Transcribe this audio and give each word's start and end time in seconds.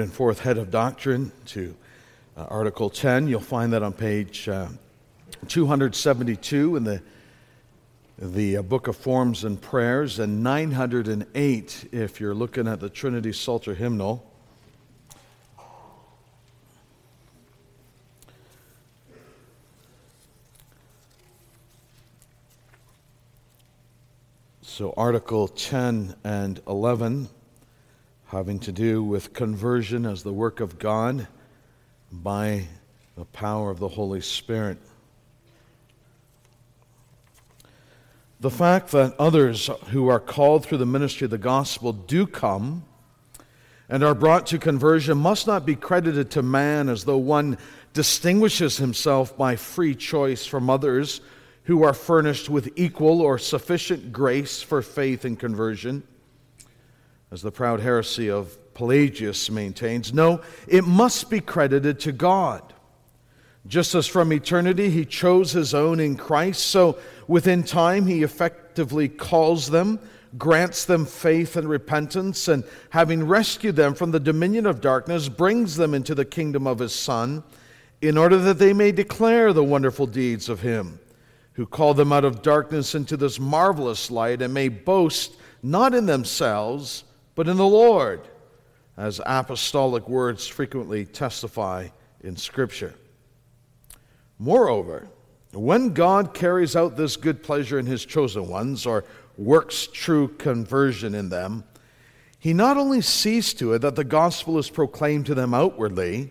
and 0.00 0.12
fourth 0.12 0.40
head 0.40 0.58
of 0.58 0.70
doctrine 0.70 1.32
to 1.46 1.74
uh, 2.36 2.44
Article 2.44 2.90
10. 2.90 3.28
You'll 3.28 3.40
find 3.40 3.72
that 3.72 3.82
on 3.82 3.92
page 3.92 4.48
uh, 4.48 4.68
272 5.48 6.76
in 6.76 6.84
the, 6.84 7.02
the 8.18 8.58
uh, 8.58 8.62
Book 8.62 8.88
of 8.88 8.96
Forms 8.96 9.44
and 9.44 9.60
Prayers, 9.60 10.18
and 10.18 10.42
908 10.42 11.88
if 11.92 12.20
you're 12.20 12.34
looking 12.34 12.66
at 12.66 12.80
the 12.80 12.88
Trinity 12.88 13.32
Psalter 13.32 13.74
hymnal. 13.74 14.30
So, 24.62 24.92
Article 24.96 25.46
10 25.46 26.16
and 26.24 26.60
11 26.66 27.28
having 28.34 28.58
to 28.58 28.72
do 28.72 29.00
with 29.00 29.32
conversion 29.32 30.04
as 30.04 30.24
the 30.24 30.32
work 30.32 30.58
of 30.58 30.76
God 30.76 31.28
by 32.10 32.66
the 33.16 33.24
power 33.26 33.70
of 33.70 33.78
the 33.78 33.86
Holy 33.86 34.20
Spirit. 34.20 34.76
The 38.40 38.50
fact 38.50 38.90
that 38.90 39.14
others 39.20 39.70
who 39.90 40.08
are 40.08 40.18
called 40.18 40.66
through 40.66 40.78
the 40.78 40.84
ministry 40.84 41.26
of 41.26 41.30
the 41.30 41.38
gospel 41.38 41.92
do 41.92 42.26
come 42.26 42.84
and 43.88 44.02
are 44.02 44.16
brought 44.16 44.46
to 44.46 44.58
conversion 44.58 45.16
must 45.16 45.46
not 45.46 45.64
be 45.64 45.76
credited 45.76 46.32
to 46.32 46.42
man 46.42 46.88
as 46.88 47.04
though 47.04 47.18
one 47.18 47.56
distinguishes 47.92 48.78
himself 48.78 49.38
by 49.38 49.54
free 49.54 49.94
choice 49.94 50.44
from 50.44 50.68
others 50.68 51.20
who 51.62 51.84
are 51.84 51.94
furnished 51.94 52.48
with 52.48 52.72
equal 52.74 53.20
or 53.20 53.38
sufficient 53.38 54.12
grace 54.12 54.60
for 54.60 54.82
faith 54.82 55.24
and 55.24 55.38
conversion 55.38 56.02
as 57.30 57.42
the 57.42 57.52
proud 57.52 57.80
heresy 57.80 58.30
of 58.30 58.56
Pelagius 58.74 59.50
maintains. 59.50 60.12
No, 60.12 60.40
it 60.66 60.84
must 60.84 61.30
be 61.30 61.40
credited 61.40 62.00
to 62.00 62.12
God. 62.12 62.74
Just 63.66 63.94
as 63.94 64.06
from 64.06 64.32
eternity 64.32 64.90
he 64.90 65.04
chose 65.04 65.52
his 65.52 65.72
own 65.72 65.98
in 66.00 66.16
Christ, 66.16 66.66
so 66.66 66.98
within 67.26 67.62
time 67.62 68.06
he 68.06 68.22
effectively 68.22 69.08
calls 69.08 69.70
them, 69.70 69.98
grants 70.36 70.84
them 70.84 71.06
faith 71.06 71.56
and 71.56 71.68
repentance, 71.68 72.48
and 72.48 72.64
having 72.90 73.26
rescued 73.26 73.76
them 73.76 73.94
from 73.94 74.10
the 74.10 74.20
dominion 74.20 74.66
of 74.66 74.80
darkness, 74.80 75.28
brings 75.28 75.76
them 75.76 75.94
into 75.94 76.14
the 76.14 76.24
kingdom 76.24 76.66
of 76.66 76.78
his 76.78 76.94
Son, 76.94 77.42
in 78.02 78.18
order 78.18 78.36
that 78.36 78.58
they 78.58 78.74
may 78.74 78.92
declare 78.92 79.52
the 79.52 79.64
wonderful 79.64 80.06
deeds 80.06 80.48
of 80.50 80.60
him 80.60 80.98
who 81.54 81.64
called 81.64 81.96
them 81.96 82.12
out 82.12 82.24
of 82.24 82.42
darkness 82.42 82.94
into 82.94 83.16
this 83.16 83.40
marvelous 83.40 84.10
light, 84.10 84.42
and 84.42 84.52
may 84.52 84.68
boast 84.68 85.36
not 85.62 85.94
in 85.94 86.04
themselves 86.04 87.04
but 87.34 87.48
in 87.48 87.56
the 87.56 87.66
Lord, 87.66 88.20
as 88.96 89.20
apostolic 89.26 90.08
words 90.08 90.46
frequently 90.46 91.04
testify 91.04 91.88
in 92.22 92.36
Scripture. 92.36 92.94
Moreover, 94.38 95.08
when 95.52 95.94
God 95.94 96.34
carries 96.34 96.74
out 96.74 96.96
this 96.96 97.16
good 97.16 97.42
pleasure 97.42 97.78
in 97.78 97.86
his 97.86 98.04
chosen 98.04 98.48
ones, 98.48 98.86
or 98.86 99.04
works 99.36 99.88
true 99.92 100.28
conversion 100.28 101.14
in 101.14 101.28
them, 101.28 101.64
he 102.38 102.52
not 102.52 102.76
only 102.76 103.00
sees 103.00 103.54
to 103.54 103.72
it 103.72 103.80
that 103.80 103.96
the 103.96 104.04
gospel 104.04 104.58
is 104.58 104.68
proclaimed 104.68 105.26
to 105.26 105.34
them 105.34 105.54
outwardly, 105.54 106.30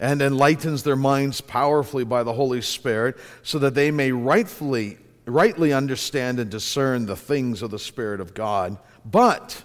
and 0.00 0.22
enlightens 0.22 0.82
their 0.82 0.96
minds 0.96 1.40
powerfully 1.40 2.04
by 2.04 2.22
the 2.22 2.32
Holy 2.32 2.62
Spirit, 2.62 3.16
so 3.42 3.58
that 3.58 3.74
they 3.74 3.90
may 3.90 4.12
rightfully, 4.12 4.98
rightly 5.26 5.72
understand 5.72 6.38
and 6.38 6.50
discern 6.50 7.06
the 7.06 7.16
things 7.16 7.62
of 7.62 7.70
the 7.70 7.78
Spirit 7.78 8.20
of 8.20 8.34
God, 8.34 8.78
but 9.04 9.64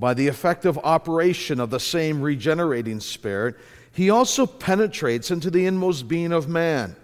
by 0.00 0.14
the 0.14 0.26
effective 0.26 0.78
operation 0.78 1.60
of 1.60 1.68
the 1.68 1.78
same 1.78 2.22
regenerating 2.22 3.00
Spirit, 3.00 3.54
he 3.92 4.08
also 4.08 4.46
penetrates 4.46 5.30
into 5.30 5.50
the 5.50 5.66
inmost 5.66 6.08
being 6.08 6.32
of 6.32 6.48
man, 6.48 6.96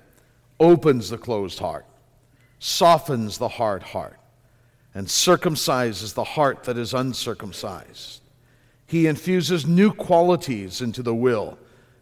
opens 0.59 1.11
the 1.11 1.19
closed 1.19 1.59
heart, 1.59 1.85
softens 2.59 3.37
the 3.37 3.49
hard 3.49 3.83
heart, 3.83 4.19
and 4.95 5.07
circumcises 5.07 6.15
the 6.15 6.25
heart 6.25 6.65
that 6.65 6.79
is 6.79 6.95
uncircumcised. 6.95 8.23
He 8.87 9.07
infuses 9.07 9.67
new 9.67 9.93
qualities 9.93 10.81
into 10.81 11.03
the 11.03 11.15
will, 11.15 11.59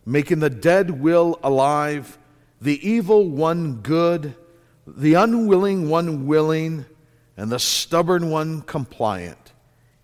making 0.07 0.39
the 0.39 0.51
dead 0.51 1.03
will 1.03 1.41
alive, 1.43 2.19
the 2.61 2.89
evil 2.89 3.29
one 3.29 3.77
good, 3.77 4.37
the 4.87 5.15
unwilling 5.15 5.89
one 5.89 6.27
willing, 6.27 6.85
and 7.37 7.51
the 7.51 7.59
stubborn 7.59 8.31
one 8.31 8.63
compliant. 8.63 9.44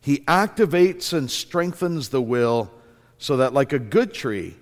He 0.01 0.21
activates 0.21 1.13
and 1.13 1.31
strengthens 1.31 2.09
the 2.09 2.23
will 2.23 2.71
so 3.19 3.37
that, 3.37 3.53
like 3.53 3.73
a 3.73 3.79
good 3.79 4.15
tree, 4.15 4.57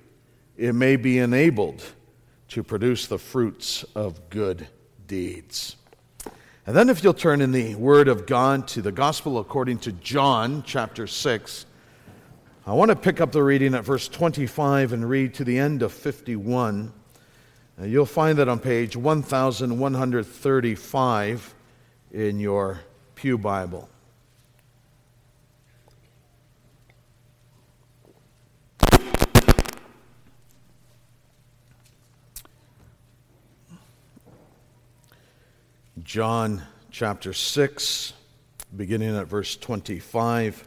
it 0.57 0.75
may 0.75 0.97
be 0.97 1.19
enabled 1.19 1.85
to 2.49 2.65
produce 2.65 3.07
the 3.07 3.19
fruits 3.19 3.85
of 3.95 4.31
good 4.31 4.67
deeds. 5.07 5.77
And 6.67 6.75
then, 6.77 6.91
if 6.91 7.05
you'll 7.05 7.15
turn 7.15 7.41
in 7.41 7.53
the 7.53 7.77
Word 7.77 8.09
of 8.09 8.27
God 8.27 8.67
to 8.69 8.83
the 8.83 8.93
Gospel 8.93 9.39
according 9.39 9.79
to 9.81 9.93
John, 9.93 10.63
chapter 10.67 11.07
6, 11.07 11.67
I 12.67 12.73
want 12.73 12.91
to 12.91 12.97
pick 12.97 13.23
up 13.23 13.33
the 13.33 13.43
reading 13.43 13.75
at 13.75 13.85
verse 13.85 14.09
25 14.09 14.93
and 14.93 15.09
read 15.09 15.33
to 15.35 15.45
the 15.45 15.59
end 15.59 15.83
of 15.83 15.93
51. 15.93 16.93
Uh, 17.81 17.85
you'll 17.85 18.05
find 18.05 18.39
that 18.39 18.49
on 18.49 18.59
page 18.59 18.97
1135 18.97 21.55
in 22.11 22.41
your 22.41 22.81
Pew 23.15 23.39
Bible. 23.39 23.89
John 36.09 36.63
chapter 36.91 37.35
6, 37.35 38.15
beginning 38.75 39.15
at 39.15 39.27
verse 39.27 39.59
25. 39.59 40.67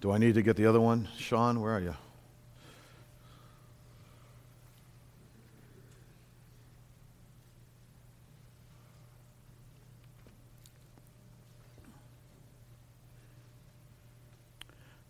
Do 0.00 0.10
I 0.10 0.16
need 0.16 0.36
to 0.36 0.42
get 0.42 0.56
the 0.56 0.64
other 0.64 0.80
one? 0.80 1.06
Sean, 1.18 1.60
where 1.60 1.76
are 1.76 1.80
you? 1.82 1.94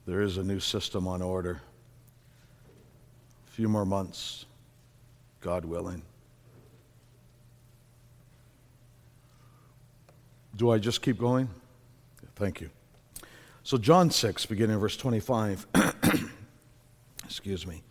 There 0.04 0.20
is 0.20 0.36
a 0.36 0.42
new 0.42 0.58
system 0.58 1.06
on 1.06 1.22
order. 1.22 1.60
A 3.46 3.50
few 3.52 3.68
more 3.68 3.86
months, 3.86 4.46
God 5.40 5.64
willing. 5.64 6.02
Do 10.56 10.70
I 10.70 10.78
just 10.78 11.02
keep 11.02 11.18
going? 11.18 11.48
Thank 12.36 12.60
you. 12.60 12.70
So, 13.62 13.78
John 13.78 14.10
6, 14.10 14.46
beginning 14.46 14.78
verse 14.78 14.96
25. 14.96 15.66
Excuse 17.24 17.66
me. 17.66 17.82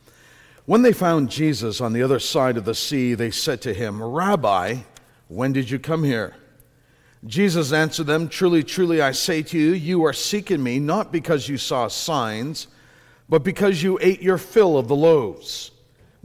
When 0.65 0.81
they 0.81 0.93
found 0.93 1.29
Jesus 1.29 1.81
on 1.81 1.93
the 1.93 2.03
other 2.03 2.19
side 2.19 2.57
of 2.57 2.65
the 2.65 2.75
sea, 2.75 3.13
they 3.13 3.31
said 3.31 3.61
to 3.61 3.73
him, 3.73 4.01
Rabbi, 4.01 4.77
when 5.27 5.53
did 5.53 5.69
you 5.69 5.79
come 5.79 6.03
here? 6.03 6.35
Jesus 7.25 7.71
answered 7.71 8.07
them, 8.07 8.29
Truly, 8.29 8.63
truly, 8.63 9.01
I 9.01 9.11
say 9.11 9.41
to 9.43 9.57
you, 9.57 9.71
you 9.71 10.05
are 10.05 10.13
seeking 10.13 10.61
me 10.61 10.79
not 10.79 11.11
because 11.11 11.47
you 11.47 11.57
saw 11.57 11.87
signs, 11.87 12.67
but 13.29 13.43
because 13.43 13.81
you 13.81 13.97
ate 14.01 14.21
your 14.21 14.37
fill 14.37 14.77
of 14.77 14.87
the 14.87 14.95
loaves. 14.95 15.71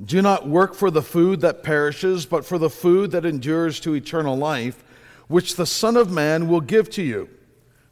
Do 0.04 0.20
not 0.20 0.48
work 0.48 0.74
for 0.74 0.90
the 0.90 1.02
food 1.02 1.40
that 1.40 1.62
perishes, 1.62 2.26
but 2.26 2.44
for 2.44 2.58
the 2.58 2.68
food 2.70 3.12
that 3.12 3.24
endures 3.24 3.80
to 3.80 3.94
eternal 3.94 4.36
life 4.36 4.82
which 5.28 5.56
the 5.56 5.66
Son 5.66 5.96
of 5.96 6.10
Man 6.10 6.48
will 6.48 6.60
give 6.60 6.90
to 6.90 7.02
you. 7.02 7.28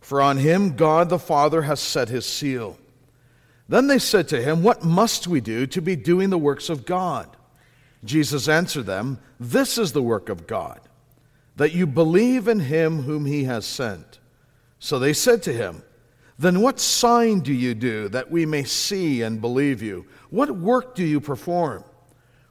For 0.01 0.21
on 0.21 0.37
him 0.37 0.77
God 0.77 1.09
the 1.09 1.19
Father 1.19 1.63
has 1.63 1.81
set 1.81 2.09
his 2.09 2.27
seal. 2.27 2.79
Then 3.69 3.87
they 3.87 3.99
said 3.99 4.29
to 4.29 4.43
him, 4.43 4.63
What 4.63 4.85
must 4.85 5.27
we 5.27 5.41
do 5.41 5.67
to 5.69 5.81
be 5.81 5.97
doing 5.97 6.31
the 6.31 6.39
works 6.39 6.69
of 6.69 6.85
God? 6.85 7.37
Jesus 8.05 8.49
answered 8.49 8.85
them, 8.87 9.19
This 9.41 9.79
is 9.79 9.93
the 9.93 10.03
work 10.03 10.29
of 10.29 10.47
God, 10.47 10.81
that 11.57 11.73
you 11.73 11.87
believe 11.87 12.49
in 12.49 12.61
him 12.61 13.03
whom 13.03 13.25
he 13.25 13.45
has 13.45 13.65
sent. 13.65 14.21
So 14.79 14.99
they 14.99 15.15
said 15.15 15.43
to 15.45 15.53
him, 15.53 15.83
Then 16.39 16.61
what 16.61 16.79
sign 16.79 17.41
do 17.41 17.55
you 17.55 17.75
do 17.75 18.09
that 18.11 18.31
we 18.31 18.45
may 18.45 18.65
see 18.65 19.23
and 19.23 19.41
believe 19.41 19.81
you? 19.83 20.05
What 20.29 20.51
work 20.51 20.95
do 20.95 21.05
you 21.05 21.21
perform? 21.21 21.85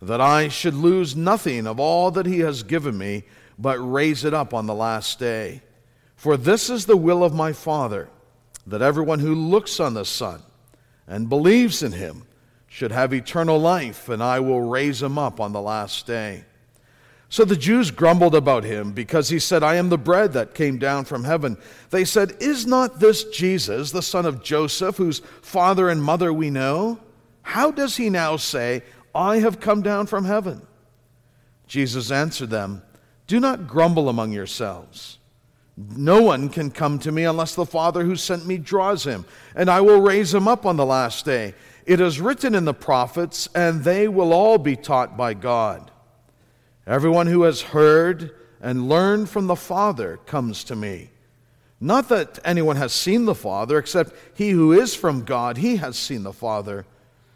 that 0.00 0.20
I 0.20 0.48
should 0.48 0.74
lose 0.74 1.16
nothing 1.16 1.66
of 1.66 1.80
all 1.80 2.10
that 2.12 2.26
he 2.26 2.40
has 2.40 2.62
given 2.62 2.96
me, 2.98 3.24
but 3.58 3.78
raise 3.78 4.24
it 4.24 4.34
up 4.34 4.52
on 4.52 4.66
the 4.66 4.74
last 4.74 5.18
day. 5.18 5.62
For 6.14 6.36
this 6.36 6.70
is 6.70 6.86
the 6.86 6.96
will 6.96 7.24
of 7.24 7.34
my 7.34 7.52
Father, 7.52 8.08
that 8.66 8.82
everyone 8.82 9.20
who 9.20 9.34
looks 9.34 9.80
on 9.80 9.94
the 9.94 10.04
Son 10.04 10.42
and 11.06 11.28
believes 11.28 11.82
in 11.82 11.92
him 11.92 12.26
should 12.66 12.92
have 12.92 13.14
eternal 13.14 13.58
life, 13.58 14.08
and 14.08 14.22
I 14.22 14.40
will 14.40 14.60
raise 14.60 15.02
him 15.02 15.18
up 15.18 15.40
on 15.40 15.52
the 15.52 15.60
last 15.60 16.06
day. 16.06 16.44
So 17.28 17.44
the 17.44 17.56
Jews 17.56 17.90
grumbled 17.90 18.34
about 18.34 18.64
him 18.64 18.92
because 18.92 19.28
he 19.28 19.38
said, 19.38 19.62
I 19.62 19.76
am 19.76 19.88
the 19.88 19.98
bread 19.98 20.32
that 20.34 20.54
came 20.54 20.78
down 20.78 21.04
from 21.04 21.24
heaven. 21.24 21.56
They 21.90 22.04
said, 22.04 22.36
Is 22.38 22.66
not 22.66 23.00
this 23.00 23.24
Jesus, 23.24 23.90
the 23.90 24.02
son 24.02 24.26
of 24.26 24.42
Joseph, 24.42 24.96
whose 24.96 25.20
father 25.42 25.88
and 25.88 26.02
mother 26.02 26.32
we 26.32 26.50
know? 26.50 27.00
How 27.42 27.70
does 27.70 27.96
he 27.96 28.10
now 28.10 28.36
say, 28.36 28.82
I 29.16 29.38
have 29.38 29.60
come 29.60 29.82
down 29.82 30.06
from 30.06 30.24
heaven? 30.24 30.66
Jesus 31.66 32.10
answered 32.10 32.50
them, 32.50 32.82
Do 33.26 33.40
not 33.40 33.66
grumble 33.66 34.08
among 34.08 34.32
yourselves. 34.32 35.18
No 35.76 36.22
one 36.22 36.48
can 36.48 36.70
come 36.70 36.98
to 37.00 37.12
me 37.12 37.24
unless 37.24 37.54
the 37.54 37.66
Father 37.66 38.04
who 38.04 38.16
sent 38.16 38.46
me 38.46 38.56
draws 38.56 39.04
him, 39.04 39.26
and 39.54 39.68
I 39.68 39.80
will 39.80 40.00
raise 40.00 40.32
him 40.32 40.48
up 40.48 40.64
on 40.64 40.76
the 40.76 40.86
last 40.86 41.24
day. 41.24 41.54
It 41.84 42.00
is 42.00 42.20
written 42.20 42.54
in 42.54 42.64
the 42.64 42.74
prophets, 42.74 43.48
and 43.54 43.84
they 43.84 44.08
will 44.08 44.32
all 44.32 44.58
be 44.58 44.74
taught 44.74 45.16
by 45.16 45.34
God. 45.34 45.90
Everyone 46.86 47.26
who 47.26 47.42
has 47.42 47.60
heard 47.60 48.34
and 48.60 48.88
learned 48.88 49.28
from 49.28 49.48
the 49.48 49.56
Father 49.56 50.18
comes 50.24 50.64
to 50.64 50.76
me. 50.76 51.10
Not 51.78 52.08
that 52.08 52.38
anyone 52.44 52.76
has 52.76 52.92
seen 52.92 53.26
the 53.26 53.34
Father, 53.34 53.76
except 53.76 54.14
he 54.34 54.50
who 54.50 54.72
is 54.72 54.94
from 54.94 55.24
God, 55.24 55.58
he 55.58 55.76
has 55.76 55.98
seen 55.98 56.22
the 56.22 56.32
Father. 56.32 56.86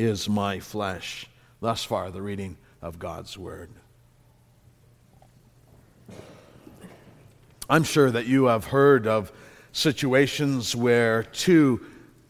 is 0.00 0.28
my 0.28 0.60
flesh. 0.60 1.26
Thus 1.60 1.84
far, 1.84 2.10
the 2.10 2.22
reading 2.22 2.56
of 2.82 2.98
God's 2.98 3.36
word. 3.36 3.70
I'm 7.68 7.84
sure 7.84 8.10
that 8.10 8.26
you 8.26 8.46
have 8.46 8.66
heard 8.66 9.06
of 9.06 9.30
situations 9.72 10.74
where 10.74 11.22
two 11.22 11.84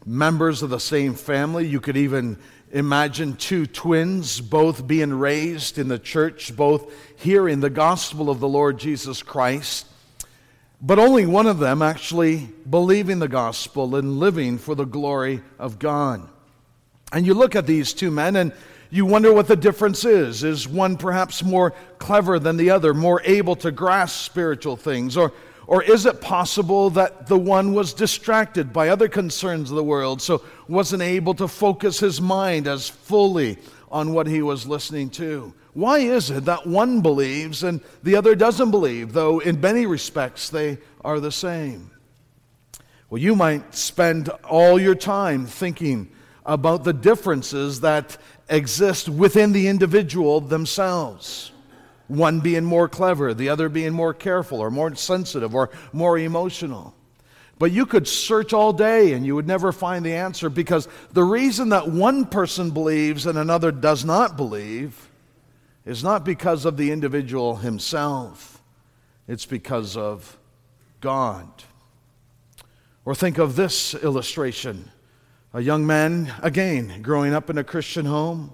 members 0.05 0.62
of 0.62 0.70
the 0.70 0.81
same 0.81 1.14
family, 1.14 1.67
you 1.67 1.81
could 1.81 1.96
even 1.96 2.38
Imagine 2.72 3.34
two 3.34 3.67
twins, 3.67 4.40
both 4.40 4.87
being 4.87 5.12
raised 5.12 5.76
in 5.76 5.88
the 5.88 5.99
church, 5.99 6.55
both 6.55 6.93
hearing 7.16 7.58
the 7.58 7.70
gospel 7.70 8.31
of 8.31 8.38
the 8.38 8.49
Lord 8.49 8.78
Jesus 8.78 9.25
Christ, 9.25 9.87
but 10.81 11.00
only 11.00 11.26
one 11.26 11.49
of 11.49 11.58
them 11.58 11.82
actually 11.82 12.49
believing 12.69 13.19
the 13.19 13.28
gospel 13.28 13.96
and 13.96 14.20
living 14.20 14.56
for 14.56 14.76
the 14.76 14.84
glory 14.84 15.43
of 15.58 15.81
God. 15.81 16.28
And 17.12 17.27
you 17.27 17.35
look 17.35 17.57
at 17.57 17.67
these 17.67 17.93
two 17.93 18.11
men 18.11 18.37
and 18.37 18.53
you 18.91 19.07
wonder 19.07 19.33
what 19.33 19.49
the 19.49 19.57
difference 19.57 20.05
is. 20.05 20.45
Is 20.45 20.67
one 20.67 20.97
perhaps 20.97 21.43
more 21.43 21.73
clever 21.99 22.39
than 22.39 22.57
the 22.57 22.71
other, 22.71 22.95
more 22.95 23.21
able 23.25 23.57
to 23.57 23.71
grasp 23.71 24.25
spiritual 24.25 24.77
things? 24.77 25.17
Or 25.17 25.33
or 25.71 25.85
is 25.85 26.05
it 26.05 26.21
possible 26.21 26.91
that 26.91 27.29
the 27.29 27.39
one 27.39 27.75
was 27.75 27.95
distracted 27.95 28.73
by 28.73 28.89
other 28.89 29.07
concerns 29.07 29.71
of 29.71 29.77
the 29.77 29.85
world, 29.85 30.21
so 30.21 30.43
wasn't 30.67 31.03
able 31.03 31.33
to 31.35 31.47
focus 31.47 32.01
his 32.01 32.21
mind 32.21 32.67
as 32.67 32.89
fully 32.89 33.57
on 33.89 34.12
what 34.12 34.27
he 34.27 34.43
was 34.43 34.67
listening 34.67 35.11
to? 35.11 35.55
Why 35.73 36.01
is 36.01 36.29
it 36.29 36.47
that 36.47 36.67
one 36.67 37.03
believes 37.03 37.62
and 37.62 37.81
the 38.03 38.17
other 38.17 38.35
doesn't 38.35 38.73
believe, 38.73 39.12
though 39.12 39.39
in 39.39 39.61
many 39.61 39.87
respects 39.87 40.51
they 40.51 40.79
are 41.05 41.21
the 41.21 41.31
same? 41.31 41.93
Well, 43.09 43.23
you 43.23 43.37
might 43.37 43.73
spend 43.73 44.29
all 44.43 44.81
your 44.81 44.97
time 44.97 45.47
thinking 45.47 46.11
about 46.44 46.84
the 46.84 46.92
differences 46.92 47.81
that 47.81 48.16
exist 48.48 49.08
within 49.08 49.52
the 49.52 49.69
individual 49.69 50.40
themselves 50.40 51.52
one 52.10 52.40
being 52.40 52.64
more 52.64 52.88
clever, 52.88 53.32
the 53.32 53.48
other 53.48 53.69
being 53.69 53.92
more 53.92 54.12
careful 54.12 54.60
or 54.60 54.70
more 54.70 54.94
sensitive 54.96 55.54
or 55.54 55.70
more 55.92 56.19
emotional. 56.19 56.94
But 57.58 57.72
you 57.72 57.87
could 57.87 58.08
search 58.08 58.52
all 58.52 58.72
day 58.72 59.12
and 59.12 59.25
you 59.25 59.34
would 59.34 59.46
never 59.46 59.70
find 59.70 60.04
the 60.04 60.14
answer 60.14 60.50
because 60.50 60.88
the 61.12 61.22
reason 61.22 61.69
that 61.69 61.88
one 61.88 62.26
person 62.26 62.70
believes 62.70 63.26
and 63.26 63.38
another 63.38 63.70
does 63.70 64.04
not 64.04 64.37
believe 64.37 65.08
is 65.84 66.02
not 66.02 66.25
because 66.25 66.64
of 66.64 66.76
the 66.76 66.90
individual 66.90 67.56
himself, 67.56 68.62
it's 69.28 69.46
because 69.46 69.96
of 69.96 70.38
God. 71.00 71.48
Or 73.04 73.14
think 73.14 73.38
of 73.38 73.56
this 73.56 73.94
illustration 73.94 74.90
a 75.52 75.61
young 75.61 75.85
man, 75.85 76.32
again, 76.43 77.02
growing 77.02 77.35
up 77.35 77.50
in 77.50 77.58
a 77.58 77.64
Christian 77.64 78.06
home, 78.06 78.52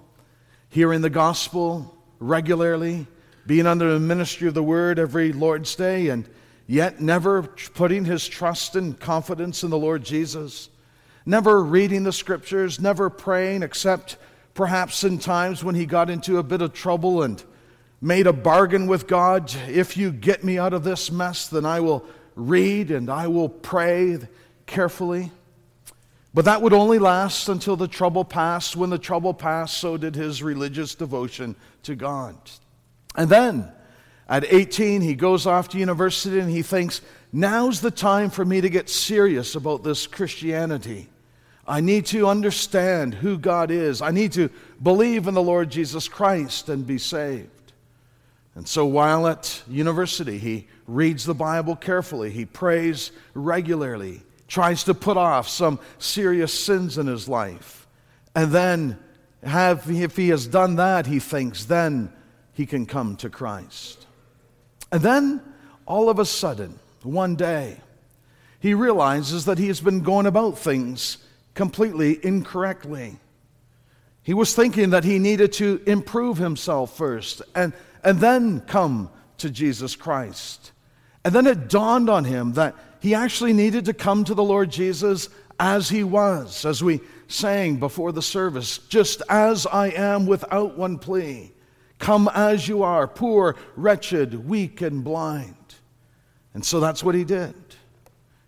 hearing 0.69 1.01
the 1.01 1.09
gospel 1.09 1.95
regularly 2.19 3.05
being 3.45 3.67
under 3.67 3.93
the 3.93 3.99
ministry 3.99 4.47
of 4.47 4.55
the 4.55 4.63
word 4.63 4.97
every 4.97 5.31
Lord's 5.31 5.75
day, 5.75 6.09
and 6.09 6.27
yet 6.65 6.99
never 6.99 7.43
putting 7.43 8.03
his 8.03 8.27
trust 8.27 8.75
and 8.75 8.99
confidence 8.99 9.63
in 9.63 9.69
the 9.69 9.77
Lord 9.77 10.03
Jesus, 10.03 10.69
never 11.25 11.63
reading 11.63 12.03
the 12.03 12.11
scriptures, 12.11 12.79
never 12.79 13.09
praying, 13.11 13.61
except 13.61 14.17
perhaps 14.55 15.03
in 15.03 15.19
times 15.19 15.63
when 15.63 15.75
he 15.75 15.85
got 15.85 16.09
into 16.09 16.39
a 16.39 16.43
bit 16.43 16.63
of 16.63 16.73
trouble 16.73 17.21
and 17.21 17.43
made 18.01 18.25
a 18.25 18.33
bargain 18.33 18.87
with 18.87 19.07
God 19.07 19.53
if 19.69 19.97
you 19.97 20.11
get 20.11 20.43
me 20.43 20.57
out 20.57 20.73
of 20.73 20.83
this 20.83 21.11
mess, 21.11 21.47
then 21.47 21.63
I 21.63 21.79
will 21.79 22.03
read 22.35 22.89
and 22.89 23.07
I 23.07 23.27
will 23.27 23.49
pray 23.49 24.17
carefully. 24.65 25.31
But 26.37 26.45
that 26.45 26.61
would 26.61 26.71
only 26.71 26.99
last 26.99 27.49
until 27.49 27.75
the 27.75 27.87
trouble 27.87 28.23
passed. 28.23 28.75
When 28.75 28.91
the 28.91 28.99
trouble 28.99 29.33
passed, 29.33 29.79
so 29.79 29.97
did 29.97 30.13
his 30.13 30.43
religious 30.43 30.93
devotion 30.93 31.55
to 31.81 31.95
God. 31.95 32.35
And 33.15 33.27
then 33.27 33.71
at 34.29 34.45
18, 34.45 35.01
he 35.01 35.15
goes 35.15 35.47
off 35.47 35.69
to 35.69 35.79
university 35.79 36.39
and 36.39 36.51
he 36.51 36.61
thinks, 36.61 37.01
now's 37.33 37.81
the 37.81 37.89
time 37.89 38.29
for 38.29 38.45
me 38.45 38.61
to 38.61 38.69
get 38.69 38.87
serious 38.87 39.55
about 39.55 39.83
this 39.83 40.05
Christianity. 40.05 41.09
I 41.67 41.81
need 41.81 42.05
to 42.07 42.27
understand 42.27 43.15
who 43.15 43.39
God 43.39 43.71
is. 43.71 44.03
I 44.03 44.11
need 44.11 44.33
to 44.33 44.51
believe 44.83 45.27
in 45.27 45.33
the 45.33 45.41
Lord 45.41 45.71
Jesus 45.71 46.07
Christ 46.07 46.69
and 46.69 46.85
be 46.85 46.99
saved. 46.99 47.49
And 48.53 48.67
so 48.67 48.85
while 48.85 49.25
at 49.25 49.63
university, 49.67 50.37
he 50.37 50.67
reads 50.85 51.25
the 51.25 51.33
Bible 51.33 51.75
carefully, 51.75 52.29
he 52.29 52.45
prays 52.45 53.11
regularly, 53.33 54.21
tries 54.47 54.83
to 54.85 54.93
put 54.93 55.17
off 55.17 55.47
some 55.47 55.79
serious 55.99 56.53
sins 56.53 56.97
in 56.97 57.07
his 57.07 57.27
life. 57.27 57.87
And 58.35 58.51
then, 58.51 58.99
have, 59.43 59.89
if 59.89 60.15
he 60.15 60.29
has 60.29 60.47
done 60.47 60.75
that, 60.75 61.05
he 61.05 61.19
thinks, 61.19 61.65
then 61.65 62.11
he 62.53 62.65
can 62.65 62.85
come 62.85 63.15
to 63.17 63.29
Christ. 63.29 64.05
And 64.91 65.01
then, 65.01 65.41
all 65.85 66.09
of 66.09 66.19
a 66.19 66.25
sudden, 66.25 66.79
one 67.03 67.35
day, 67.35 67.77
he 68.59 68.73
realizes 68.73 69.45
that 69.45 69.57
he 69.57 69.67
has 69.67 69.81
been 69.81 70.01
going 70.01 70.25
about 70.25 70.57
things 70.57 71.17
completely 71.53 72.19
incorrectly. 72.23 73.17
He 74.23 74.33
was 74.33 74.55
thinking 74.55 74.89
that 74.89 75.03
he 75.03 75.19
needed 75.19 75.53
to 75.53 75.81
improve 75.85 76.37
himself 76.37 76.97
first 76.97 77.41
and, 77.55 77.73
and 78.03 78.19
then 78.19 78.61
come 78.61 79.09
to 79.37 79.49
Jesus 79.49 79.95
Christ. 79.95 80.71
And 81.23 81.33
then 81.33 81.47
it 81.47 81.69
dawned 81.69 82.09
on 82.09 82.25
him 82.25 82.53
that 82.53 82.75
he 82.99 83.13
actually 83.13 83.53
needed 83.53 83.85
to 83.85 83.93
come 83.93 84.23
to 84.23 84.33
the 84.33 84.43
Lord 84.43 84.69
Jesus 84.69 85.29
as 85.59 85.89
he 85.89 86.03
was, 86.03 86.65
as 86.65 86.83
we 86.83 87.01
sang 87.27 87.77
before 87.77 88.11
the 88.11 88.21
service, 88.21 88.77
just 88.77 89.21
as 89.29 89.65
I 89.65 89.89
am 89.89 90.25
without 90.25 90.77
one 90.77 90.97
plea. 90.97 91.51
Come 91.99 92.29
as 92.33 92.67
you 92.67 92.83
are, 92.83 93.07
poor, 93.07 93.55
wretched, 93.75 94.47
weak, 94.47 94.81
and 94.81 95.03
blind. 95.03 95.55
And 96.53 96.63
so 96.65 96.79
that's 96.79 97.03
what 97.03 97.15
he 97.15 97.23
did. 97.23 97.55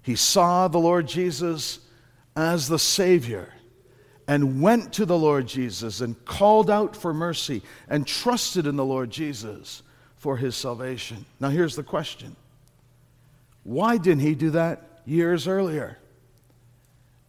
He 0.02 0.16
saw 0.16 0.68
the 0.68 0.80
Lord 0.80 1.08
Jesus 1.08 1.80
as 2.36 2.68
the 2.68 2.80
Savior 2.80 3.54
and 4.28 4.62
went 4.62 4.94
to 4.94 5.06
the 5.06 5.18
Lord 5.18 5.48
Jesus 5.48 6.02
and 6.02 6.24
called 6.26 6.70
out 6.70 6.96
for 6.96 7.14
mercy 7.14 7.64
and 7.88 8.06
trusted 8.06 8.68
in 8.68 8.76
the 8.76 8.86
Lord 8.86 9.10
Jesus 9.10 9.82
for 10.18 10.38
his 10.38 10.56
salvation. 10.56 11.26
Now, 11.40 11.50
here's 11.50 11.76
the 11.76 11.84
question 11.84 12.36
why 13.70 13.98
didn't 13.98 14.22
he 14.22 14.34
do 14.34 14.50
that 14.50 14.82
years 15.06 15.48
earlier? 15.48 16.00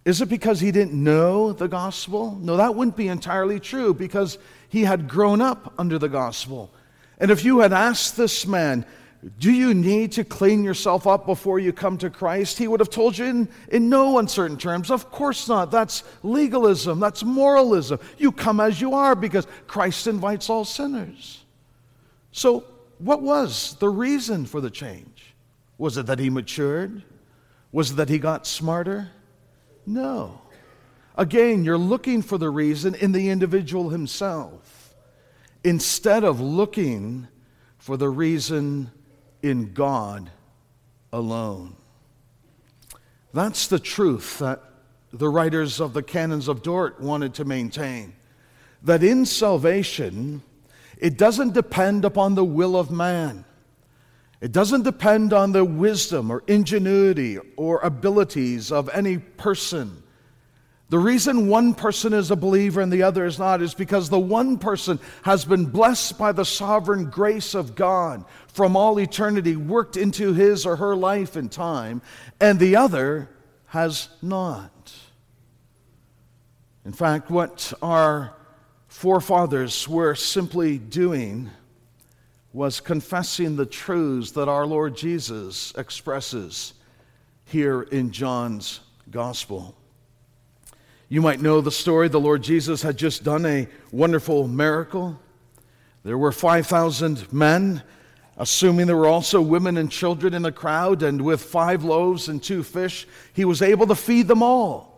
Is 0.07 0.23
it 0.23 0.31
because 0.31 0.59
he 0.59 0.73
didn't 0.73 0.95
know 0.95 1.53
the 1.53 1.69
gospel? 1.69 2.35
No, 2.41 2.57
that 2.57 2.75
wouldn't 2.75 2.97
be 2.97 3.09
entirely 3.09 3.61
true 3.61 3.93
because 3.93 4.39
he 4.71 4.85
had 4.85 5.07
grown 5.07 5.43
up 5.43 5.75
under 5.79 5.99
the 5.99 6.09
gospel. 6.09 6.73
And 7.19 7.31
if 7.31 7.45
you 7.45 7.59
had 7.59 7.75
asked 7.75 8.17
this 8.17 8.47
man, 8.47 8.87
do 9.39 9.53
you 9.53 9.75
need 9.75 10.13
to 10.13 10.25
clean 10.25 10.65
yourself 10.65 11.07
up 11.07 11.27
before 11.27 11.59
you 11.59 11.75
come 11.75 11.99
to 11.99 12.09
Christ? 12.09 12.57
He 12.57 12.69
would 12.69 12.81
have 12.81 12.89
told 12.89 13.19
you 13.19 13.27
in, 13.27 13.49
in 13.69 13.91
no 13.91 14.17
uncertain 14.17 14.57
terms, 14.57 14.91
Of 14.91 15.11
course 15.11 15.47
not. 15.47 15.71
That's 15.71 16.05
legalism. 16.23 17.01
That's 17.01 17.23
moralism. 17.23 18.01
You 18.17 18.33
come 18.33 18.61
as 18.61 18.81
you 18.81 18.95
are 18.95 19.15
because 19.15 19.47
Christ 19.67 20.07
invites 20.07 20.49
all 20.49 20.65
sinners. 20.65 21.45
So, 22.33 22.65
what 22.97 23.21
was 23.21 23.77
the 23.79 23.91
reason 23.91 24.47
for 24.47 24.63
the 24.63 24.71
change? 24.71 25.20
Was 25.81 25.97
it 25.97 26.05
that 26.07 26.19
he 26.19 26.29
matured? 26.29 27.03
Was 27.73 27.93
it 27.93 27.95
that 27.95 28.11
he 28.11 28.19
got 28.19 28.47
smarter? 28.47 29.09
No. 29.87 30.43
Again, 31.17 31.65
you're 31.65 31.79
looking 31.79 32.21
for 32.21 32.37
the 32.37 32.51
reason 32.51 32.95
in 32.95 33.13
the 33.13 33.31
individual 33.31 33.89
himself 33.89 34.95
instead 35.65 36.23
of 36.23 36.39
looking 36.39 37.29
for 37.79 37.97
the 37.97 38.11
reason 38.11 38.91
in 39.43 39.73
God 39.73 40.31
alone. 41.15 41.77
That's 43.33 43.67
the 43.67 43.79
truth 43.79 44.39
that 44.41 44.63
the 45.15 45.31
writers 45.31 45.81
of 45.81 45.95
the 45.95 46.03
canons 46.03 46.47
of 46.47 46.63
Dort 46.63 47.01
wanted 47.01 47.33
to 47.37 47.47
maintain. 47.47 48.13
That 48.83 49.03
in 49.03 49.25
salvation, 49.25 50.43
it 50.99 51.17
doesn't 51.17 51.55
depend 51.55 52.05
upon 52.05 52.35
the 52.35 52.45
will 52.45 52.77
of 52.77 52.91
man. 52.91 53.47
It 54.41 54.53
doesn't 54.53 54.83
depend 54.83 55.33
on 55.33 55.53
the 55.53 55.65
wisdom 55.65 56.31
or 56.31 56.43
ingenuity 56.47 57.39
or 57.57 57.81
abilities 57.81 58.73
of 58.73 58.89
any 58.89 59.19
person. 59.19 60.03
The 60.89 60.99
reason 60.99 61.47
one 61.47 61.75
person 61.75 62.13
is 62.13 62.31
a 62.31 62.37
believer 62.37 62.81
and 62.81 62.93
the 62.93 63.05
other 63.05 63.25
is 63.25 63.39
not 63.39 63.63
is 63.63 63.75
because 63.75 64.09
the 64.09 64.19
one 64.19 64.59
person 64.59 64.99
has 65.23 65.45
been 65.45 65.67
blessed 65.67 66.19
by 66.19 66.33
the 66.33 66.45
sovereign 66.45 67.11
grace 67.11 67.55
of 67.55 67.77
God 67.77 68.25
from 68.49 68.77
all 68.77 68.99
eternity, 68.99 69.55
worked 69.55 69.97
into 69.97 70.33
his 70.33 70.67
or 70.67 70.77
her 70.77 70.97
life 70.97 71.37
and 71.37 71.53
time, 71.53 72.03
and 72.41 72.59
the 72.59 72.75
other 72.75 73.29
has 73.67 74.09
not. 74.21 74.93
In 76.85 76.93
fact, 76.93 77.31
what 77.31 77.73
our 77.83 78.35
forefathers 78.89 79.87
were 79.87 80.17
simply 80.17 80.79
doing 80.79 81.51
was 82.53 82.81
confessing 82.81 83.57
the 83.57 83.67
truths 83.67 84.33
that 84.33 84.49
our 84.49 84.67
Lord 84.67 84.97
Jesus 84.97 85.73
expresses 85.77 86.75
here 87.45 87.83
in 87.83 88.11
John's 88.11 88.81
Gospel. 89.11 89.77
You 91.09 91.21
might 91.21 91.41
know 91.41 91.61
the 91.61 91.71
story. 91.71 92.09
The 92.09 92.21
Lord 92.21 92.43
Jesus 92.43 92.83
had 92.83 92.97
just 92.97 93.25
done 93.25 93.47
a 93.47 93.69
wonderful 93.93 94.49
miracle. 94.49 95.19
There 96.05 96.19
were 96.19 96.33
5,000 96.33 97.33
men, 97.33 97.83
assuming 98.37 98.87
there 98.87 98.97
were 98.97 99.07
also 99.07 99.41
women 99.41 99.77
and 99.77 99.91
children 99.91 100.35
in 100.35 100.43
the 100.43 100.53
crowd, 100.53 101.03
and 101.03 101.23
with 101.23 101.43
five 101.43 101.85
loaves 101.85 102.29
and 102.29 102.43
two 102.43 102.63
fish, 102.63 103.07
he 103.33 103.45
was 103.45 103.61
able 103.61 103.87
to 103.89 103.95
feed 103.95 104.29
them 104.29 104.43
all. 104.43 104.90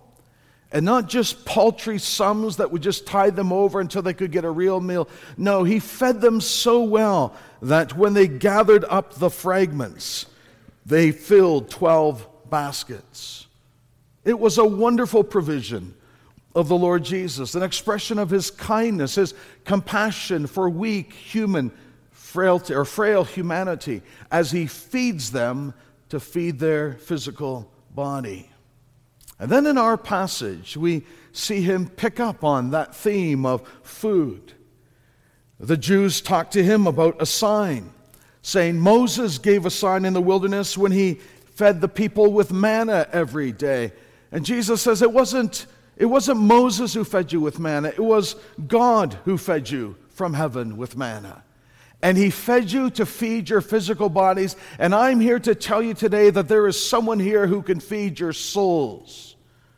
And 0.73 0.87
not 0.87 1.09
just 1.09 1.45
paltry 1.45 1.99
sums 1.99 2.57
that 2.57 2.73
would 2.73 2.83
just 2.83 3.07
tide 3.07 3.37
them 3.37 3.52
over 3.52 3.81
until 3.81 4.00
they 4.00 4.14
could 4.14 4.33
get 4.33 4.45
a 4.45 4.50
real 4.50 4.81
meal. 4.81 5.09
No, 5.37 5.64
he 5.64 5.79
fed 5.79 6.21
them 6.21 6.41
so 6.41 6.83
well 6.83 7.35
that 7.61 7.97
when 7.97 8.14
they 8.14 8.26
gathered 8.26 8.85
up 8.88 9.14
the 9.14 9.31
fragments, 9.31 10.26
they 10.87 11.12
filled 11.12 11.71
12 11.71 12.26
baskets. 12.49 13.47
It 14.25 14.38
was 14.38 14.57
a 14.57 14.64
wonderful 14.64 15.25
provision 15.25 15.95
of 16.55 16.69
the 16.69 16.76
Lord 16.76 17.05
Jesus, 17.05 17.55
an 17.55 17.62
expression 17.62 18.19
of 18.19 18.31
his 18.31 18.50
kindness, 18.50 19.17
his 19.17 19.35
compassion 19.64 20.47
for 20.47 20.69
weak 20.69 21.12
human 21.12 21.71
frailty 22.11 22.75
or 22.75 22.85
frail 22.85 23.25
humanity 23.25 24.02
as 24.31 24.50
he 24.50 24.67
feeds 24.67 25.33
them 25.33 25.75
to 26.09 26.21
feed 26.21 26.59
their 26.59 26.95
physical 26.95 27.71
body. 27.95 28.51
And 29.39 29.51
then 29.51 29.67
in 29.67 29.79
our 29.79 29.97
passage, 29.97 30.77
we 30.77 31.05
see 31.33 31.62
him 31.62 31.89
pick 31.89 32.21
up 32.21 32.45
on 32.45 32.71
that 32.71 32.95
theme 32.95 33.45
of 33.45 33.67
food. 33.83 34.53
The 35.59 35.77
Jews 35.77 36.21
talk 36.21 36.51
to 36.53 36.62
him 36.62 36.87
about 36.87 37.21
a 37.21 37.27
sign, 37.27 37.93
saying 38.43 38.79
Moses 38.79 39.39
gave 39.39 39.65
a 39.67 39.71
sign 39.71 40.05
in 40.05 40.12
the 40.12 40.21
wilderness 40.21 40.77
when 40.77 40.93
he 40.93 41.15
fed 41.55 41.81
the 41.81 41.89
people 41.89 42.33
with 42.33 42.53
manna 42.53 43.09
every 43.12 43.53
day. 43.53 43.93
And 44.31 44.45
Jesus 44.45 44.83
says 44.83 45.03
it 45.03 45.12
wasn't, 45.12 45.67
it 45.97 46.07
wasn't 46.07 46.41
Moses 46.41 46.95
who 46.95 47.05
fed 47.05 47.33
you 47.33 47.41
with 47.41 47.59
manna, 47.59 47.89
it 47.89 48.01
was 48.01 48.37
God 48.67 49.19
who 49.25 49.39
fed 49.39 49.71
you 49.71 49.97
from 50.11 50.35
heaven 50.35 50.77
with 50.77 50.97
manna 50.97 51.43
and 52.02 52.18
He 52.18 52.30
fed 52.30 52.71
you 52.71 52.90
to 52.90 53.06
feed 53.06 53.49
your 53.49 53.61
physical 53.61 54.09
bodies. 54.09 54.56
And 54.78 54.94
I'm 54.94 55.21
here 55.21 55.38
to 55.40 55.54
tell 55.54 55.82
you 55.82 55.94
today 55.94 56.30
that 56.30 56.49
there 56.49 56.66
is 56.66 56.85
someone 56.85 57.21
here 57.21 57.47
who 57.47 57.62
can 57.62 57.80
feed 57.80 58.21
your 58.21 58.32
souls 58.32 59.32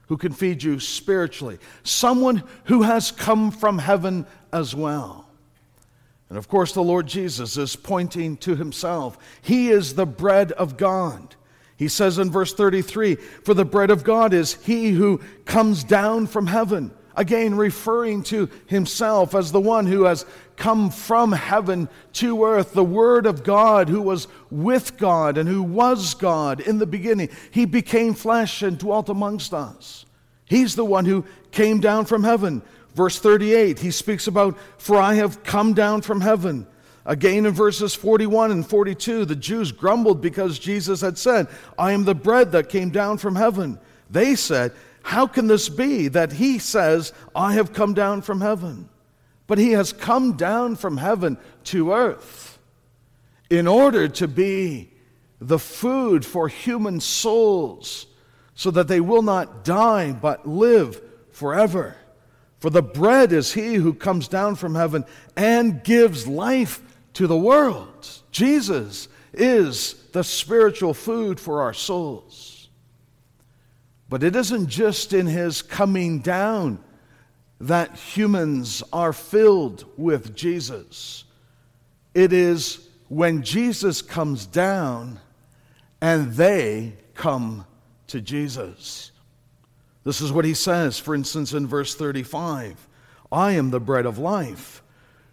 who 0.08 0.16
can 0.16 0.32
feed 0.32 0.62
you 0.62 0.78
spiritually, 0.80 1.58
someone 1.82 2.42
who 2.64 2.82
has 2.82 3.10
come 3.10 3.50
from 3.50 3.78
heaven 3.78 4.26
as 4.52 4.74
well. 4.74 5.28
And 6.28 6.38
of 6.38 6.48
course, 6.48 6.72
the 6.72 6.82
Lord 6.82 7.06
Jesus 7.06 7.56
is 7.56 7.76
pointing 7.76 8.36
to 8.38 8.56
himself. 8.56 9.18
He 9.42 9.70
is 9.70 9.94
the 9.94 10.06
bread 10.06 10.52
of 10.52 10.76
God. 10.76 11.34
He 11.76 11.88
says 11.88 12.18
in 12.18 12.30
verse 12.30 12.54
33 12.54 13.16
For 13.16 13.54
the 13.54 13.64
bread 13.64 13.90
of 13.90 14.04
God 14.04 14.32
is 14.32 14.54
he 14.54 14.90
who 14.90 15.20
comes 15.44 15.84
down 15.84 16.26
from 16.26 16.46
heaven 16.46 16.92
again 17.16 17.54
referring 17.56 18.22
to 18.24 18.48
himself 18.66 19.34
as 19.34 19.52
the 19.52 19.60
one 19.60 19.86
who 19.86 20.04
has 20.04 20.26
come 20.56 20.90
from 20.90 21.32
heaven 21.32 21.88
to 22.14 22.44
earth, 22.44 22.72
the 22.72 22.84
Word 22.84 23.26
of 23.26 23.44
God 23.44 23.88
who 23.88 24.02
was 24.02 24.28
with 24.50 24.96
God 24.96 25.38
and 25.38 25.48
who 25.48 25.62
was 25.62 26.14
God 26.14 26.60
in 26.60 26.78
the 26.78 26.86
beginning. 26.86 27.28
He 27.50 27.64
became 27.64 28.14
flesh 28.14 28.62
and 28.62 28.78
dwelt 28.78 29.08
amongst 29.08 29.52
us. 29.52 30.06
He's 30.46 30.76
the 30.76 30.84
one 30.84 31.04
who 31.04 31.24
came 31.50 31.80
down 31.80 32.04
from 32.04 32.24
heaven. 32.24 32.62
Verse 32.94 33.18
38, 33.18 33.78
he 33.78 33.90
speaks 33.90 34.26
about, 34.26 34.56
For 34.78 34.98
I 34.98 35.14
have 35.14 35.42
come 35.42 35.74
down 35.74 36.02
from 36.02 36.20
heaven. 36.20 36.66
Again 37.06 37.44
in 37.44 37.52
verses 37.52 37.94
41 37.94 38.50
and 38.50 38.66
42, 38.66 39.24
the 39.24 39.36
Jews 39.36 39.72
grumbled 39.72 40.20
because 40.20 40.58
Jesus 40.58 41.00
had 41.00 41.18
said, 41.18 41.48
I 41.78 41.92
am 41.92 42.04
the 42.04 42.14
bread 42.14 42.52
that 42.52 42.68
came 42.68 42.90
down 42.90 43.18
from 43.18 43.36
heaven. 43.36 43.78
They 44.10 44.34
said, 44.36 44.72
how 45.04 45.26
can 45.26 45.46
this 45.46 45.68
be 45.68 46.08
that 46.08 46.32
he 46.32 46.58
says, 46.58 47.12
I 47.36 47.52
have 47.52 47.74
come 47.74 47.92
down 47.92 48.22
from 48.22 48.40
heaven? 48.40 48.88
But 49.46 49.58
he 49.58 49.72
has 49.72 49.92
come 49.92 50.36
down 50.36 50.76
from 50.76 50.96
heaven 50.96 51.38
to 51.64 51.92
earth 51.92 52.58
in 53.50 53.66
order 53.66 54.08
to 54.08 54.28
be 54.28 54.90
the 55.40 55.58
food 55.58 56.24
for 56.24 56.48
human 56.48 57.00
souls 57.00 58.06
so 58.54 58.70
that 58.70 58.88
they 58.88 59.00
will 59.00 59.22
not 59.22 59.64
die 59.64 60.12
but 60.12 60.48
live 60.48 61.00
forever. 61.30 61.96
For 62.60 62.70
the 62.70 62.82
bread 62.82 63.32
is 63.32 63.52
he 63.52 63.74
who 63.74 63.92
comes 63.92 64.28
down 64.28 64.54
from 64.54 64.74
heaven 64.74 65.04
and 65.36 65.84
gives 65.84 66.26
life 66.26 66.80
to 67.14 67.26
the 67.26 67.36
world. 67.36 68.08
Jesus 68.30 69.08
is 69.32 69.94
the 70.12 70.24
spiritual 70.24 70.94
food 70.94 71.38
for 71.38 71.60
our 71.60 71.74
souls. 71.74 72.68
But 74.08 74.22
it 74.22 74.36
isn't 74.36 74.68
just 74.68 75.12
in 75.12 75.26
his 75.26 75.60
coming 75.60 76.20
down 76.20 76.82
that 77.60 77.96
humans 77.96 78.82
are 78.92 79.12
filled 79.12 79.84
with 79.96 80.34
Jesus. 80.34 81.24
It 82.14 82.32
is 82.32 82.88
when 83.08 83.42
Jesus 83.42 84.02
comes 84.02 84.46
down 84.46 85.20
and 86.00 86.32
they 86.32 86.94
come 87.14 87.66
to 88.08 88.20
Jesus. 88.20 89.10
This 90.04 90.20
is 90.20 90.30
what 90.30 90.44
he 90.44 90.54
says, 90.54 90.98
for 90.98 91.14
instance, 91.14 91.52
in 91.52 91.66
verse 91.66 91.94
35 91.94 92.88
I 93.32 93.52
am 93.52 93.70
the 93.70 93.80
bread 93.80 94.06
of 94.06 94.18
life. 94.18 94.82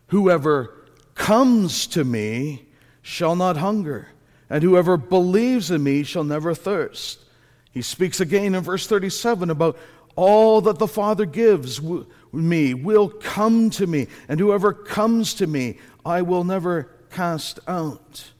Whoever 0.08 0.74
comes 1.14 1.88
to 1.88 2.04
me 2.04 2.66
shall 3.02 3.36
not 3.36 3.58
hunger, 3.58 4.08
and 4.50 4.64
whoever 4.64 4.98
believes 4.98 5.70
in 5.72 5.84
me 5.84 6.04
shall 6.04 6.24
never 6.24 6.56
thirst. 6.56 7.24
He 7.72 7.82
speaks 7.82 8.20
again 8.20 8.56
in 8.56 8.64
verse 8.64 8.88
37 8.88 9.50
about 9.50 9.78
all 10.16 10.62
that 10.62 10.80
the 10.80 10.88
Father 10.88 11.26
gives 11.26 11.78
w- 11.78 12.06
me 12.32 12.74
will 12.74 13.10
come 13.10 13.70
to 13.72 13.88
me, 13.88 14.08
and 14.28 14.40
whoever 14.40 14.74
comes 14.74 15.34
to 15.36 15.48
me, 15.48 15.78
I 16.06 16.22
will 16.22 16.44
never 16.44 16.92
cast 17.12 17.60
out. 17.68 18.32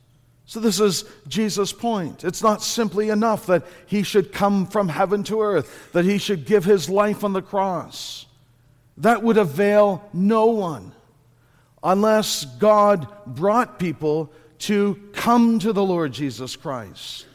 So, 0.46 0.60
this 0.60 0.82
is 0.82 1.06
Jesus' 1.28 1.72
point. 1.72 2.26
It's 2.26 2.44
not 2.44 2.62
simply 2.62 3.10
enough 3.10 3.46
that 3.46 3.66
he 3.86 4.04
should 4.04 4.34
come 4.34 4.68
from 4.68 4.90
heaven 4.90 5.24
to 5.24 5.42
earth, 5.42 5.92
that 5.94 6.04
he 6.04 6.18
should 6.18 6.46
give 6.46 6.66
his 6.66 6.90
life 6.90 7.24
on 7.24 7.32
the 7.32 7.42
cross. 7.42 8.26
That 8.98 9.24
would 9.24 9.38
avail 9.38 10.04
no 10.12 10.48
one 10.48 10.92
unless 11.84 12.46
God 12.46 13.08
brought 13.26 13.80
people 13.80 14.32
to 14.60 15.00
come 15.14 15.60
to 15.60 15.74
the 15.74 15.84
Lord 15.84 16.12
Jesus 16.12 16.56
Christ. 16.56 17.26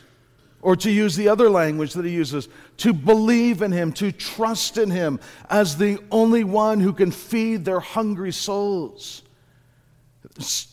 Or 0.67 0.75
to 0.75 0.91
use 0.91 1.15
the 1.15 1.29
other 1.29 1.49
language 1.49 1.93
that 1.93 2.05
he 2.05 2.11
uses, 2.11 2.49
to 2.79 2.93
believe 2.93 3.63
in 3.63 3.71
him, 3.71 3.93
to 3.93 4.11
trust 4.11 4.79
in 4.79 4.91
him 4.91 5.21
as 5.49 5.77
the 5.77 6.01
only 6.11 6.43
one 6.43 6.81
who 6.81 6.93
can 6.93 7.13
feed 7.13 7.65
their 7.65 7.79
hungry 7.79 8.33
souls. 8.33 9.23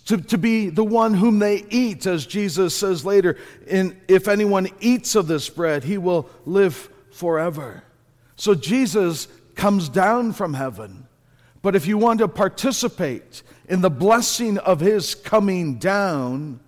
To, 0.07 0.17
to 0.17 0.37
be 0.39 0.69
the 0.69 0.83
one 0.83 1.13
whom 1.13 1.37
they 1.37 1.63
eat, 1.69 2.07
as 2.07 2.25
Jesus 2.25 2.75
says 2.75 3.05
later, 3.05 3.37
in, 3.67 3.95
if 4.07 4.27
anyone 4.27 4.67
eats 4.79 5.13
of 5.13 5.27
this 5.27 5.47
bread, 5.47 5.83
he 5.83 5.99
will 5.99 6.27
live 6.47 6.89
forever. 7.11 7.83
So 8.35 8.55
Jesus 8.55 9.27
comes 9.53 9.89
down 9.89 10.33
from 10.33 10.55
heaven. 10.55 11.05
But 11.61 11.75
if 11.75 11.85
you 11.85 11.99
want 11.99 12.17
to 12.21 12.27
participate 12.27 13.43
in 13.69 13.81
the 13.81 13.91
blessing 13.91 14.57
of 14.57 14.79
his 14.79 15.13
coming 15.13 15.75
down, 15.75 16.61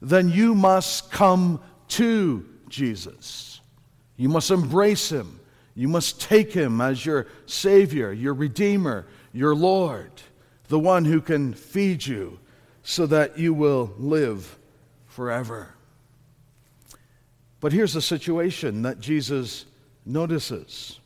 then 0.00 0.30
you 0.30 0.54
must 0.54 1.10
come 1.10 1.60
to 1.90 2.46
Jesus. 2.68 3.60
You 4.16 4.28
must 4.28 4.50
embrace 4.50 5.10
him. 5.10 5.40
You 5.74 5.88
must 5.88 6.20
take 6.20 6.52
him 6.52 6.80
as 6.80 7.04
your 7.04 7.26
Savior, 7.46 8.12
your 8.12 8.34
Redeemer, 8.34 9.06
your 9.32 9.54
Lord, 9.54 10.10
the 10.68 10.78
one 10.78 11.04
who 11.04 11.20
can 11.20 11.54
feed 11.54 12.04
you 12.04 12.38
so 12.82 13.06
that 13.06 13.38
you 13.38 13.54
will 13.54 13.94
live 13.98 14.58
forever. 15.06 15.74
But 17.60 17.72
here's 17.72 17.92
the 17.92 18.02
situation 18.02 18.82
that 18.82 19.00
Jesus 19.00 19.66
notices. 20.04 20.98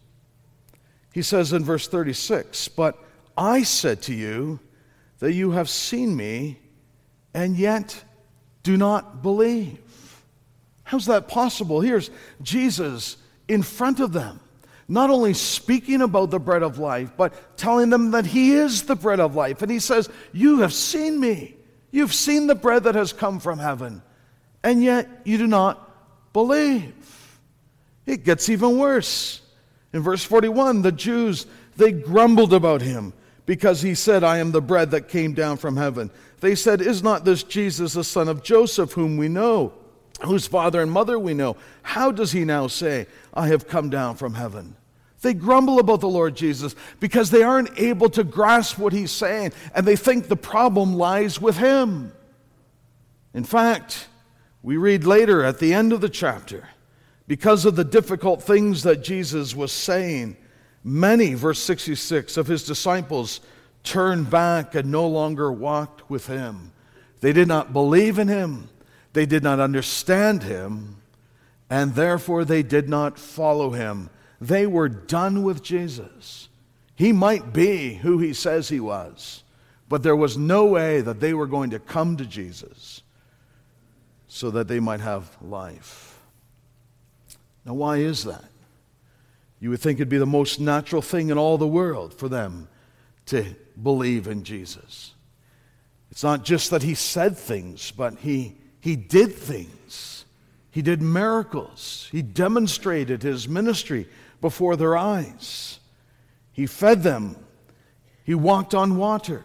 He 1.12 1.22
says 1.22 1.52
in 1.52 1.64
verse 1.64 1.88
36 1.88 2.68
But 2.68 2.98
I 3.36 3.62
said 3.62 4.02
to 4.02 4.14
you 4.14 4.60
that 5.18 5.32
you 5.32 5.52
have 5.52 5.68
seen 5.68 6.16
me 6.16 6.58
and 7.32 7.56
yet 7.56 8.02
do 8.62 8.76
not 8.76 9.22
believe. 9.22 9.80
How's 10.84 11.06
that 11.06 11.28
possible? 11.28 11.80
Here's 11.80 12.10
Jesus 12.42 13.16
in 13.48 13.62
front 13.62 14.00
of 14.00 14.12
them, 14.12 14.40
not 14.86 15.10
only 15.10 15.34
speaking 15.34 16.02
about 16.02 16.30
the 16.30 16.38
bread 16.38 16.62
of 16.62 16.78
life, 16.78 17.10
but 17.16 17.56
telling 17.56 17.90
them 17.90 18.12
that 18.12 18.26
He 18.26 18.52
is 18.52 18.82
the 18.82 18.94
bread 18.94 19.20
of 19.20 19.34
life. 19.34 19.62
And 19.62 19.70
He 19.70 19.78
says, 19.78 20.08
You 20.32 20.60
have 20.60 20.72
seen 20.72 21.18
me. 21.18 21.56
You've 21.90 22.14
seen 22.14 22.46
the 22.46 22.54
bread 22.54 22.84
that 22.84 22.94
has 22.94 23.12
come 23.12 23.40
from 23.40 23.58
heaven, 23.58 24.02
and 24.62 24.82
yet 24.82 25.08
you 25.24 25.38
do 25.38 25.46
not 25.46 26.32
believe. 26.32 26.92
It 28.06 28.24
gets 28.24 28.48
even 28.48 28.78
worse. 28.78 29.40
In 29.92 30.02
verse 30.02 30.24
41, 30.24 30.82
the 30.82 30.92
Jews, 30.92 31.46
they 31.76 31.92
grumbled 31.92 32.52
about 32.52 32.82
him 32.82 33.12
because 33.46 33.80
he 33.80 33.94
said, 33.94 34.24
I 34.24 34.38
am 34.38 34.50
the 34.50 34.60
bread 34.60 34.90
that 34.90 35.08
came 35.08 35.34
down 35.34 35.56
from 35.56 35.76
heaven. 35.76 36.10
They 36.40 36.54
said, 36.56 36.80
Is 36.80 37.02
not 37.02 37.24
this 37.24 37.42
Jesus 37.42 37.94
the 37.94 38.04
son 38.04 38.28
of 38.28 38.42
Joseph, 38.42 38.92
whom 38.92 39.16
we 39.16 39.28
know, 39.28 39.72
whose 40.26 40.46
father 40.46 40.80
and 40.80 40.90
mother 40.90 41.18
we 41.18 41.34
know? 41.34 41.56
How 41.82 42.10
does 42.10 42.32
he 42.32 42.44
now 42.44 42.66
say, 42.66 43.06
I 43.32 43.48
have 43.48 43.68
come 43.68 43.90
down 43.90 44.16
from 44.16 44.34
heaven? 44.34 44.76
They 45.22 45.34
grumble 45.34 45.78
about 45.78 46.00
the 46.00 46.08
Lord 46.08 46.36
Jesus 46.36 46.74
because 47.00 47.30
they 47.30 47.42
aren't 47.42 47.78
able 47.78 48.10
to 48.10 48.24
grasp 48.24 48.78
what 48.78 48.92
he's 48.92 49.10
saying, 49.10 49.52
and 49.74 49.86
they 49.86 49.96
think 49.96 50.28
the 50.28 50.36
problem 50.36 50.94
lies 50.94 51.40
with 51.40 51.56
him. 51.56 52.12
In 53.32 53.44
fact, 53.44 54.06
we 54.62 54.76
read 54.76 55.04
later 55.04 55.42
at 55.42 55.58
the 55.58 55.72
end 55.72 55.92
of 55.92 56.00
the 56.00 56.08
chapter 56.08 56.68
because 57.26 57.64
of 57.64 57.74
the 57.74 57.84
difficult 57.84 58.42
things 58.42 58.82
that 58.82 59.02
Jesus 59.02 59.56
was 59.56 59.72
saying, 59.72 60.36
many, 60.82 61.34
verse 61.34 61.58
66, 61.60 62.36
of 62.36 62.46
his 62.46 62.64
disciples 62.64 63.40
turned 63.82 64.30
back 64.30 64.74
and 64.74 64.90
no 64.90 65.08
longer 65.08 65.50
walked 65.50 66.10
with 66.10 66.26
him. 66.26 66.72
They 67.20 67.32
did 67.32 67.48
not 67.48 67.72
believe 67.72 68.18
in 68.18 68.28
him, 68.28 68.68
they 69.14 69.26
did 69.26 69.42
not 69.42 69.60
understand 69.60 70.42
him, 70.42 70.96
and 71.70 71.94
therefore 71.94 72.44
they 72.44 72.62
did 72.62 72.88
not 72.88 73.18
follow 73.18 73.70
him. 73.70 74.10
They 74.40 74.66
were 74.66 74.88
done 74.88 75.42
with 75.42 75.62
Jesus. 75.62 76.48
He 76.94 77.12
might 77.12 77.52
be 77.52 77.94
who 77.94 78.18
he 78.18 78.34
says 78.34 78.68
he 78.68 78.80
was, 78.80 79.42
but 79.88 80.02
there 80.02 80.16
was 80.16 80.36
no 80.36 80.66
way 80.66 81.00
that 81.00 81.20
they 81.20 81.32
were 81.32 81.46
going 81.46 81.70
to 81.70 81.78
come 81.78 82.16
to 82.16 82.26
Jesus 82.26 83.02
so 84.28 84.50
that 84.50 84.68
they 84.68 84.80
might 84.80 85.00
have 85.00 85.36
life. 85.40 86.20
Now, 87.64 87.74
why 87.74 87.98
is 87.98 88.24
that? 88.24 88.44
You 89.60 89.70
would 89.70 89.80
think 89.80 89.98
it'd 89.98 90.08
be 90.08 90.18
the 90.18 90.26
most 90.26 90.60
natural 90.60 91.00
thing 91.00 91.30
in 91.30 91.38
all 91.38 91.56
the 91.56 91.66
world 91.66 92.12
for 92.12 92.28
them 92.28 92.68
to 93.26 93.54
believe 93.80 94.26
in 94.26 94.44
Jesus. 94.44 95.14
It's 96.10 96.22
not 96.22 96.44
just 96.44 96.70
that 96.70 96.82
he 96.82 96.94
said 96.94 97.38
things, 97.38 97.90
but 97.90 98.18
he, 98.18 98.56
he 98.84 98.96
did 98.96 99.34
things. 99.34 100.26
He 100.70 100.82
did 100.82 101.00
miracles. 101.00 102.06
He 102.12 102.20
demonstrated 102.20 103.22
his 103.22 103.48
ministry 103.48 104.06
before 104.42 104.76
their 104.76 104.94
eyes. 104.94 105.80
He 106.52 106.66
fed 106.66 107.02
them. 107.02 107.34
He 108.24 108.34
walked 108.34 108.74
on 108.74 108.98
water. 108.98 109.42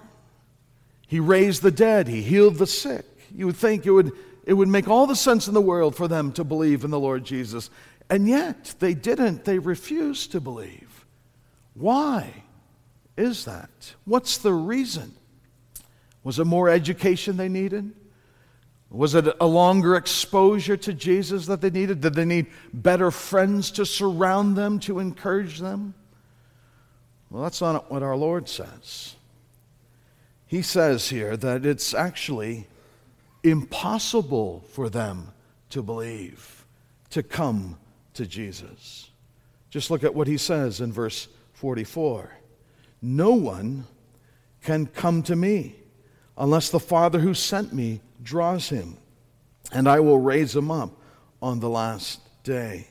He 1.08 1.22
raised 1.22 1.62
the 1.62 1.72
dead. 1.72 2.10
He 2.10 2.22
healed 2.22 2.58
the 2.58 2.68
sick. 2.68 3.06
You 3.34 3.46
would 3.46 3.56
think 3.56 3.86
it 3.86 3.92
would, 3.92 4.12
it 4.44 4.56
would 4.56 4.68
make 4.68 4.90
all 4.90 5.08
the 5.08 5.16
sense 5.16 5.48
in 5.48 5.54
the 5.54 5.62
world 5.62 5.96
for 5.96 6.10
them 6.10 6.34
to 6.34 6.44
believe 6.44 6.84
in 6.84 6.92
the 6.92 7.00
Lord 7.00 7.24
Jesus. 7.24 7.70
And 8.10 8.28
yet, 8.28 8.76
they 8.80 8.94
didn't. 8.94 9.46
They 9.46 9.58
refused 9.58 10.34
to 10.34 10.42
believe. 10.42 11.06
Why 11.76 12.44
is 13.16 13.46
that? 13.46 13.94
What's 14.04 14.38
the 14.38 14.52
reason? 14.52 15.14
Was 16.26 16.40
it 16.40 16.46
more 16.46 16.68
education 16.68 17.38
they 17.38 17.48
needed? 17.48 17.94
Was 18.92 19.14
it 19.14 19.28
a 19.40 19.46
longer 19.46 19.96
exposure 19.96 20.78
to 20.78 20.94
Jesus 20.94 21.46
that 21.46 21.62
they 21.62 21.70
needed? 21.70 22.02
Did 22.02 22.16
they 22.16 22.26
need 22.26 22.48
better 22.74 23.12
friends 23.12 23.70
to 23.72 23.86
surround 23.86 24.56
them, 24.56 24.80
to 24.82 25.00
encourage 25.00 25.60
them? 25.60 25.94
Well, 27.30 27.44
that's 27.44 27.62
not 27.62 27.92
what 27.92 28.02
our 28.02 28.16
Lord 28.16 28.50
says. 28.50 29.16
He 30.48 30.64
says 30.64 31.10
here 31.10 31.38
that 31.38 31.66
it's 31.66 31.94
actually 31.94 32.68
impossible 33.44 34.66
for 34.72 34.90
them 34.90 35.32
to 35.70 35.84
believe, 35.84 36.66
to 37.12 37.22
come 37.22 37.78
to 38.16 38.26
Jesus. 38.26 39.12
Just 39.70 39.92
look 39.92 40.04
at 40.04 40.16
what 40.16 40.28
he 40.28 40.38
says 40.38 40.82
in 40.82 40.92
verse 40.92 41.28
44 41.54 42.32
No 43.04 43.34
one 43.34 43.86
can 44.64 44.88
come 44.88 45.22
to 45.24 45.36
me 45.36 45.76
unless 46.40 46.70
the 46.70 46.80
Father 46.80 47.20
who 47.20 47.34
sent 47.34 47.74
me 47.74 48.02
draws 48.24 48.70
him, 48.70 48.98
and 49.72 49.88
I 49.88 50.00
will 50.00 50.20
raise 50.20 50.56
him 50.56 50.72
up 50.72 50.92
on 51.42 51.60
the 51.60 51.70
last 51.70 52.22
day. 52.44 52.88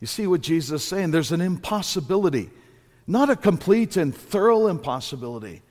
You 0.00 0.06
see 0.06 0.26
what 0.26 0.40
Jesus 0.40 0.82
is 0.82 0.88
saying? 0.88 1.10
There's 1.10 1.32
an 1.32 1.40
impossibility, 1.40 2.50
not 3.06 3.30
a 3.30 3.36
complete 3.36 3.96
and 3.96 4.14
thorough 4.14 4.68
impossibility, 4.68 5.62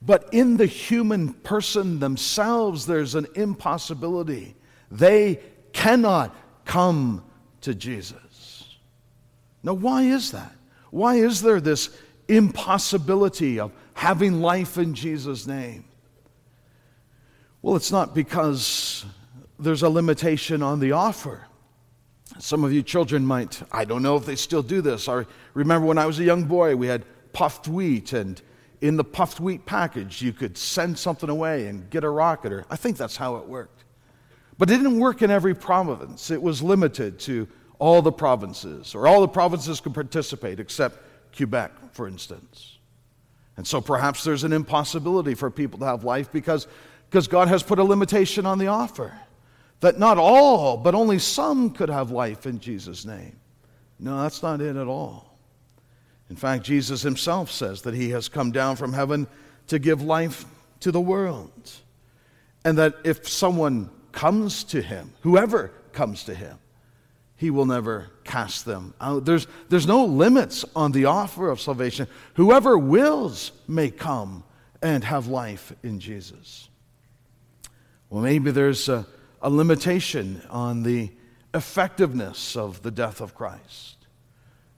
but 0.00 0.28
in 0.32 0.56
the 0.56 0.66
human 0.66 1.32
person 1.32 1.98
themselves, 2.00 2.86
there's 2.86 3.14
an 3.14 3.26
impossibility. 3.34 4.54
They 4.90 5.40
cannot 5.72 6.34
come 6.64 7.24
to 7.62 7.74
Jesus. 7.74 8.76
Now, 9.62 9.74
why 9.74 10.02
is 10.02 10.30
that? 10.32 10.52
Why 10.90 11.16
is 11.16 11.42
there 11.42 11.60
this 11.60 11.90
impossibility 12.28 13.58
of 13.58 13.72
having 13.94 14.40
life 14.40 14.78
in 14.78 14.94
Jesus' 14.94 15.46
name? 15.46 15.84
Well, 17.60 17.74
it's 17.74 17.90
not 17.90 18.14
because 18.14 19.04
there's 19.58 19.82
a 19.82 19.88
limitation 19.88 20.62
on 20.62 20.78
the 20.78 20.92
offer. 20.92 21.46
Some 22.38 22.62
of 22.62 22.72
you 22.72 22.82
children 22.82 23.26
might, 23.26 23.60
I 23.72 23.84
don't 23.84 24.02
know 24.02 24.16
if 24.16 24.26
they 24.26 24.36
still 24.36 24.62
do 24.62 24.80
this. 24.80 25.08
I 25.08 25.26
remember 25.54 25.86
when 25.86 25.98
I 25.98 26.06
was 26.06 26.20
a 26.20 26.24
young 26.24 26.44
boy, 26.44 26.76
we 26.76 26.86
had 26.86 27.04
puffed 27.32 27.66
wheat, 27.66 28.12
and 28.12 28.40
in 28.80 28.96
the 28.96 29.02
puffed 29.02 29.40
wheat 29.40 29.66
package, 29.66 30.22
you 30.22 30.32
could 30.32 30.56
send 30.56 30.96
something 30.96 31.28
away 31.28 31.66
and 31.66 31.90
get 31.90 32.04
a 32.04 32.10
rocket, 32.10 32.52
or 32.52 32.64
I 32.70 32.76
think 32.76 32.96
that's 32.96 33.16
how 33.16 33.36
it 33.36 33.46
worked. 33.46 33.84
But 34.56 34.70
it 34.70 34.76
didn't 34.76 35.00
work 35.00 35.22
in 35.22 35.30
every 35.30 35.54
province, 35.54 36.30
it 36.30 36.40
was 36.40 36.62
limited 36.62 37.18
to 37.20 37.48
all 37.80 38.02
the 38.02 38.12
provinces, 38.12 38.94
or 38.94 39.08
all 39.08 39.20
the 39.20 39.28
provinces 39.28 39.80
could 39.80 39.94
participate 39.94 40.60
except 40.60 40.98
Quebec, 41.36 41.72
for 41.92 42.06
instance. 42.06 42.78
And 43.56 43.66
so 43.66 43.80
perhaps 43.80 44.22
there's 44.22 44.44
an 44.44 44.52
impossibility 44.52 45.34
for 45.34 45.50
people 45.50 45.80
to 45.80 45.84
have 45.84 46.04
life 46.04 46.30
because, 46.30 46.68
because 47.08 47.28
God 47.28 47.48
has 47.48 47.62
put 47.62 47.78
a 47.78 47.84
limitation 47.84 48.46
on 48.46 48.58
the 48.58 48.66
offer. 48.66 49.18
That 49.80 49.98
not 49.98 50.18
all, 50.18 50.76
but 50.76 50.94
only 50.94 51.18
some 51.18 51.70
could 51.70 51.88
have 51.88 52.10
life 52.10 52.46
in 52.46 52.58
Jesus' 52.58 53.04
name. 53.04 53.36
No, 53.98 54.22
that's 54.22 54.42
not 54.42 54.60
it 54.60 54.76
at 54.76 54.86
all. 54.86 55.38
In 56.30 56.36
fact, 56.36 56.64
Jesus 56.64 57.02
himself 57.02 57.50
says 57.50 57.82
that 57.82 57.94
he 57.94 58.10
has 58.10 58.28
come 58.28 58.52
down 58.52 58.76
from 58.76 58.92
heaven 58.92 59.26
to 59.68 59.78
give 59.78 60.02
life 60.02 60.44
to 60.80 60.92
the 60.92 61.00
world. 61.00 61.70
And 62.64 62.76
that 62.78 62.96
if 63.04 63.26
someone 63.28 63.90
comes 64.12 64.64
to 64.64 64.82
him, 64.82 65.12
whoever 65.22 65.72
comes 65.92 66.24
to 66.24 66.34
him, 66.34 66.58
he 67.36 67.50
will 67.50 67.66
never 67.66 68.10
cast 68.24 68.64
them 68.64 68.94
out. 69.00 69.24
There's, 69.24 69.46
there's 69.68 69.86
no 69.86 70.04
limits 70.04 70.64
on 70.74 70.92
the 70.92 71.04
offer 71.04 71.48
of 71.50 71.60
salvation. 71.60 72.08
Whoever 72.34 72.76
wills 72.76 73.52
may 73.68 73.90
come 73.90 74.42
and 74.82 75.04
have 75.04 75.28
life 75.28 75.72
in 75.82 76.00
Jesus. 76.00 76.68
Well, 78.10 78.22
maybe 78.22 78.50
there's 78.50 78.88
a, 78.88 79.06
a 79.42 79.50
limitation 79.50 80.42
on 80.50 80.82
the 80.82 81.10
effectiveness 81.54 82.56
of 82.56 82.82
the 82.82 82.90
death 82.90 83.20
of 83.20 83.34
Christ. 83.34 83.96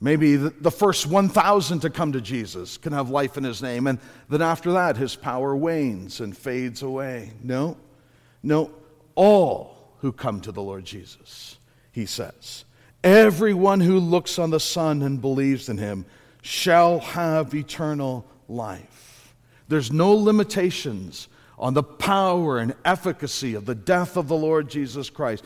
Maybe 0.01 0.37
the 0.37 0.71
first 0.71 1.07
1,000 1.07 1.81
to 1.81 1.91
come 1.91 2.13
to 2.13 2.23
Jesus 2.23 2.79
can 2.79 2.93
have 2.93 3.11
life 3.11 3.37
in 3.37 3.45
his 3.45 3.61
name, 3.61 3.87
and 3.87 3.99
then 4.31 4.41
after 4.41 4.73
that, 4.73 4.97
his 4.97 5.15
power 5.15 5.55
wanes 5.55 6.21
and 6.21 6.35
fades 6.35 6.83
away. 6.83 7.33
No, 7.43 7.77
no, 8.43 8.71
all 9.15 9.95
who 9.99 10.11
come 10.11 10.41
to 10.41 10.53
the 10.53 10.63
Lord 10.63 10.87
Jesus, 10.87 11.59
he 11.93 12.07
says, 12.07 12.65
everyone 13.05 13.81
who 13.81 13.99
looks 13.99 14.39
on 14.39 14.49
the 14.49 14.61
Son 14.61 15.03
and 15.03 15.21
believes 15.21 15.69
in 15.69 15.77
him 15.77 16.07
shall 16.41 17.01
have 17.01 17.55
eternal 17.55 18.25
life. 18.49 19.35
There's 19.69 19.93
no 19.93 20.13
limitations 20.13 21.29
on 21.61 21.75
the 21.75 21.83
power 21.83 22.59
and 22.59 22.75
efficacy 22.85 23.55
of 23.55 23.67
the 23.67 23.75
death 23.75 24.17
of 24.17 24.27
the 24.27 24.37
Lord 24.37 24.69
Jesus 24.69 25.11
Christ. 25.11 25.45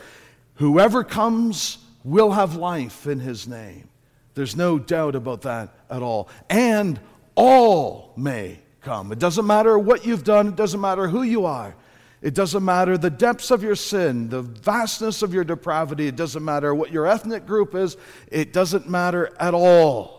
Whoever 0.55 1.03
comes 1.03 1.77
will 2.03 2.31
have 2.31 2.55
life 2.55 3.05
in 3.05 3.19
his 3.19 3.47
name. 3.47 3.89
There's 4.33 4.55
no 4.55 4.79
doubt 4.79 5.15
about 5.15 5.41
that 5.43 5.75
at 5.89 6.01
all. 6.01 6.29
And 6.49 6.99
all 7.35 8.13
may 8.15 8.59
come. 8.81 9.11
It 9.11 9.19
doesn't 9.19 9.45
matter 9.45 9.77
what 9.77 10.05
you've 10.05 10.23
done, 10.23 10.47
it 10.47 10.55
doesn't 10.55 10.81
matter 10.81 11.07
who 11.07 11.23
you 11.23 11.45
are. 11.45 11.75
It 12.21 12.33
doesn't 12.33 12.63
matter 12.63 12.97
the 12.97 13.09
depths 13.09 13.51
of 13.51 13.61
your 13.61 13.75
sin, 13.75 14.29
the 14.29 14.41
vastness 14.41 15.21
of 15.21 15.33
your 15.33 15.43
depravity. 15.43 16.07
It 16.07 16.15
doesn't 16.15 16.43
matter 16.43 16.73
what 16.73 16.91
your 16.91 17.05
ethnic 17.05 17.45
group 17.45 17.75
is. 17.75 17.97
It 18.31 18.51
doesn't 18.51 18.89
matter 18.89 19.31
at 19.39 19.53
all. 19.53 20.14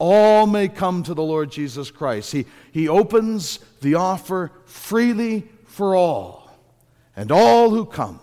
All 0.00 0.46
may 0.46 0.68
come 0.68 1.02
to 1.02 1.12
the 1.12 1.22
Lord 1.22 1.52
Jesus 1.52 1.90
Christ. 1.90 2.32
He, 2.32 2.46
he 2.72 2.88
opens 2.88 3.58
the 3.82 3.96
offer 3.96 4.50
freely 4.64 5.46
for 5.66 5.94
all. 5.94 6.58
And 7.14 7.30
all 7.30 7.68
who 7.68 7.84
come 7.84 8.18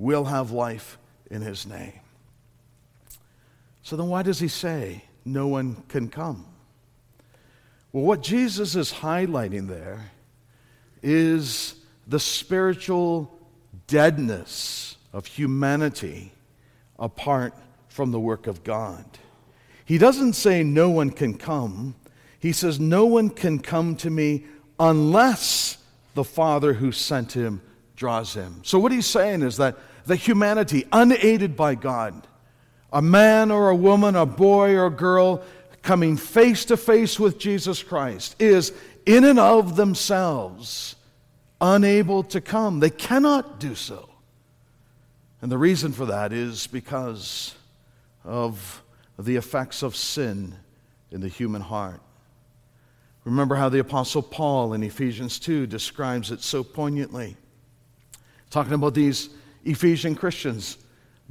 will 0.00 0.24
have 0.24 0.50
life 0.50 0.98
in 1.30 1.42
his 1.42 1.64
name. 1.64 1.92
So 3.82 3.96
then, 3.96 4.08
why 4.08 4.22
does 4.22 4.40
he 4.40 4.48
say 4.48 5.04
no 5.24 5.46
one 5.46 5.76
can 5.86 6.08
come? 6.08 6.44
Well, 7.92 8.04
what 8.04 8.20
Jesus 8.20 8.74
is 8.74 8.92
highlighting 8.92 9.68
there 9.68 10.10
is 11.04 11.76
the 12.08 12.18
spiritual 12.18 13.32
deadness 13.86 14.96
of 15.12 15.26
humanity 15.26 16.32
apart 16.98 17.54
from 17.88 18.10
the 18.10 18.18
work 18.18 18.48
of 18.48 18.64
God. 18.64 19.04
He 19.90 19.98
doesn't 19.98 20.34
say 20.34 20.62
no 20.62 20.88
one 20.88 21.10
can 21.10 21.34
come, 21.34 21.96
he 22.38 22.52
says 22.52 22.78
no 22.78 23.06
one 23.06 23.28
can 23.28 23.58
come 23.58 23.96
to 23.96 24.08
me 24.08 24.44
unless 24.78 25.78
the 26.14 26.22
Father 26.22 26.74
who 26.74 26.92
sent 26.92 27.32
him 27.32 27.60
draws 27.96 28.32
him. 28.32 28.60
So, 28.62 28.78
what 28.78 28.92
he's 28.92 29.06
saying 29.06 29.42
is 29.42 29.56
that 29.56 29.76
the 30.06 30.14
humanity, 30.14 30.84
unaided 30.92 31.56
by 31.56 31.74
God, 31.74 32.28
a 32.92 33.02
man 33.02 33.50
or 33.50 33.68
a 33.68 33.74
woman, 33.74 34.14
a 34.14 34.26
boy 34.26 34.76
or 34.76 34.86
a 34.86 34.90
girl 34.90 35.42
coming 35.82 36.16
face 36.16 36.64
to 36.66 36.76
face 36.76 37.18
with 37.18 37.40
Jesus 37.40 37.82
Christ 37.82 38.36
is 38.38 38.72
in 39.06 39.24
and 39.24 39.40
of 39.40 39.74
themselves 39.74 40.94
unable 41.60 42.22
to 42.22 42.40
come. 42.40 42.78
They 42.78 42.90
cannot 42.90 43.58
do 43.58 43.74
so. 43.74 44.08
And 45.42 45.50
the 45.50 45.58
reason 45.58 45.90
for 45.90 46.06
that 46.06 46.32
is 46.32 46.68
because 46.68 47.56
of 48.22 48.84
the 49.24 49.36
effects 49.36 49.82
of 49.82 49.96
sin 49.96 50.56
in 51.10 51.20
the 51.20 51.28
human 51.28 51.62
heart. 51.62 52.00
Remember 53.24 53.54
how 53.54 53.68
the 53.68 53.80
Apostle 53.80 54.22
Paul 54.22 54.72
in 54.72 54.82
Ephesians 54.82 55.38
2 55.38 55.66
describes 55.66 56.30
it 56.30 56.40
so 56.42 56.64
poignantly. 56.64 57.36
Talking 58.50 58.72
about 58.72 58.94
these 58.94 59.30
Ephesian 59.64 60.14
Christians 60.14 60.78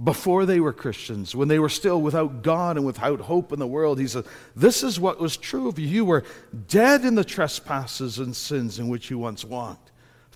before 0.03 0.45
they 0.45 0.59
were 0.59 0.71
Christians, 0.71 1.35
when 1.35 1.49
they 1.49 1.59
were 1.59 1.69
still 1.69 2.01
without 2.01 2.41
God 2.41 2.77
and 2.77 2.85
without 2.85 3.19
hope 3.19 3.51
in 3.51 3.59
the 3.59 3.67
world. 3.67 3.99
He 3.99 4.07
said, 4.07 4.25
This 4.55 4.81
is 4.81 4.99
what 4.99 5.19
was 5.19 5.35
true 5.35 5.67
of 5.67 5.77
you. 5.77 5.87
You 5.87 6.05
were 6.05 6.23
dead 6.67 7.03
in 7.03 7.15
the 7.15 7.25
trespasses 7.25 8.19
and 8.19 8.35
sins 8.35 8.79
in 8.79 8.87
which 8.87 9.09
you 9.09 9.17
once 9.17 9.43
walked, 9.43 9.88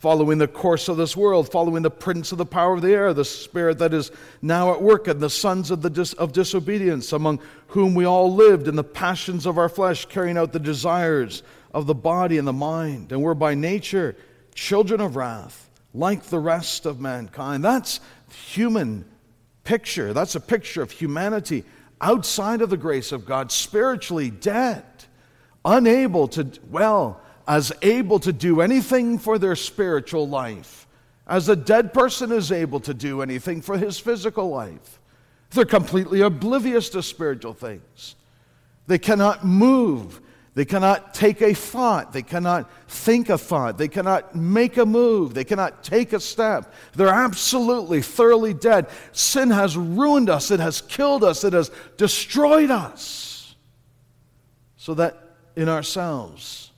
following 0.03 0.37
the 0.37 0.49
course 0.49 0.89
of 0.89 0.97
this 0.97 1.15
world, 1.15 1.49
following 1.49 1.81
the 1.81 1.89
prince 1.89 2.33
of 2.33 2.37
the 2.37 2.45
power 2.45 2.73
of 2.73 2.81
the 2.81 2.91
air, 2.91 3.13
the 3.13 3.23
spirit 3.23 3.77
that 3.77 3.93
is 3.93 4.11
now 4.41 4.73
at 4.73 4.81
work, 4.81 5.07
and 5.07 5.21
the 5.21 5.29
sons 5.29 5.71
of, 5.71 5.81
the 5.81 5.89
dis- 5.89 6.11
of 6.15 6.33
disobedience, 6.33 7.13
among 7.13 7.39
whom 7.67 7.95
we 7.95 8.03
all 8.03 8.35
lived 8.35 8.67
in 8.67 8.75
the 8.75 8.83
passions 8.83 9.45
of 9.45 9.57
our 9.57 9.69
flesh, 9.69 10.03
carrying 10.07 10.37
out 10.37 10.51
the 10.51 10.59
desires 10.59 11.41
of 11.73 11.85
the 11.85 11.95
body 11.95 12.37
and 12.37 12.45
the 12.45 12.51
mind, 12.51 13.13
and 13.13 13.23
were 13.23 13.33
by 13.33 13.55
nature 13.55 14.13
children 14.53 14.99
of 14.99 15.15
wrath, 15.15 15.69
like 15.93 16.23
the 16.23 16.37
rest 16.37 16.85
of 16.85 16.99
mankind. 16.99 17.63
That's 17.63 18.01
human 18.27 19.05
picture. 19.63 20.11
That's 20.11 20.35
a 20.35 20.41
picture 20.41 20.81
of 20.81 20.91
humanity 20.91 21.63
outside 22.01 22.61
of 22.61 22.69
the 22.69 22.75
grace 22.75 23.13
of 23.13 23.25
God, 23.25 23.53
spiritually 23.53 24.29
dead, 24.29 24.83
unable 25.63 26.27
to, 26.27 26.45
well, 26.69 27.21
as 27.47 27.71
able 27.81 28.19
to 28.19 28.33
do 28.33 28.61
anything 28.61 29.17
for 29.17 29.37
their 29.37 29.55
spiritual 29.55 30.27
life, 30.27 30.87
as 31.27 31.49
a 31.49 31.55
dead 31.55 31.93
person 31.93 32.31
is 32.31 32.51
able 32.51 32.79
to 32.81 32.93
do 32.93 33.21
anything 33.21 33.61
for 33.61 33.77
his 33.77 33.99
physical 33.99 34.49
life. 34.49 34.99
They're 35.51 35.65
completely 35.65 36.21
oblivious 36.21 36.89
to 36.89 37.03
spiritual 37.03 37.53
things. 37.53 38.15
They 38.87 38.97
cannot 38.97 39.45
move 39.45 40.19
they 40.55 40.65
cannot 40.65 41.15
take 41.15 41.41
a 41.41 41.53
thought. 41.53 42.13
They 42.13 42.21
cannot 42.21 42.69
think 42.87 43.29
a 43.29 43.39
thought. 43.39 43.79
They 43.79 43.87
cannot 43.87 44.35
make 44.35 44.77
a 44.77 44.85
move. 44.85 45.33
They 45.33 45.43
cannot 45.43 45.83
take 45.83 46.13
a 46.13 46.19
step. 46.19 46.71
They're 46.93 47.07
absolutely, 47.07 48.03
thoroughly 48.03 48.53
dead. 48.53 48.87
Sin 49.13 49.49
has 49.49 49.75
ruined 49.75 50.29
us. 50.29 50.51
It 50.51 50.59
has 50.59 50.81
killed 50.81 51.23
us. 51.23 51.43
It 51.43 51.53
has 51.53 51.71
destroyed 51.97 52.69
us. 52.69 53.55
So 54.77 54.93
that 54.93 55.17
in 55.55 55.69
ourselves, 55.69 56.71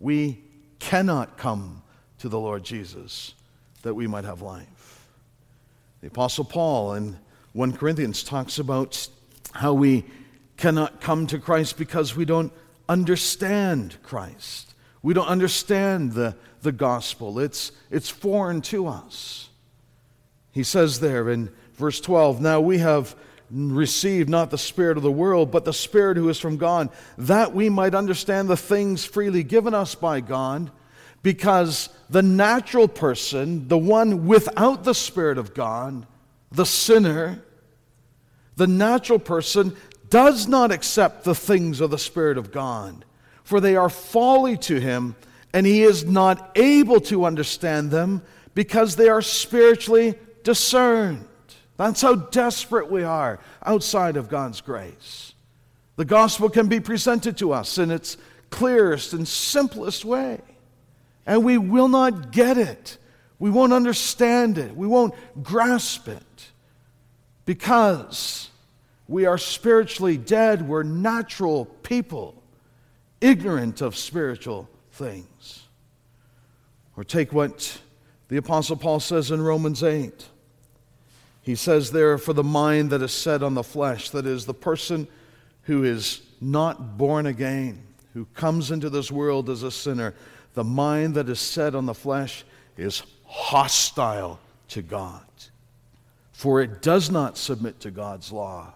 we 0.00 0.42
cannot 0.78 1.36
come 1.38 1.82
to 2.18 2.28
the 2.28 2.38
Lord 2.38 2.64
Jesus 2.64 3.34
that 3.82 3.94
we 3.94 4.06
might 4.06 4.24
have 4.24 4.42
life. 4.42 5.08
The 6.00 6.08
Apostle 6.08 6.44
Paul 6.44 6.94
in 6.94 7.18
1 7.52 7.72
Corinthians 7.76 8.22
talks 8.22 8.58
about 8.58 9.08
how 9.52 9.72
we 9.72 10.04
cannot 10.56 11.00
come 11.00 11.26
to 11.28 11.38
Christ 11.38 11.78
because 11.78 12.16
we 12.16 12.24
don't 12.24 12.52
understand 12.88 13.96
Christ. 14.02 14.74
We 15.02 15.14
don't 15.14 15.28
understand 15.28 16.12
the, 16.12 16.36
the 16.62 16.72
gospel. 16.72 17.38
It's, 17.38 17.72
it's 17.90 18.08
foreign 18.10 18.60
to 18.62 18.86
us. 18.86 19.48
He 20.52 20.62
says 20.62 21.00
there 21.00 21.30
in 21.30 21.52
verse 21.74 22.00
12 22.00 22.40
Now 22.40 22.60
we 22.60 22.78
have 22.78 23.14
received 23.50 24.28
not 24.28 24.50
the 24.50 24.58
Spirit 24.58 24.96
of 24.96 25.02
the 25.02 25.10
world, 25.10 25.50
but 25.50 25.64
the 25.64 25.72
Spirit 25.72 26.16
who 26.16 26.28
is 26.28 26.38
from 26.38 26.56
God, 26.56 26.90
that 27.18 27.54
we 27.54 27.68
might 27.68 27.94
understand 27.94 28.48
the 28.48 28.56
things 28.56 29.04
freely 29.04 29.42
given 29.42 29.74
us 29.74 29.94
by 29.94 30.20
God. 30.20 30.70
Because 31.22 31.88
the 32.08 32.22
natural 32.22 32.86
person, 32.86 33.66
the 33.68 33.78
one 33.78 34.26
without 34.26 34.84
the 34.84 34.94
Spirit 34.94 35.38
of 35.38 35.54
God, 35.54 36.06
the 36.52 36.66
sinner, 36.66 37.42
the 38.56 38.66
natural 38.66 39.18
person 39.18 39.76
does 40.08 40.46
not 40.46 40.70
accept 40.70 41.24
the 41.24 41.34
things 41.34 41.80
of 41.80 41.90
the 41.90 41.98
Spirit 41.98 42.38
of 42.38 42.52
God, 42.52 43.04
for 43.42 43.60
they 43.60 43.76
are 43.76 43.90
folly 43.90 44.56
to 44.58 44.78
him, 44.78 45.16
and 45.52 45.66
he 45.66 45.82
is 45.82 46.04
not 46.04 46.52
able 46.54 47.00
to 47.00 47.24
understand 47.24 47.90
them 47.90 48.22
because 48.54 48.96
they 48.96 49.08
are 49.08 49.22
spiritually 49.22 50.14
discerned. 50.42 51.26
That's 51.76 52.00
how 52.00 52.14
desperate 52.14 52.90
we 52.90 53.02
are 53.02 53.38
outside 53.64 54.16
of 54.16 54.28
God's 54.28 54.60
grace. 54.60 55.34
The 55.96 56.04
gospel 56.04 56.48
can 56.48 56.68
be 56.68 56.80
presented 56.80 57.36
to 57.38 57.52
us 57.52 57.78
in 57.78 57.90
its 57.90 58.16
clearest 58.50 59.12
and 59.12 59.26
simplest 59.26 60.04
way, 60.04 60.40
and 61.26 61.44
we 61.44 61.58
will 61.58 61.88
not 61.88 62.32
get 62.32 62.58
it. 62.58 62.98
We 63.38 63.50
won't 63.50 63.72
understand 63.72 64.56
it. 64.56 64.76
We 64.76 64.86
won't 64.86 65.14
grasp 65.42 66.08
it 66.08 66.50
because 67.44 68.50
we 69.08 69.26
are 69.26 69.38
spiritually 69.38 70.16
dead. 70.16 70.66
We're 70.66 70.82
natural 70.82 71.66
people, 71.66 72.42
ignorant 73.20 73.80
of 73.82 73.96
spiritual 73.96 74.68
things. 74.92 75.64
Or 76.96 77.04
take 77.04 77.32
what 77.32 77.78
the 78.28 78.38
Apostle 78.38 78.76
Paul 78.76 79.00
says 79.00 79.30
in 79.30 79.42
Romans 79.42 79.82
8. 79.82 80.26
He 81.46 81.54
says 81.54 81.92
there, 81.92 82.18
for 82.18 82.32
the 82.32 82.42
mind 82.42 82.90
that 82.90 83.02
is 83.02 83.12
set 83.12 83.40
on 83.40 83.54
the 83.54 83.62
flesh, 83.62 84.10
that 84.10 84.26
is, 84.26 84.46
the 84.46 84.52
person 84.52 85.06
who 85.62 85.84
is 85.84 86.20
not 86.40 86.98
born 86.98 87.26
again, 87.26 87.84
who 88.14 88.24
comes 88.34 88.72
into 88.72 88.90
this 88.90 89.12
world 89.12 89.48
as 89.48 89.62
a 89.62 89.70
sinner, 89.70 90.12
the 90.54 90.64
mind 90.64 91.14
that 91.14 91.28
is 91.28 91.38
set 91.38 91.76
on 91.76 91.86
the 91.86 91.94
flesh 91.94 92.44
is 92.76 93.04
hostile 93.26 94.40
to 94.70 94.82
God. 94.82 95.22
For 96.32 96.60
it 96.62 96.82
does 96.82 97.12
not 97.12 97.38
submit 97.38 97.78
to 97.80 97.92
God's 97.92 98.32
law. 98.32 98.74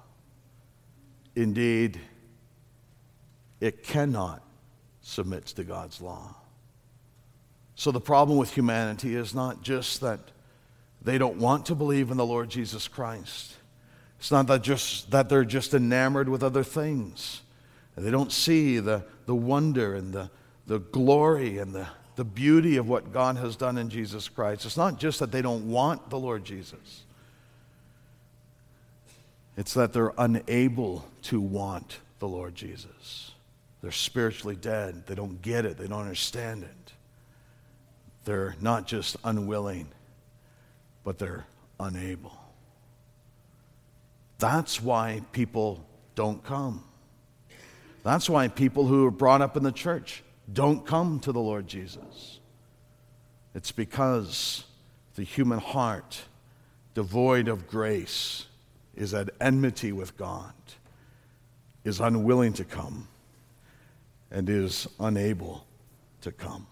Indeed, 1.34 1.98
it 3.60 3.82
cannot 3.82 4.44
submit 5.02 5.46
to 5.46 5.64
God's 5.64 6.00
law. 6.00 6.36
So 7.74 7.90
the 7.90 8.00
problem 8.00 8.38
with 8.38 8.54
humanity 8.54 9.16
is 9.16 9.34
not 9.34 9.60
just 9.60 10.00
that 10.02 10.20
they 11.02 11.18
don't 11.18 11.36
want 11.36 11.66
to 11.66 11.74
believe 11.74 12.10
in 12.10 12.16
the 12.16 12.26
Lord 12.26 12.50
Jesus 12.50 12.88
Christ. 12.88 13.56
It's 14.18 14.30
not 14.30 14.46
that 14.48 14.62
just 14.62 15.10
that 15.10 15.28
they're 15.28 15.44
just 15.44 15.72
enamored 15.72 16.28
with 16.28 16.42
other 16.42 16.62
things. 16.62 17.40
They 17.96 18.10
don't 18.10 18.32
see 18.32 18.78
the, 18.78 19.04
the 19.26 19.34
wonder 19.34 19.94
and 19.94 20.12
the, 20.12 20.30
the 20.66 20.78
glory 20.78 21.58
and 21.58 21.74
the, 21.74 21.86
the 22.16 22.24
beauty 22.24 22.76
of 22.76 22.88
what 22.88 23.12
God 23.12 23.36
has 23.36 23.56
done 23.56 23.76
in 23.76 23.90
Jesus 23.90 24.28
Christ. 24.28 24.64
It's 24.64 24.76
not 24.76 24.98
just 24.98 25.18
that 25.18 25.32
they 25.32 25.42
don't 25.42 25.70
want 25.70 26.08
the 26.08 26.18
Lord 26.18 26.44
Jesus. 26.44 27.04
It's 29.56 29.74
that 29.74 29.92
they're 29.92 30.14
unable 30.16 31.04
to 31.24 31.40
want 31.40 31.98
the 32.18 32.28
Lord 32.28 32.54
Jesus. 32.54 33.32
They're 33.82 33.92
spiritually 33.92 34.56
dead. 34.56 35.06
They 35.06 35.14
don't 35.14 35.42
get 35.42 35.64
it. 35.64 35.76
They 35.76 35.86
don't 35.86 36.00
understand 36.00 36.62
it. 36.62 36.92
They're 38.24 38.54
not 38.60 38.86
just 38.86 39.16
unwilling, 39.24 39.88
but 41.04 41.18
they're 41.18 41.46
unable. 41.78 42.38
That's 44.38 44.80
why 44.80 45.22
people 45.32 45.86
don't 46.14 46.42
come. 46.42 46.84
That's 48.02 48.28
why 48.30 48.48
people 48.48 48.86
who 48.86 49.06
are 49.06 49.10
brought 49.10 49.42
up 49.42 49.56
in 49.56 49.62
the 49.62 49.72
church 49.72 50.22
don't 50.50 50.86
come 50.86 51.20
to 51.20 51.32
the 51.32 51.40
Lord 51.40 51.66
Jesus. 51.66 52.40
It's 53.54 53.72
because 53.72 54.64
the 55.14 55.24
human 55.24 55.58
heart, 55.58 56.22
devoid 56.94 57.48
of 57.48 57.68
grace, 57.68 58.46
is 58.94 59.12
at 59.12 59.30
enmity 59.40 59.92
with 59.92 60.16
God, 60.16 60.52
is 61.84 62.00
unwilling 62.00 62.52
to 62.54 62.64
come, 62.64 63.08
and 64.30 64.48
is 64.48 64.88
unable 64.98 65.66
to 66.22 66.32
come. 66.32 66.66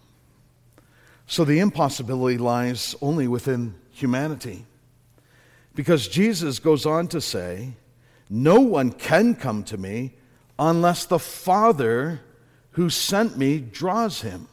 So 1.26 1.44
the 1.44 1.58
impossibility 1.58 2.38
lies 2.38 2.94
only 3.02 3.28
within 3.28 3.74
humanity. 3.98 4.64
Because 5.74 6.08
Jesus 6.08 6.58
goes 6.58 6.86
on 6.86 7.08
to 7.08 7.20
say, 7.20 7.74
No 8.30 8.60
one 8.60 8.92
can 8.92 9.34
come 9.34 9.62
to 9.64 9.76
me 9.76 10.14
unless 10.58 11.04
the 11.04 11.18
Father 11.18 12.20
who 12.72 12.90
sent 12.90 13.36
me 13.36 13.58
draws 13.58 14.22
him. 14.22 14.48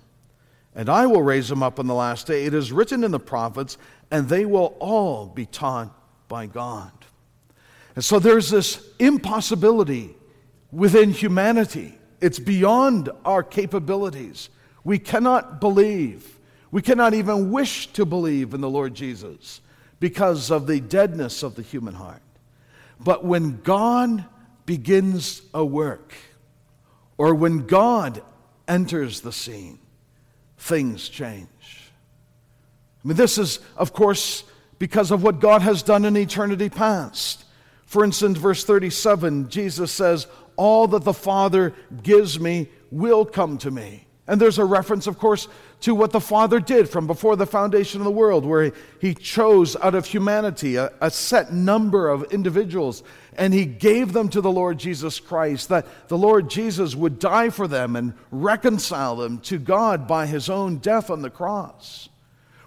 And 0.74 0.90
I 0.90 1.08
will 1.08 1.24
raise 1.24 1.50
him 1.50 1.64
up 1.64 1.80
on 1.80 1.88
the 1.88 1.94
last 1.94 2.28
day. 2.28 2.46
It 2.46 2.54
is 2.54 2.72
written 2.72 3.04
in 3.04 3.12
the 3.12 3.20
prophets, 3.20 3.78
and 4.12 4.28
they 4.28 4.46
will 4.46 4.76
all 4.80 5.28
be 5.28 5.46
taught 5.46 5.96
by 6.28 6.48
God. 6.48 6.92
And 7.96 8.04
so 8.04 8.20
there's 8.20 8.50
this 8.50 8.86
impossibility 9.00 10.16
within 10.72 11.12
humanity. 11.12 11.98
It's 12.20 12.40
beyond 12.40 13.10
our 13.24 13.42
capabilities. 13.42 14.50
We 14.84 15.00
cannot 15.00 15.62
believe 15.62 16.35
we 16.76 16.82
cannot 16.82 17.14
even 17.14 17.52
wish 17.52 17.88
to 17.88 18.06
believe 18.06 18.54
in 18.54 18.60
the 18.60 18.70
Lord 18.70 18.94
Jesus 18.94 19.62
because 20.02 20.52
of 20.52 20.68
the 20.68 20.82
deadness 20.82 21.42
of 21.42 21.56
the 21.56 21.62
human 21.62 21.94
heart. 21.94 22.22
But 23.00 23.24
when 23.24 23.62
God 23.62 24.26
begins 24.66 25.42
a 25.54 25.64
work, 25.64 26.14
or 27.18 27.34
when 27.34 27.66
God 27.66 28.22
enters 28.68 29.22
the 29.22 29.32
scene, 29.32 29.80
things 30.58 31.08
change. 31.08 31.48
I 33.06 33.08
mean, 33.08 33.16
this 33.16 33.38
is, 33.38 33.62
of 33.78 33.94
course, 33.94 34.44
because 34.78 35.12
of 35.12 35.24
what 35.24 35.40
God 35.40 35.62
has 35.62 35.82
done 35.82 36.04
in 36.04 36.18
eternity 36.18 36.68
past. 36.68 37.46
For 37.86 38.04
instance, 38.04 38.38
verse 38.38 38.66
37, 38.66 39.48
Jesus 39.48 39.94
says, 39.94 40.28
All 40.58 40.90
that 40.90 41.06
the 41.06 41.14
Father 41.14 41.74
gives 42.04 42.38
me 42.38 42.68
will 42.92 43.24
come 43.24 43.58
to 43.60 43.72
me. 43.72 44.06
And 44.28 44.42
there's 44.42 44.58
a 44.58 44.66
reference, 44.66 45.08
of 45.08 45.20
course, 45.20 45.48
to 45.86 45.94
what 45.94 46.10
the 46.10 46.20
Father 46.20 46.60
did 46.60 46.90
from 46.90 47.06
before 47.06 47.36
the 47.36 47.46
foundation 47.46 48.02
of 48.02 48.06
the 48.06 48.12
world, 48.12 48.44
where 48.44 48.72
he, 49.00 49.14
chose 49.14 49.76
out 49.76 49.94
of 49.94 50.08
humanity 50.08 50.78
a, 50.78 50.92
a 51.00 51.12
set 51.12 51.54
number 51.54 52.10
of 52.10 52.24
individuals 52.34 53.04
and 53.38 53.54
he 53.54 53.66
gave 53.66 54.12
them 54.12 54.28
to 54.30 54.42
the 54.42 54.52
Lord 54.52 54.80
Jesus 54.80 55.20
Christ, 55.20 55.70
that 55.70 55.86
the 56.08 56.18
Lord 56.18 56.50
Jesus 56.50 56.96
would 56.96 57.20
die 57.20 57.52
for 57.52 57.68
them 57.68 57.96
and 57.96 58.16
reconcile 58.32 59.16
them 59.16 59.38
to 59.42 59.60
God 59.60 60.08
by 60.08 60.26
his 60.26 60.50
own 60.50 60.78
death 60.78 61.12
on 61.12 61.22
the 61.22 61.30
cross. 61.30 62.10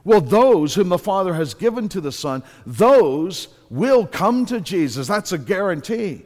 Well, 0.04 0.20
those 0.20 0.76
whom 0.76 0.88
the 0.88 0.96
Father 0.96 1.34
has 1.34 1.54
given 1.54 1.88
to 1.88 2.00
the 2.00 2.12
Son, 2.12 2.44
those 2.64 3.48
will 3.68 4.06
come 4.06 4.46
to 4.46 4.60
Jesus. 4.60 5.08
That's 5.08 5.32
a 5.32 5.38
guarantee. 5.38 6.22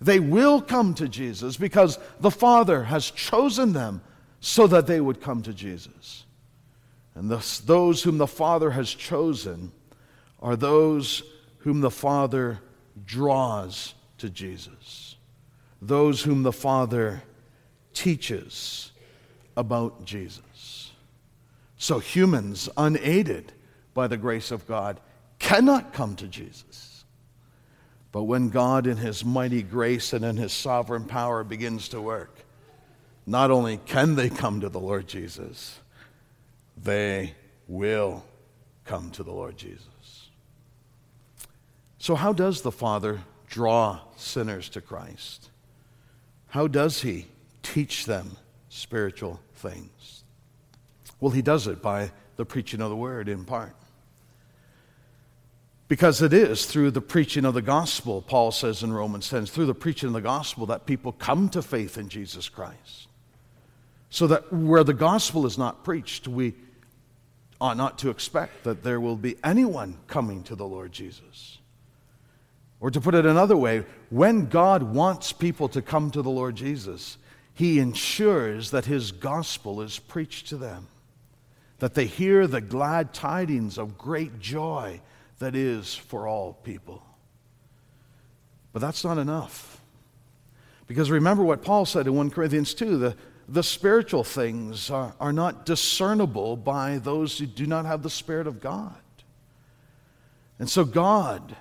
They 0.00 0.20
will 0.20 0.60
come 0.60 0.94
to 0.94 1.08
Jesus 1.08 1.56
because 1.56 1.98
the 2.20 2.30
Father 2.30 2.84
has 2.84 3.10
chosen 3.10 3.72
them 3.72 4.00
so 4.38 4.68
that 4.68 4.86
they 4.86 5.00
would 5.00 5.20
come 5.20 5.42
to 5.42 5.52
Jesus. 5.52 6.22
And 7.16 7.30
thus, 7.30 7.58
those 7.58 8.02
whom 8.02 8.18
the 8.18 8.26
Father 8.26 8.70
has 8.70 8.92
chosen 8.92 9.72
are 10.38 10.54
those 10.54 11.22
whom 11.60 11.80
the 11.80 11.90
Father 11.90 12.60
draws 13.06 13.94
to 14.18 14.28
Jesus, 14.28 15.16
those 15.80 16.22
whom 16.22 16.42
the 16.42 16.52
Father 16.52 17.22
teaches 17.94 18.92
about 19.56 20.04
Jesus. 20.04 20.92
So 21.78 21.98
humans, 21.98 22.68
unaided 22.76 23.52
by 23.94 24.08
the 24.08 24.18
grace 24.18 24.50
of 24.50 24.66
God, 24.66 25.00
cannot 25.38 25.94
come 25.94 26.16
to 26.16 26.28
Jesus. 26.28 27.04
But 28.12 28.24
when 28.24 28.50
God, 28.50 28.86
in 28.86 28.98
His 28.98 29.24
mighty 29.24 29.62
grace 29.62 30.12
and 30.12 30.22
in 30.22 30.36
His 30.36 30.52
sovereign 30.52 31.04
power, 31.04 31.44
begins 31.44 31.88
to 31.88 32.00
work, 32.00 32.44
not 33.26 33.50
only 33.50 33.78
can 33.78 34.16
they 34.16 34.28
come 34.28 34.60
to 34.60 34.68
the 34.68 34.80
Lord 34.80 35.08
Jesus, 35.08 35.80
they 36.76 37.34
will 37.66 38.24
come 38.84 39.10
to 39.12 39.22
the 39.22 39.32
Lord 39.32 39.56
Jesus. 39.56 40.30
So, 41.98 42.14
how 42.14 42.32
does 42.32 42.62
the 42.62 42.72
Father 42.72 43.20
draw 43.48 44.00
sinners 44.16 44.68
to 44.70 44.80
Christ? 44.80 45.50
How 46.48 46.66
does 46.66 47.02
He 47.02 47.26
teach 47.62 48.06
them 48.06 48.36
spiritual 48.68 49.40
things? 49.54 50.22
Well, 51.20 51.32
He 51.32 51.42
does 51.42 51.66
it 51.66 51.82
by 51.82 52.12
the 52.36 52.44
preaching 52.44 52.80
of 52.80 52.90
the 52.90 52.96
Word 52.96 53.28
in 53.28 53.44
part. 53.44 53.74
Because 55.88 56.20
it 56.20 56.32
is 56.32 56.66
through 56.66 56.90
the 56.90 57.00
preaching 57.00 57.44
of 57.44 57.54
the 57.54 57.62
gospel, 57.62 58.20
Paul 58.20 58.50
says 58.50 58.82
in 58.82 58.92
Romans 58.92 59.28
10, 59.28 59.46
through 59.46 59.66
the 59.66 59.74
preaching 59.74 60.08
of 60.08 60.12
the 60.14 60.20
gospel 60.20 60.66
that 60.66 60.84
people 60.84 61.12
come 61.12 61.48
to 61.50 61.62
faith 61.62 61.96
in 61.96 62.08
Jesus 62.08 62.48
Christ. 62.48 63.08
So 64.10 64.26
that 64.26 64.52
where 64.52 64.82
the 64.82 64.94
gospel 64.94 65.46
is 65.46 65.56
not 65.56 65.84
preached, 65.84 66.26
we 66.26 66.54
ought 67.60 67.76
not 67.76 67.98
to 67.98 68.10
expect 68.10 68.64
that 68.64 68.82
there 68.82 69.00
will 69.00 69.16
be 69.16 69.36
anyone 69.42 69.98
coming 70.06 70.42
to 70.44 70.54
the 70.54 70.66
Lord 70.66 70.92
Jesus. 70.92 71.58
Or 72.80 72.90
to 72.90 73.00
put 73.00 73.14
it 73.14 73.24
another 73.24 73.56
way, 73.56 73.84
when 74.10 74.46
God 74.46 74.82
wants 74.82 75.32
people 75.32 75.68
to 75.70 75.80
come 75.80 76.10
to 76.10 76.22
the 76.22 76.30
Lord 76.30 76.56
Jesus, 76.56 77.16
He 77.54 77.78
ensures 77.78 78.70
that 78.70 78.84
His 78.84 79.12
gospel 79.12 79.80
is 79.80 79.98
preached 79.98 80.48
to 80.48 80.56
them, 80.56 80.88
that 81.78 81.94
they 81.94 82.06
hear 82.06 82.46
the 82.46 82.60
glad 82.60 83.14
tidings 83.14 83.78
of 83.78 83.96
great 83.96 84.38
joy 84.38 85.00
that 85.38 85.54
is 85.54 85.94
for 85.94 86.28
all 86.28 86.52
people. 86.52 87.02
But 88.72 88.80
that's 88.80 89.04
not 89.04 89.16
enough. 89.16 89.80
Because 90.86 91.10
remember 91.10 91.42
what 91.42 91.62
Paul 91.62 91.86
said 91.86 92.06
in 92.06 92.14
1 92.14 92.30
Corinthians 92.30 92.74
2 92.74 92.98
the, 92.98 93.16
the 93.48 93.62
spiritual 93.62 94.24
things 94.24 94.90
are, 94.90 95.14
are 95.20 95.32
not 95.32 95.66
discernible 95.66 96.56
by 96.56 96.98
those 96.98 97.38
who 97.38 97.46
do 97.46 97.66
not 97.66 97.86
have 97.86 98.02
the 98.02 98.10
Spirit 98.10 98.46
of 98.46 98.60
God. 98.60 98.94
And 100.58 100.68
so, 100.68 100.84
God 100.84 101.56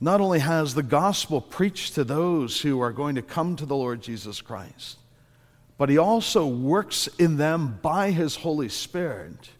not 0.00 0.20
only 0.20 0.40
has 0.40 0.74
the 0.74 0.82
gospel 0.82 1.40
preached 1.40 1.94
to 1.94 2.04
those 2.04 2.60
who 2.60 2.80
are 2.80 2.92
going 2.92 3.14
to 3.14 3.22
come 3.22 3.56
to 3.56 3.64
the 3.64 3.76
Lord 3.76 4.02
Jesus 4.02 4.42
Christ, 4.42 4.98
but 5.78 5.88
He 5.88 5.96
also 5.96 6.46
works 6.46 7.06
in 7.18 7.36
them 7.36 7.78
by 7.80 8.10
His 8.10 8.36
Holy 8.36 8.68
Spirit 8.68 9.50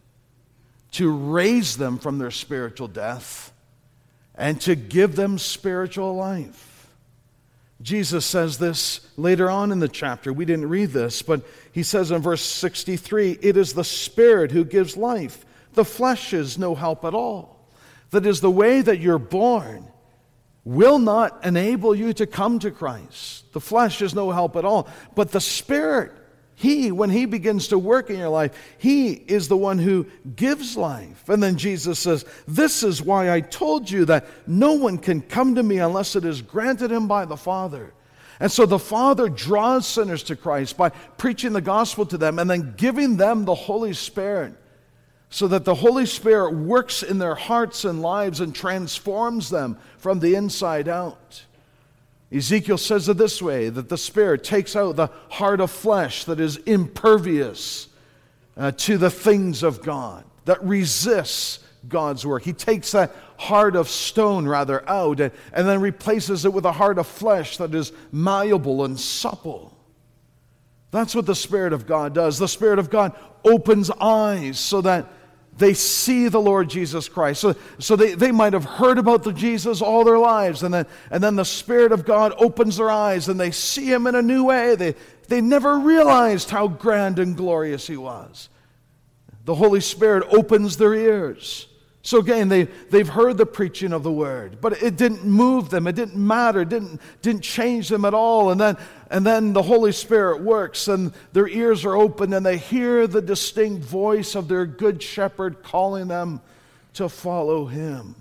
to 0.93 1.11
raise 1.11 1.77
them 1.77 1.99
from 1.99 2.19
their 2.19 2.31
spiritual 2.31 2.89
death 2.89 3.53
and 4.35 4.61
to 4.63 4.75
give 4.75 5.17
them 5.17 5.39
spiritual 5.39 6.15
life. 6.15 6.76
Jesus 7.87 8.27
says 8.27 8.59
this 8.59 8.99
later 9.17 9.49
on 9.49 9.71
in 9.71 9.79
the 9.79 9.87
chapter. 9.87 10.33
We 10.33 10.45
didn't 10.45 10.69
read 10.69 10.91
this, 10.91 11.23
but 11.23 11.47
he 11.71 11.85
says 11.85 12.11
in 12.11 12.21
verse 12.21 12.43
63 12.43 13.39
It 13.41 13.57
is 13.57 13.75
the 13.75 13.85
Spirit 13.85 14.51
who 14.51 14.65
gives 14.65 14.97
life, 14.97 15.47
the 15.75 15.85
flesh 15.85 16.33
is 16.33 16.59
no 16.59 16.75
help 16.75 17.05
at 17.05 17.15
all. 17.15 17.71
That 18.11 18.27
is 18.27 18.41
the 18.41 18.51
way 18.51 18.81
that 18.81 18.99
you're 18.99 19.21
born. 19.21 19.87
will 20.65 20.99
not 20.99 21.45
enable 21.47 21.95
you 21.95 22.13
to 22.15 22.27
come 22.27 22.59
to 22.59 22.73
Christ. 22.73 23.53
The 23.53 23.61
flesh 23.61 24.03
is 24.03 24.17
no 24.17 24.33
help 24.33 24.57
at 24.57 24.65
all. 24.65 24.89
But 25.15 25.31
the 25.31 25.41
Spirit, 25.41 26.11
He, 26.59 26.91
when 26.91 27.11
He 27.11 27.27
begins 27.27 27.69
to 27.69 27.79
work 27.79 28.09
in 28.09 28.19
your 28.19 28.31
life, 28.31 28.57
He 28.79 29.13
is 29.13 29.47
the 29.47 29.59
one 29.59 29.79
who 29.79 30.07
gives 30.35 30.77
life. 30.77 31.29
And 31.29 31.43
then 31.43 31.59
Jesus 31.59 31.99
says, 31.99 32.25
This 32.49 32.83
is 32.83 33.03
why 33.03 33.31
I 33.31 33.43
told 33.43 33.91
you 33.91 34.07
that 34.07 34.27
no 34.47 34.73
one 34.73 34.97
can 34.97 35.21
come 35.21 35.55
to 35.55 35.63
me 35.63 35.79
unless 35.79 36.17
it 36.17 36.25
is 36.25 36.41
granted 36.41 36.91
him 36.91 37.07
by 37.07 37.27
the 37.27 37.37
Father. 37.37 37.93
And 38.41 38.51
so 38.51 38.65
the 38.65 38.79
Father 38.79 39.29
draws 39.29 39.87
sinners 39.87 40.23
to 40.25 40.37
Christ 40.37 40.77
by 40.79 40.89
preaching 40.89 41.53
the 41.53 41.61
gospel 41.61 42.07
to 42.07 42.19
them 42.19 42.39
and 42.39 42.49
then 42.49 42.75
giving 42.77 43.19
them 43.19 43.45
the 43.45 43.55
Holy 43.55 43.93
Spirit 43.93 44.55
so 45.29 45.49
that 45.49 45.65
the 45.65 45.75
Holy 45.75 46.07
Spirit 46.07 46.55
works 46.55 47.03
in 47.03 47.19
their 47.19 47.35
hearts 47.35 47.85
and 47.85 48.01
lives 48.01 48.41
and 48.41 48.55
transforms 48.55 49.51
them 49.51 49.77
from 49.99 50.21
the 50.21 50.35
inside 50.35 50.89
out. 50.89 51.45
Ezekiel 52.33 52.79
says 52.79 53.09
it 53.09 53.19
this 53.19 53.41
way 53.41 53.69
that 53.69 53.89
the 53.89 53.99
Spirit 53.99 54.43
takes 54.43 54.75
out 54.75 54.97
the 54.97 55.11
heart 55.29 55.61
of 55.61 55.71
flesh 55.71 56.25
that 56.25 56.41
is 56.41 56.57
impervious 56.59 57.89
uh, 58.57 58.73
to 58.73 58.99
the 58.99 59.11
things 59.11 59.63
of 59.63 59.83
God, 59.83 60.25
that 60.45 60.63
resists 60.65 61.61
God's 61.89 62.27
work. 62.27 62.43
He 62.43 62.53
takes 62.53 62.93
that 62.93 63.15
heart 63.39 63.77
of 63.77 63.89
stone, 63.89 64.49
rather, 64.49 64.89
out 64.89 65.21
and, 65.21 65.33
and 65.53 65.69
then 65.69 65.81
replaces 65.81 66.45
it 66.45 66.53
with 66.53 66.65
a 66.65 66.73
heart 66.73 66.99
of 66.99 67.07
flesh 67.07 67.59
that 67.59 67.75
is 67.75 67.93
malleable 68.11 68.85
and 68.85 68.99
supple. 68.99 69.77
That's 70.91 71.15
what 71.15 71.27
the 71.27 71.35
Spirit 71.35 71.73
of 71.73 71.87
God 71.87 72.15
does. 72.15 72.39
The 72.39 72.49
Spirit 72.49 72.79
of 72.79 72.91
God 72.91 73.15
opens 73.45 73.91
eyes 73.91 74.59
so 74.59 74.81
that 74.81 75.07
they 75.59 75.75
see 75.75 76.29
the 76.29 76.41
Lord 76.41 76.69
Jesus 76.69 77.09
Christ. 77.09 77.41
So, 77.41 77.55
so 77.79 77.97
they, 77.97 78.15
they 78.15 78.33
might 78.33 78.53
have 78.53 78.65
heard 78.65 78.99
about 78.99 79.23
the 79.23 79.33
Jesus 79.33 79.81
all 79.81 80.05
their 80.05 80.19
lives, 80.19 80.63
and 80.63 80.73
then, 80.73 80.87
and 81.11 81.23
then 81.23 81.37
the 81.37 81.45
Spirit 81.45 81.93
of 81.93 82.05
God 82.05 82.35
opens 82.39 82.77
their 82.77 82.91
eyes 82.91 83.29
and 83.29 83.41
they 83.41 83.51
see 83.51 83.91
Him 83.91 84.07
in 84.07 84.15
a 84.15 84.23
new 84.23 84.45
way. 84.45 84.75
They, 84.75 84.95
they 85.29 85.41
never 85.41 85.79
realized 85.79 86.51
how 86.51 86.69
grand 86.69 87.19
and 87.19 87.37
glorious 87.37 87.87
He 87.87 87.97
was. 87.97 88.49
The 89.45 89.55
Holy 89.55 89.81
Spirit 89.81 90.27
opens 90.31 90.77
their 90.77 90.95
ears 90.95 91.69
so 92.07 92.21
again, 92.21 92.49
they, 92.49 92.63
they've 92.63 93.09
heard 93.09 93.37
the 93.37 93.45
preaching 93.45 93.93
of 93.93 94.05
the 94.05 94.13
word, 94.13 94.61
but 94.61 94.81
it 94.81 94.97
didn't 94.97 95.25
move 95.25 95.71
them. 95.71 95.89
It 95.89 95.97
didn't 95.97 96.15
matter. 96.15 96.61
It 96.61 96.69
didn't, 96.69 97.01
didn't 97.21 97.43
change 97.43 97.89
them 97.89 98.05
at 98.05 98.15
all. 98.15 98.53
And 98.53 98.61
then, 98.61 98.77
and 99.11 99.27
then 99.27 99.53
the 99.53 99.63
Holy 99.65 99.91
Spirit 99.91 100.41
works 100.41 100.87
and 100.87 101.13
their 101.33 101.49
ears 101.49 101.85
are 101.85 101.97
open 101.97 102.33
and 102.33 102.47
they 102.47 102.59
hear 102.59 103.09
the 103.09 103.21
distinct 103.21 103.85
voice 103.85 104.37
of 104.37 104.47
their 104.47 104.67
good 104.67 105.03
shepherd 105.03 105.65
calling 105.65 106.07
them 106.07 106.41
to 106.93 107.09
follow 107.09 107.67
him. 107.67 108.15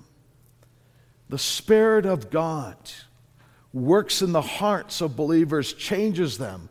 The 1.30 1.38
Spirit 1.38 2.08
of 2.08 2.32
God 2.32 2.76
works 3.72 4.24
in 4.24 4.32
the 4.32 4.42
hearts 4.42 5.00
of 5.00 5.16
believers, 5.16 5.74
changes 5.74 6.40
them, 6.40 6.70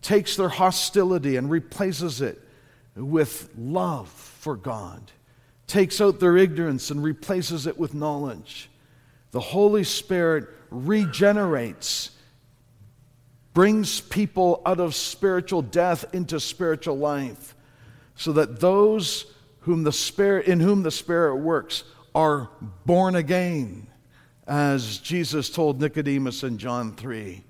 takes 0.00 0.36
their 0.36 0.48
hostility 0.48 1.36
and 1.36 1.50
replaces 1.50 2.22
it 2.22 2.40
with 2.94 3.50
love 3.58 4.08
for 4.08 4.56
God 4.56 5.12
takes 5.66 6.00
out 6.00 6.20
their 6.20 6.36
ignorance 6.36 6.90
and 6.90 7.02
replaces 7.02 7.66
it 7.66 7.78
with 7.78 7.94
knowledge. 7.94 8.70
The 9.32 9.40
Holy 9.40 9.84
Spirit 9.84 10.48
regenerates, 10.70 12.10
brings 13.54 14.00
people 14.00 14.62
out 14.64 14.80
of 14.80 14.94
spiritual 14.94 15.62
death 15.62 16.04
into 16.14 16.38
spiritual 16.40 16.98
life, 16.98 17.54
so 18.14 18.32
that 18.32 18.60
those 18.60 19.26
whom 19.60 19.82
the 19.82 19.92
Spirit, 19.92 20.46
in 20.46 20.60
whom 20.60 20.82
the 20.82 20.90
Spirit 20.90 21.36
works 21.36 21.84
are 22.14 22.48
born 22.84 23.16
again, 23.16 23.88
as 24.46 24.98
Jesus 24.98 25.50
told 25.50 25.80
Nicodemus 25.80 26.44
in 26.44 26.56
John 26.56 26.94
3. 26.94 27.42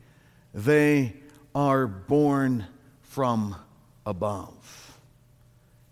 They 0.54 1.12
are 1.54 1.86
born 1.86 2.66
from 3.02 3.54
above. 4.04 4.98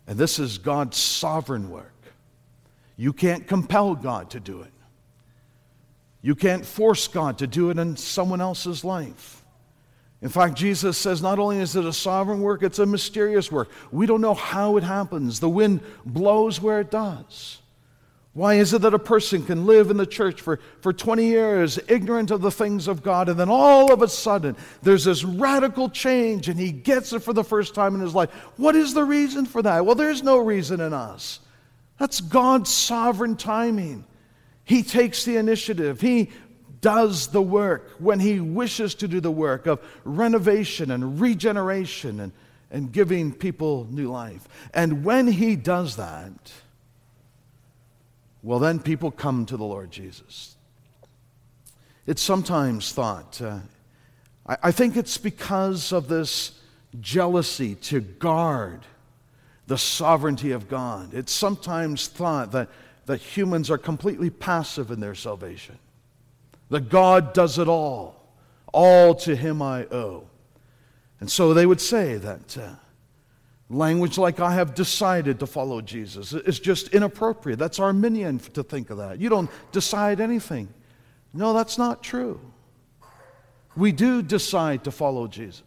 And 0.07 0.19
this 0.19 0.39
is 0.39 0.59
God's 0.59 0.97
sovereign 0.97 1.71
work. 1.71 1.94
You 2.97 3.13
can't 3.13 3.47
compel 3.47 3.95
God 3.95 4.31
to 4.31 4.41
do 4.41 4.63
it. 4.63 4.73
You 6.23 6.35
can't 6.35 6.65
force 6.65 7.07
God 7.09 7.39
to 7.39 7.47
do 7.47 7.71
it 7.71 7.79
in 7.79 7.97
someone 7.97 8.41
else's 8.41 8.85
life. 8.85 9.45
In 10.23 10.31
fact, 10.31 10.55
Jesus 10.55 10.97
says 10.97 11.21
not 11.21 11.39
only 11.39 11.59
is 11.59 11.77
it 11.77 11.85
a 11.85 11.93
sovereign 11.93 12.41
work, 12.41 12.63
it's 12.63 12.79
a 12.79 12.87
mysterious 12.87 13.53
work. 13.53 13.71
We 13.93 14.07
don't 14.07 14.23
know 14.23 14.33
how 14.33 14.79
it 14.79 14.83
happens. 14.83 15.39
The 15.39 15.51
wind 15.51 15.83
blows 16.07 16.63
where 16.63 16.81
it 16.81 16.91
does. 16.91 17.59
Why 18.33 18.55
is 18.55 18.73
it 18.73 18.83
that 18.83 18.95
a 18.95 18.99
person 18.99 19.45
can 19.45 19.67
live 19.67 19.91
in 19.91 19.97
the 19.97 20.07
church 20.07 20.41
for, 20.41 20.59
for 20.81 20.93
20 20.93 21.25
years, 21.25 21.79
ignorant 21.89 22.31
of 22.31 22.41
the 22.41 22.51
things 22.51 22.89
of 22.89 23.03
God, 23.03 23.29
and 23.29 23.39
then 23.39 23.49
all 23.49 23.93
of 23.93 24.03
a 24.03 24.09
sudden 24.09 24.57
there's 24.83 25.05
this 25.05 25.23
radical 25.23 25.89
change 25.89 26.49
and 26.49 26.59
he 26.59 26.73
gets 26.73 27.13
it 27.13 27.21
for 27.21 27.33
the 27.33 27.45
first 27.45 27.75
time 27.75 27.95
in 27.95 28.01
his 28.01 28.15
life? 28.15 28.31
What 28.57 28.75
is 28.75 28.95
the 28.95 29.05
reason 29.05 29.47
for 29.47 29.63
that? 29.63 29.85
Well, 29.85 29.95
there's 29.95 30.23
no 30.23 30.39
reason 30.39 30.81
in 30.81 30.93
us. 30.93 31.41
That's 31.99 32.21
God's 32.21 32.71
sovereign 32.71 33.37
timing. 33.37 34.05
He 34.65 34.83
takes 34.83 35.25
the 35.25 35.37
initiative. 35.37 36.01
He 36.01 36.31
does 36.81 37.29
the 37.29 37.43
work 37.43 37.91
when 37.99 38.21
He 38.21 38.41
wishes 38.41 38.95
to 38.97 39.09
do 39.09 39.21
the 39.21 39.31
work 39.31 39.67
of 39.67 39.81
renovation 40.05 40.91
and 40.91 41.21
regeneration 41.21 42.21
and, 42.21 42.33
and 42.71 42.93
giving 42.93 43.33
people 43.33 43.87
new 43.91 44.11
life. 44.11 44.47
And 44.73 45.05
when 45.05 45.27
He 45.27 45.57
does 45.57 45.97
that, 45.97 46.53
well, 48.43 48.59
then 48.59 48.81
people 48.81 49.11
come 49.11 49.47
to 49.47 49.57
the 49.57 49.65
Lord 49.65 49.91
Jesus. 49.91 50.57
It's 52.07 52.21
sometimes 52.21 52.93
thought, 52.93 53.41
uh, 53.41 53.61
I, 54.47 54.57
I 54.65 54.71
think 54.71 54.97
it's 54.97 55.17
because 55.17 55.93
of 55.93 56.09
this 56.09 56.53
jealousy 57.01 57.77
to 57.77 58.01
guard 58.01 58.85
the 59.67 59.79
sovereignty 59.79 60.53
of 60.53 60.69
God. 60.69 61.15
It's 61.15 61.33
sometimes 61.33 62.09
thought 62.09 62.53
that, 62.53 62.69
that 63.07 63.21
humans 63.21 63.71
are 63.71 63.79
completely 63.79 64.31
passive 64.31 64.91
in 64.91 65.01
their 65.01 65.15
salvation, 65.15 65.79
that 66.71 66.89
God 66.89 67.33
does 67.33 67.59
it 67.59 67.69
all. 67.69 68.21
All 68.73 69.15
to 69.17 69.37
Him 69.37 69.63
I 69.63 69.85
owe. 69.85 70.25
And 71.21 71.31
so 71.31 71.55
they 71.55 71.65
would 71.65 71.81
say 71.81 72.17
that 72.17 72.59
uh, 72.59 72.75
language 73.71 74.19
like 74.19 74.41
I 74.41 74.53
have 74.55 74.75
decided 74.75 75.41
to 75.41 75.47
follow 75.47 75.81
Jesus 75.81 76.33
is 76.33 76.59
just 76.61 76.89
inappropriate. 76.89 77.59
That's 77.59 77.79
Arminian 77.79 78.39
to 78.41 78.63
think 78.63 78.91
of 78.91 78.99
that. 78.99 79.21
You 79.21 79.29
don't 79.29 79.51
decide 79.73 80.21
anything. 80.21 80.69
No, 81.33 81.53
that's 81.53 81.79
not 81.79 82.03
true. 82.03 82.41
We 83.77 83.93
do 83.93 84.23
decide 84.23 84.85
to 84.85 84.91
follow 84.91 85.27
Jesus. 85.27 85.63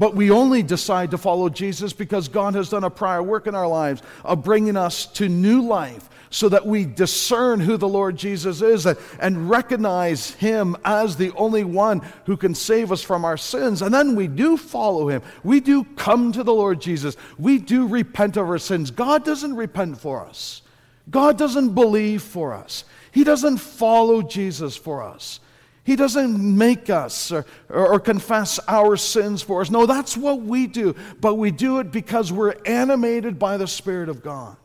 But 0.00 0.16
we 0.16 0.30
only 0.30 0.62
decide 0.62 1.10
to 1.10 1.18
follow 1.18 1.50
Jesus 1.50 1.92
because 1.92 2.26
God 2.26 2.54
has 2.54 2.70
done 2.70 2.84
a 2.84 2.90
prior 2.90 3.22
work 3.22 3.46
in 3.46 3.54
our 3.54 3.68
lives 3.68 4.00
of 4.24 4.42
bringing 4.42 4.74
us 4.74 5.04
to 5.04 5.28
new 5.28 5.60
life 5.60 6.08
so 6.30 6.48
that 6.48 6.66
we 6.66 6.86
discern 6.86 7.60
who 7.60 7.76
the 7.76 7.86
Lord 7.86 8.16
Jesus 8.16 8.62
is 8.62 8.86
and 8.86 9.50
recognize 9.50 10.30
Him 10.30 10.74
as 10.86 11.16
the 11.16 11.32
only 11.32 11.64
one 11.64 12.00
who 12.24 12.38
can 12.38 12.54
save 12.54 12.90
us 12.90 13.02
from 13.02 13.26
our 13.26 13.36
sins. 13.36 13.82
And 13.82 13.92
then 13.92 14.16
we 14.16 14.26
do 14.26 14.56
follow 14.56 15.10
Him. 15.10 15.20
We 15.44 15.60
do 15.60 15.84
come 15.84 16.32
to 16.32 16.42
the 16.42 16.54
Lord 16.54 16.80
Jesus. 16.80 17.14
We 17.38 17.58
do 17.58 17.86
repent 17.86 18.38
of 18.38 18.48
our 18.48 18.56
sins. 18.56 18.90
God 18.90 19.22
doesn't 19.22 19.54
repent 19.54 20.00
for 20.00 20.24
us, 20.24 20.62
God 21.10 21.36
doesn't 21.36 21.74
believe 21.74 22.22
for 22.22 22.54
us, 22.54 22.84
He 23.12 23.22
doesn't 23.22 23.58
follow 23.58 24.22
Jesus 24.22 24.76
for 24.76 25.02
us. 25.02 25.40
He 25.90 25.96
doesn't 25.96 26.38
make 26.38 26.88
us 26.88 27.32
or, 27.32 27.44
or, 27.68 27.98
confess 27.98 28.60
our 28.68 28.96
sins 28.96 29.42
for 29.42 29.60
us. 29.60 29.70
No, 29.72 29.86
that's 29.86 30.16
what 30.16 30.40
we 30.40 30.68
do. 30.68 30.94
But 31.20 31.34
we 31.34 31.50
do 31.50 31.80
it 31.80 31.90
because 31.90 32.30
we're 32.30 32.54
animated 32.64 33.40
by 33.40 33.56
the 33.56 33.66
Spirit 33.66 34.08
of 34.08 34.22
God. 34.22 34.56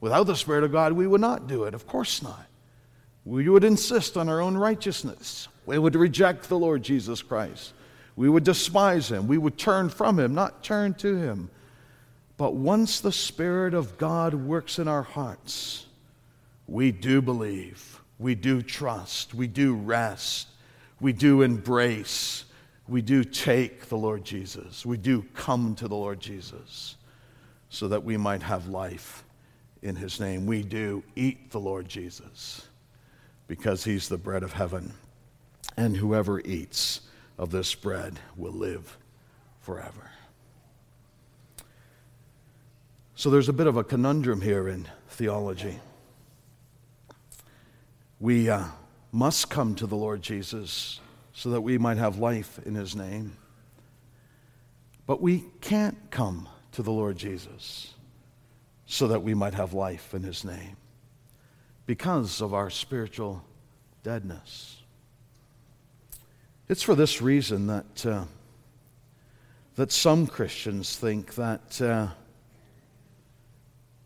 Without 0.00 0.24
the 0.24 0.34
Spirit 0.34 0.64
of 0.64 0.72
God, 0.72 0.94
we 0.94 1.06
would 1.06 1.20
not 1.20 1.46
do 1.46 1.64
it. 1.64 1.74
Of 1.74 1.86
course 1.86 2.22
not. 2.22 2.46
We 3.26 3.50
would 3.50 3.64
insist 3.64 4.16
on 4.16 4.30
our 4.30 4.40
own 4.40 4.56
righteousness. 4.56 5.48
We 5.66 5.76
would 5.76 5.94
reject 5.94 6.48
the 6.48 6.58
Lord 6.58 6.82
Jesus 6.82 7.20
Christ. 7.20 7.74
We 8.16 8.30
would 8.30 8.44
despise 8.44 9.12
him. 9.12 9.28
We 9.28 9.36
would 9.36 9.58
turn 9.58 9.90
from 9.90 10.18
him, 10.18 10.34
not 10.34 10.64
turn 10.64 10.94
to 10.94 11.16
him. 11.18 11.50
But 12.38 12.54
once 12.54 13.00
the 13.00 13.12
Spirit 13.12 13.74
of 13.74 13.98
God 13.98 14.32
works 14.32 14.78
in 14.78 14.88
our 14.88 15.02
hearts, 15.02 15.84
we 16.66 16.92
do 16.92 17.20
believe 17.20 17.99
we 18.20 18.34
do 18.34 18.60
trust, 18.60 19.34
we 19.34 19.46
do 19.46 19.74
rest, 19.74 20.48
we 21.00 21.12
do 21.12 21.40
embrace, 21.40 22.44
we 22.86 23.00
do 23.00 23.24
take 23.24 23.86
the 23.88 23.96
Lord 23.96 24.24
Jesus, 24.24 24.84
we 24.84 24.98
do 24.98 25.24
come 25.34 25.74
to 25.76 25.88
the 25.88 25.96
Lord 25.96 26.20
Jesus 26.20 26.96
so 27.70 27.88
that 27.88 28.04
we 28.04 28.18
might 28.18 28.42
have 28.42 28.68
life 28.68 29.24
in 29.80 29.96
his 29.96 30.20
name. 30.20 30.44
We 30.44 30.62
do 30.62 31.02
eat 31.16 31.50
the 31.50 31.60
Lord 31.60 31.88
Jesus 31.88 32.68
because 33.46 33.84
he's 33.84 34.08
the 34.08 34.18
bread 34.18 34.42
of 34.42 34.52
heaven. 34.52 34.92
And 35.76 35.96
whoever 35.96 36.40
eats 36.40 37.00
of 37.38 37.50
this 37.50 37.74
bread 37.74 38.20
will 38.36 38.52
live 38.52 38.98
forever. 39.60 40.10
So 43.14 43.30
there's 43.30 43.48
a 43.48 43.54
bit 43.54 43.66
of 43.66 43.78
a 43.78 43.84
conundrum 43.84 44.42
here 44.42 44.68
in 44.68 44.86
theology 45.08 45.78
we, 48.20 48.48
uh, 48.48 48.64
must 49.12 49.50
come 49.50 49.74
to 49.76 49.86
the 49.86 49.96
Lord 49.96 50.22
Jesus 50.22 51.00
so 51.32 51.50
that 51.50 51.60
we 51.60 51.78
might 51.78 51.96
have 51.96 52.18
life 52.18 52.60
in 52.64 52.74
his 52.74 52.94
name. 52.94 53.36
But 55.06 55.20
we 55.20 55.44
can't 55.60 55.98
come 56.10 56.48
to 56.72 56.82
the 56.82 56.92
Lord 56.92 57.16
Jesus 57.16 57.94
so 58.86 59.08
that 59.08 59.22
we 59.22 59.34
might 59.34 59.54
have 59.54 59.72
life 59.72 60.14
in 60.14 60.22
his 60.22 60.44
name 60.44 60.76
because 61.86 62.40
of 62.40 62.54
our 62.54 62.70
spiritual 62.70 63.42
deadness. 64.02 64.76
It's 66.68 66.82
for 66.82 66.94
this 66.94 67.20
reason 67.20 67.66
that, 67.66 68.06
uh, 68.06 68.24
that 69.74 69.90
some 69.90 70.28
Christians 70.28 70.96
think 70.96 71.34
that 71.34 71.82
uh, 71.82 72.08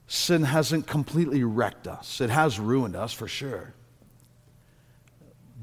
sin 0.07 0.45
hasn't 0.45 0.87
completely 0.87 1.45
wrecked 1.45 1.87
us. 1.87 2.23
It 2.23 2.31
has 2.31 2.59
ruined 2.59 2.97
us 2.97 3.13
for 3.13 3.29
sure. 3.29 3.75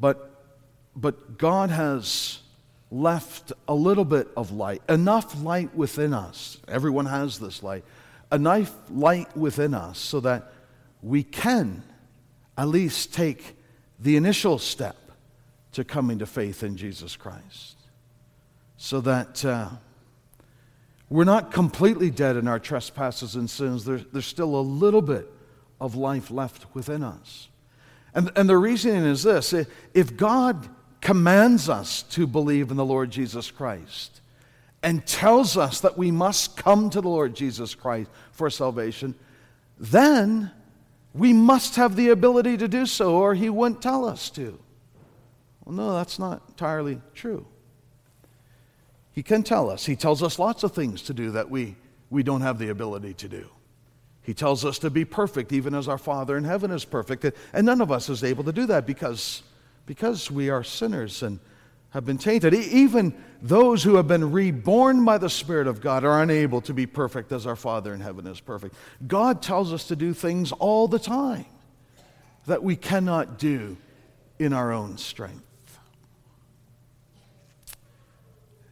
But, 0.02 0.32
but 0.96 1.38
God 1.38 1.70
has 1.70 2.40
left 2.90 3.54
a 3.68 3.76
little 3.76 4.04
bit 4.04 4.28
of 4.36 4.52
light, 4.52 4.82
enough 4.90 5.42
light 5.42 5.74
within 5.76 6.14
us. 6.14 6.58
Everyone 6.68 7.06
has 7.06 7.40
this 7.40 7.62
light, 7.64 7.86
enough 8.32 8.74
light 8.90 9.36
within 9.38 9.76
us 9.76 10.00
so 10.00 10.20
that 10.22 10.52
we 11.02 11.24
can 11.24 11.84
at 12.58 12.68
least 12.68 13.14
take 13.14 13.56
the 14.00 14.16
initial 14.18 14.58
step 14.58 14.98
to 15.74 15.84
coming 15.86 16.20
to 16.20 16.26
faith 16.26 16.64
in 16.64 16.76
Jesus 16.76 17.16
Christ. 17.16 17.78
So 18.78 19.00
that 19.02 19.46
uh, 19.46 19.70
we're 21.10 21.24
not 21.24 21.52
completely 21.52 22.10
dead 22.10 22.36
in 22.36 22.48
our 22.48 22.60
trespasses 22.60 23.36
and 23.36 23.48
sins. 23.48 23.86
There, 23.86 24.00
there's 24.00 24.26
still 24.26 24.56
a 24.56 24.62
little 24.62 25.04
bit 25.04 25.32
of 25.80 25.96
life 25.96 26.32
left 26.32 26.74
within 26.74 27.04
us. 27.04 27.48
And, 28.14 28.32
and 28.36 28.50
the 28.50 28.58
reasoning 28.58 29.04
is 29.04 29.24
this 29.24 29.54
if 29.94 30.18
God 30.18 30.70
commands 31.00 31.70
us 31.70 32.04
to 32.04 32.28
believe 32.28 32.72
in 32.72 32.78
the 32.78 32.86
Lord 32.86 33.12
Jesus 33.12 33.50
Christ 33.50 34.22
and 34.84 35.06
tells 35.06 35.58
us 35.58 35.82
that 35.82 35.98
we 35.98 36.12
must 36.12 36.58
come 36.58 36.90
to 36.90 37.02
the 37.02 37.10
Lord 37.10 37.36
Jesus 37.36 37.76
Christ 37.76 38.10
for 38.32 38.50
salvation, 38.50 39.16
then 39.80 40.52
we 41.14 41.34
must 41.34 41.76
have 41.76 41.96
the 41.96 42.10
ability 42.10 42.58
to 42.58 42.68
do 42.68 42.86
so, 42.86 43.16
or 43.16 43.36
He 43.36 43.50
wouldn't 43.50 43.82
tell 43.82 44.06
us 44.06 44.30
to. 44.32 44.60
Well, 45.66 45.76
no, 45.76 45.94
that's 45.94 46.20
not 46.20 46.42
entirely 46.50 47.02
true. 47.14 47.46
He 49.12 49.24
can 49.24 49.44
tell 49.44 49.70
us. 49.70 49.86
He 49.86 49.96
tells 49.96 50.24
us 50.24 50.40
lots 50.40 50.64
of 50.64 50.74
things 50.74 51.02
to 51.04 51.14
do 51.14 51.32
that 51.32 51.50
we, 51.50 51.76
we 52.10 52.24
don't 52.24 52.42
have 52.42 52.60
the 52.60 52.70
ability 52.70 53.14
to 53.16 53.28
do. 53.28 53.50
He 54.24 54.34
tells 54.34 54.64
us 54.64 54.78
to 54.80 54.90
be 54.90 55.04
perfect, 55.04 55.52
even 55.52 55.74
as 55.74 55.88
our 55.88 55.98
Father 55.98 56.38
in 56.38 56.44
heaven 56.44 56.72
is 56.72 56.86
perfect. 56.86 57.26
And 57.54 57.66
none 57.66 57.82
of 57.82 57.92
us 57.92 58.10
is 58.10 58.24
able 58.24 58.44
to 58.44 58.52
do 58.52 58.66
that 58.68 58.86
because, 58.86 59.44
because 59.86 60.30
we 60.30 60.50
are 60.50 60.64
sinners 60.64 61.24
and 61.24 61.40
have 61.92 62.06
been 62.06 62.18
tainted. 62.18 62.54
Even 62.54 63.14
those 63.42 63.84
who 63.84 63.96
have 63.96 64.08
been 64.08 64.32
reborn 64.32 65.04
by 65.04 65.18
the 65.18 65.30
Spirit 65.30 65.68
of 65.68 65.82
God 65.82 66.04
are 66.04 66.22
unable 66.22 66.62
to 66.62 66.74
be 66.74 66.86
perfect 66.86 67.32
as 67.32 67.46
our 67.46 67.56
Father 67.56 67.94
in 67.94 68.00
heaven 68.00 68.26
is 68.28 68.40
perfect. 68.40 68.76
God 69.08 69.42
tells 69.42 69.74
us 69.74 69.88
to 69.88 69.96
do 69.96 70.14
things 70.14 70.52
all 70.54 70.88
the 70.88 71.00
time 71.00 71.46
that 72.46 72.64
we 72.64 72.76
cannot 72.76 73.38
do 73.38 73.76
in 74.40 74.54
our 74.54 74.72
own 74.72 74.98
strength. 74.98 75.46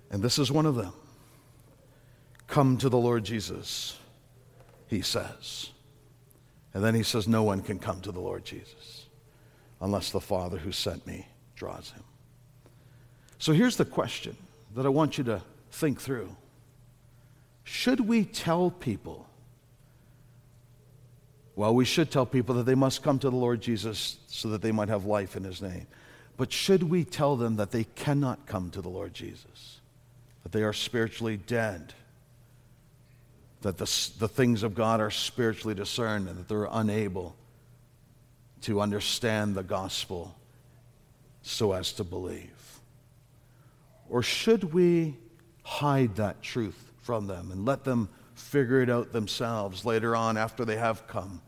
And 0.10 0.24
this 0.24 0.39
is 0.39 0.52
one 0.52 0.66
of 0.66 0.76
them. 0.76 0.93
Come 2.47 2.78
to 2.78 2.89
the 2.89 2.97
Lord 2.97 3.24
Jesus, 3.26 3.99
he 4.89 5.01
says. 5.01 5.69
And 6.73 6.83
then 6.83 6.95
he 6.95 7.03
says, 7.03 7.27
No 7.27 7.43
one 7.43 7.61
can 7.61 7.79
come 7.79 8.01
to 8.01 8.11
the 8.11 8.19
Lord 8.19 8.43
Jesus 8.43 9.05
unless 9.81 10.11
the 10.11 10.19
Father 10.19 10.57
who 10.57 10.71
sent 10.71 11.07
me 11.07 11.27
draws 11.55 11.91
him. 11.91 12.03
So 13.37 13.53
here's 13.53 13.77
the 13.77 13.85
question 13.85 14.35
that 14.75 14.85
I 14.85 14.89
want 14.89 15.17
you 15.17 15.23
to 15.25 15.41
think 15.71 16.01
through 16.01 16.35
Should 17.63 18.01
we 18.01 18.25
tell 18.25 18.71
people? 18.71 19.27
Well, 21.55 21.75
we 21.75 21.85
should 21.85 22.09
tell 22.09 22.25
people 22.25 22.55
that 22.55 22.65
they 22.65 22.75
must 22.75 23.03
come 23.03 23.19
to 23.19 23.29
the 23.29 23.35
Lord 23.35 23.61
Jesus 23.61 24.17
so 24.27 24.49
that 24.49 24.61
they 24.61 24.71
might 24.71 24.87
have 24.87 25.05
life 25.05 25.35
in 25.35 25.43
his 25.43 25.61
name. 25.61 25.87
But 26.37 26.53
should 26.53 26.83
we 26.83 27.03
tell 27.03 27.35
them 27.35 27.57
that 27.57 27.71
they 27.71 27.83
cannot 27.83 28.45
come 28.45 28.69
to 28.71 28.81
the 28.81 28.87
Lord 28.87 29.13
Jesus? 29.13 29.79
that 30.43 30.57
they 30.57 30.63
are 30.63 30.73
spiritually 30.73 31.37
dead, 31.37 31.93
that 33.62 33.78
the, 33.78 34.10
the 34.20 34.28
things 34.28 34.64
of 34.64 34.74
God 34.74 35.01
are 35.01 35.12
spiritually 35.12 35.76
discerned, 35.76 36.28
and 36.28 36.39
that 36.39 36.47
they're 36.47 36.68
unable 36.72 37.36
to 38.62 38.82
understand 38.82 39.55
the 39.55 39.64
gospel 39.64 40.36
so 41.41 41.74
as 41.74 41.93
to 41.93 42.03
believe? 42.03 42.80
Or 44.10 44.24
should 44.24 44.74
we 44.74 45.18
hide 45.64 46.16
that 46.16 46.41
truth 46.41 46.91
from 47.01 47.28
them 47.28 47.51
and 47.51 47.66
let 47.66 47.84
them 47.84 48.10
figure 48.34 48.82
it 48.82 48.89
out 48.89 49.12
themselves 49.12 49.86
later 49.86 50.16
on 50.16 50.38
after 50.38 50.66
they 50.66 50.78
have 50.78 51.07
come 51.07 51.41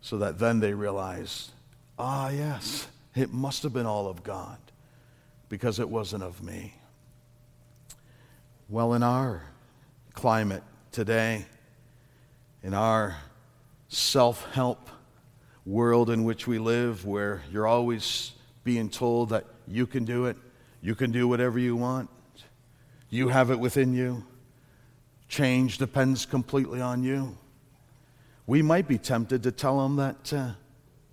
so 0.00 0.18
that 0.18 0.38
then 0.38 0.60
they 0.60 0.74
realize, 0.74 1.50
ah, 1.98 2.28
yes, 2.28 2.88
it 3.14 3.32
must 3.32 3.62
have 3.62 3.72
been 3.72 3.86
all 3.86 4.08
of 4.08 4.22
God 4.22 4.58
because 5.48 5.78
it 5.78 5.88
wasn't 5.88 6.22
of 6.22 6.42
me? 6.42 6.74
Well, 8.68 8.94
in 8.94 9.02
our 9.02 9.42
climate 10.12 10.62
today, 10.96 11.44
in 12.62 12.72
our 12.72 13.14
self 13.88 14.50
help 14.52 14.88
world 15.66 16.08
in 16.08 16.24
which 16.24 16.46
we 16.46 16.58
live, 16.58 17.04
where 17.04 17.42
you're 17.52 17.66
always 17.66 18.32
being 18.64 18.88
told 18.88 19.28
that 19.28 19.44
you 19.68 19.86
can 19.86 20.06
do 20.06 20.24
it, 20.24 20.38
you 20.80 20.94
can 20.94 21.12
do 21.12 21.28
whatever 21.28 21.58
you 21.58 21.76
want, 21.76 22.08
you 23.10 23.28
have 23.28 23.50
it 23.50 23.60
within 23.60 23.92
you, 23.92 24.24
change 25.28 25.76
depends 25.76 26.24
completely 26.24 26.80
on 26.80 27.02
you. 27.02 27.36
We 28.46 28.62
might 28.62 28.88
be 28.88 28.96
tempted 28.96 29.42
to 29.42 29.52
tell 29.52 29.82
them 29.82 29.96
that 29.96 30.32
uh, 30.32 30.50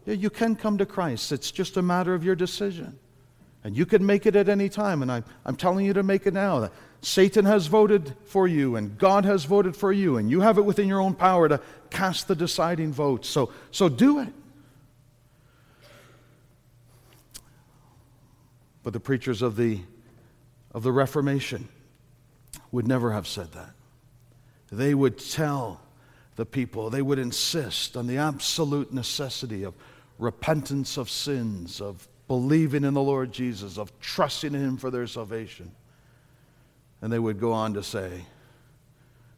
yeah, 0.05 0.13
you 0.13 0.29
can 0.29 0.55
come 0.55 0.77
to 0.77 0.85
Christ, 0.85 1.33
it's 1.33 1.51
just 1.51 1.75
a 1.75 1.81
matter 1.81 2.13
of 2.13 2.23
your 2.23 2.35
decision. 2.35 2.97
And 3.65 3.75
you 3.75 3.85
can 3.85 4.05
make 4.05 4.25
it 4.25 4.37
at 4.37 4.47
any 4.47 4.69
time, 4.69 5.01
and 5.01 5.11
I'm, 5.11 5.25
I'm 5.43 5.57
telling 5.57 5.85
you 5.85 5.91
to 5.91 6.03
make 6.03 6.25
it 6.25 6.33
now. 6.33 6.69
Satan 7.03 7.43
has 7.43 7.67
voted 7.67 8.15
for 8.23 8.47
you, 8.47 8.77
and 8.77 8.97
God 8.97 9.25
has 9.25 9.43
voted 9.43 9.75
for 9.75 9.91
you, 9.91 10.15
and 10.15 10.31
you 10.31 10.39
have 10.39 10.57
it 10.57 10.61
within 10.61 10.87
your 10.87 11.01
own 11.01 11.13
power 11.13 11.49
to 11.49 11.59
cast 11.89 12.29
the 12.29 12.35
deciding 12.35 12.93
vote. 12.93 13.25
So, 13.25 13.51
so 13.71 13.89
do 13.89 14.19
it. 14.19 14.29
But 18.83 18.93
the 18.93 19.01
preachers 19.01 19.41
of 19.41 19.57
the, 19.57 19.81
of 20.71 20.83
the 20.83 20.93
Reformation 20.93 21.67
would 22.71 22.87
never 22.87 23.11
have 23.11 23.27
said 23.27 23.51
that. 23.51 23.71
They 24.71 24.93
would 24.93 25.19
tell 25.19 25.81
the 26.37 26.45
people, 26.45 26.89
they 26.89 27.01
would 27.01 27.19
insist 27.19 27.97
on 27.97 28.07
the 28.07 28.17
absolute 28.17 28.93
necessity 28.93 29.63
of 29.63 29.73
repentance 30.19 30.95
of 30.95 31.09
sins, 31.09 31.81
of 31.81 32.07
believing 32.29 32.85
in 32.85 32.93
the 32.93 33.01
Lord 33.01 33.33
Jesus, 33.33 33.77
of 33.77 33.91
trusting 33.99 34.55
in 34.55 34.61
Him 34.61 34.77
for 34.77 34.89
their 34.89 35.05
salvation. 35.05 35.69
And 37.03 37.11
they 37.11 37.19
would 37.19 37.37
go 37.37 37.51
on 37.51 37.73
to 37.73 37.83
say, 37.83 38.23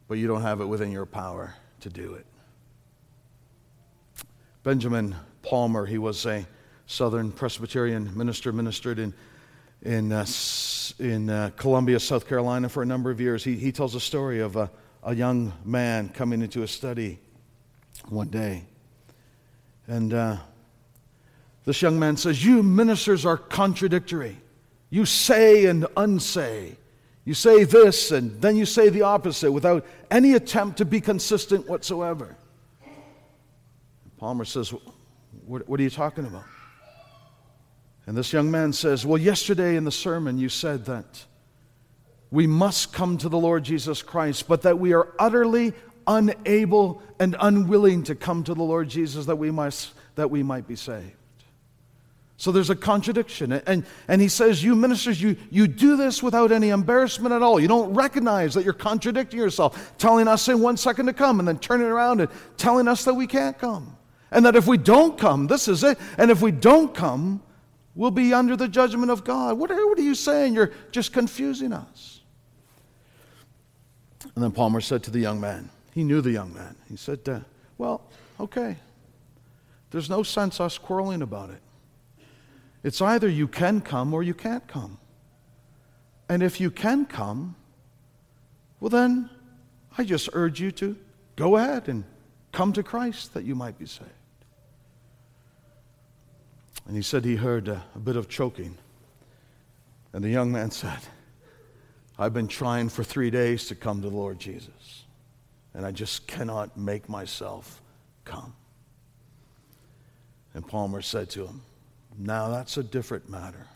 but 0.06 0.18
you 0.18 0.28
don't 0.28 0.42
have 0.42 0.60
it 0.60 0.66
within 0.66 0.92
your 0.92 1.04
power 1.04 1.52
to 1.80 1.90
do 1.90 2.14
it. 2.14 2.24
Benjamin 4.62 5.16
Palmer, 5.42 5.84
he 5.84 5.98
was 5.98 6.24
a 6.26 6.46
Southern 6.86 7.32
Presbyterian 7.32 8.16
minister, 8.16 8.52
ministered 8.52 9.00
in, 9.00 9.12
in, 9.82 10.12
uh, 10.12 10.24
in 11.00 11.28
uh, 11.28 11.50
Columbia, 11.56 11.98
South 11.98 12.28
Carolina 12.28 12.68
for 12.68 12.84
a 12.84 12.86
number 12.86 13.10
of 13.10 13.20
years. 13.20 13.42
He, 13.42 13.56
he 13.56 13.72
tells 13.72 13.96
a 13.96 14.00
story 14.00 14.38
of 14.38 14.54
a, 14.54 14.70
a 15.02 15.12
young 15.12 15.52
man 15.64 16.08
coming 16.10 16.42
into 16.42 16.62
a 16.62 16.68
study 16.68 17.18
one 18.08 18.28
day. 18.28 18.62
And 19.88 20.14
uh, 20.14 20.36
this 21.64 21.82
young 21.82 21.98
man 21.98 22.16
says, 22.16 22.44
You 22.44 22.62
ministers 22.62 23.26
are 23.26 23.36
contradictory. 23.36 24.36
You 24.88 25.04
say 25.04 25.66
and 25.66 25.84
unsay. 25.96 26.76
You 27.26 27.34
say 27.34 27.64
this 27.64 28.12
and 28.12 28.40
then 28.40 28.56
you 28.56 28.64
say 28.64 28.88
the 28.88 29.02
opposite 29.02 29.50
without 29.50 29.84
any 30.12 30.34
attempt 30.34 30.78
to 30.78 30.84
be 30.84 31.00
consistent 31.00 31.68
whatsoever. 31.68 32.36
Palmer 34.16 34.44
says, 34.44 34.72
what, 35.44 35.68
what, 35.68 35.80
are 35.80 35.82
you 35.82 35.90
talking 35.90 36.24
about? 36.24 36.44
And 38.06 38.16
this 38.16 38.32
young 38.32 38.48
man 38.50 38.72
says, 38.72 39.04
Well, 39.04 39.18
yesterday 39.18 39.74
in 39.74 39.82
the 39.82 39.90
sermon 39.90 40.38
you 40.38 40.48
said 40.48 40.84
that 40.86 41.24
we 42.30 42.46
must 42.46 42.92
come 42.92 43.18
to 43.18 43.28
the 43.28 43.38
Lord 43.38 43.64
Jesus 43.64 44.02
Christ, 44.02 44.46
but 44.46 44.62
that 44.62 44.78
we 44.78 44.92
are 44.94 45.12
utterly 45.18 45.74
unable 46.06 47.02
and 47.18 47.34
unwilling 47.40 48.04
to 48.04 48.14
come 48.14 48.44
to 48.44 48.54
the 48.54 48.62
Lord 48.62 48.88
Jesus 48.88 49.26
that 49.26 49.36
we, 49.36 49.50
must, 49.50 49.92
that 50.14 50.30
we 50.30 50.44
might 50.44 50.68
be 50.68 50.76
saved. 50.76 51.15
So 52.38 52.52
there's 52.52 52.68
a 52.68 52.76
contradiction. 52.76 53.52
And, 53.52 53.86
and 54.08 54.20
he 54.20 54.28
says, 54.28 54.62
You 54.62 54.76
ministers, 54.76 55.20
you, 55.20 55.36
you 55.50 55.66
do 55.66 55.96
this 55.96 56.22
without 56.22 56.52
any 56.52 56.68
embarrassment 56.68 57.32
at 57.32 57.42
all. 57.42 57.58
You 57.58 57.68
don't 57.68 57.94
recognize 57.94 58.54
that 58.54 58.64
you're 58.64 58.74
contradicting 58.74 59.38
yourself, 59.38 59.96
telling 59.96 60.28
us 60.28 60.48
in 60.48 60.60
one 60.60 60.76
second 60.76 61.06
to 61.06 61.12
come 61.12 61.38
and 61.38 61.48
then 61.48 61.58
turning 61.58 61.86
around 61.86 62.20
and 62.20 62.30
telling 62.56 62.88
us 62.88 63.04
that 63.04 63.14
we 63.14 63.26
can't 63.26 63.58
come. 63.58 63.96
And 64.30 64.44
that 64.44 64.56
if 64.56 64.66
we 64.66 64.76
don't 64.76 65.16
come, 65.16 65.46
this 65.46 65.66
is 65.66 65.82
it. 65.82 65.98
And 66.18 66.30
if 66.30 66.42
we 66.42 66.50
don't 66.50 66.94
come, 66.94 67.40
We'll 67.96 68.10
be 68.10 68.34
under 68.34 68.56
the 68.56 68.68
judgment 68.68 69.10
of 69.10 69.24
God. 69.24 69.58
What 69.58 69.70
are, 69.70 69.86
what 69.88 69.98
are 69.98 70.02
you 70.02 70.14
saying? 70.14 70.52
You're 70.52 70.70
just 70.92 71.14
confusing 71.14 71.72
us. 71.72 72.20
And 74.34 74.44
then 74.44 74.52
Palmer 74.52 74.82
said 74.82 75.02
to 75.04 75.10
the 75.10 75.18
young 75.18 75.40
man, 75.40 75.70
he 75.94 76.04
knew 76.04 76.20
the 76.20 76.30
young 76.30 76.52
man. 76.52 76.76
He 76.90 76.96
said, 76.96 77.26
uh, 77.26 77.40
Well, 77.78 78.02
okay. 78.38 78.76
There's 79.90 80.10
no 80.10 80.22
sense 80.22 80.60
us 80.60 80.76
quarreling 80.76 81.22
about 81.22 81.48
it. 81.48 81.60
It's 82.86 83.02
either 83.02 83.28
you 83.28 83.48
can 83.48 83.80
come 83.80 84.14
or 84.14 84.22
you 84.22 84.32
can't 84.32 84.64
come. 84.68 84.98
And 86.28 86.40
if 86.40 86.60
you 86.60 86.70
can 86.70 87.04
come, 87.04 87.56
well, 88.78 88.90
then 88.90 89.28
I 89.98 90.04
just 90.04 90.28
urge 90.34 90.60
you 90.60 90.70
to 90.70 90.96
go 91.34 91.56
ahead 91.56 91.88
and 91.88 92.04
come 92.52 92.72
to 92.74 92.84
Christ 92.84 93.34
that 93.34 93.42
you 93.42 93.56
might 93.56 93.76
be 93.76 93.86
saved. 93.86 94.08
And 96.86 96.94
he 96.94 97.02
said 97.02 97.24
he 97.24 97.34
heard 97.34 97.66
a, 97.66 97.82
a 97.96 97.98
bit 97.98 98.14
of 98.14 98.28
choking. 98.28 98.78
And 100.12 100.22
the 100.22 100.30
young 100.30 100.52
man 100.52 100.70
said, 100.70 101.00
I've 102.16 102.32
been 102.32 102.46
trying 102.46 102.88
for 102.88 103.02
three 103.02 103.30
days 103.30 103.66
to 103.66 103.74
come 103.74 104.00
to 104.02 104.08
the 104.08 104.16
Lord 104.16 104.38
Jesus, 104.38 105.02
and 105.74 105.84
I 105.84 105.90
just 105.90 106.28
cannot 106.28 106.76
make 106.76 107.08
myself 107.08 107.82
come. 108.24 108.54
And 110.54 110.64
Palmer 110.64 111.02
said 111.02 111.30
to 111.30 111.46
him, 111.46 111.62
Now 112.18 112.48
that's 112.48 112.76
a 112.76 112.82
different 112.82 113.28
matter. 113.28 113.66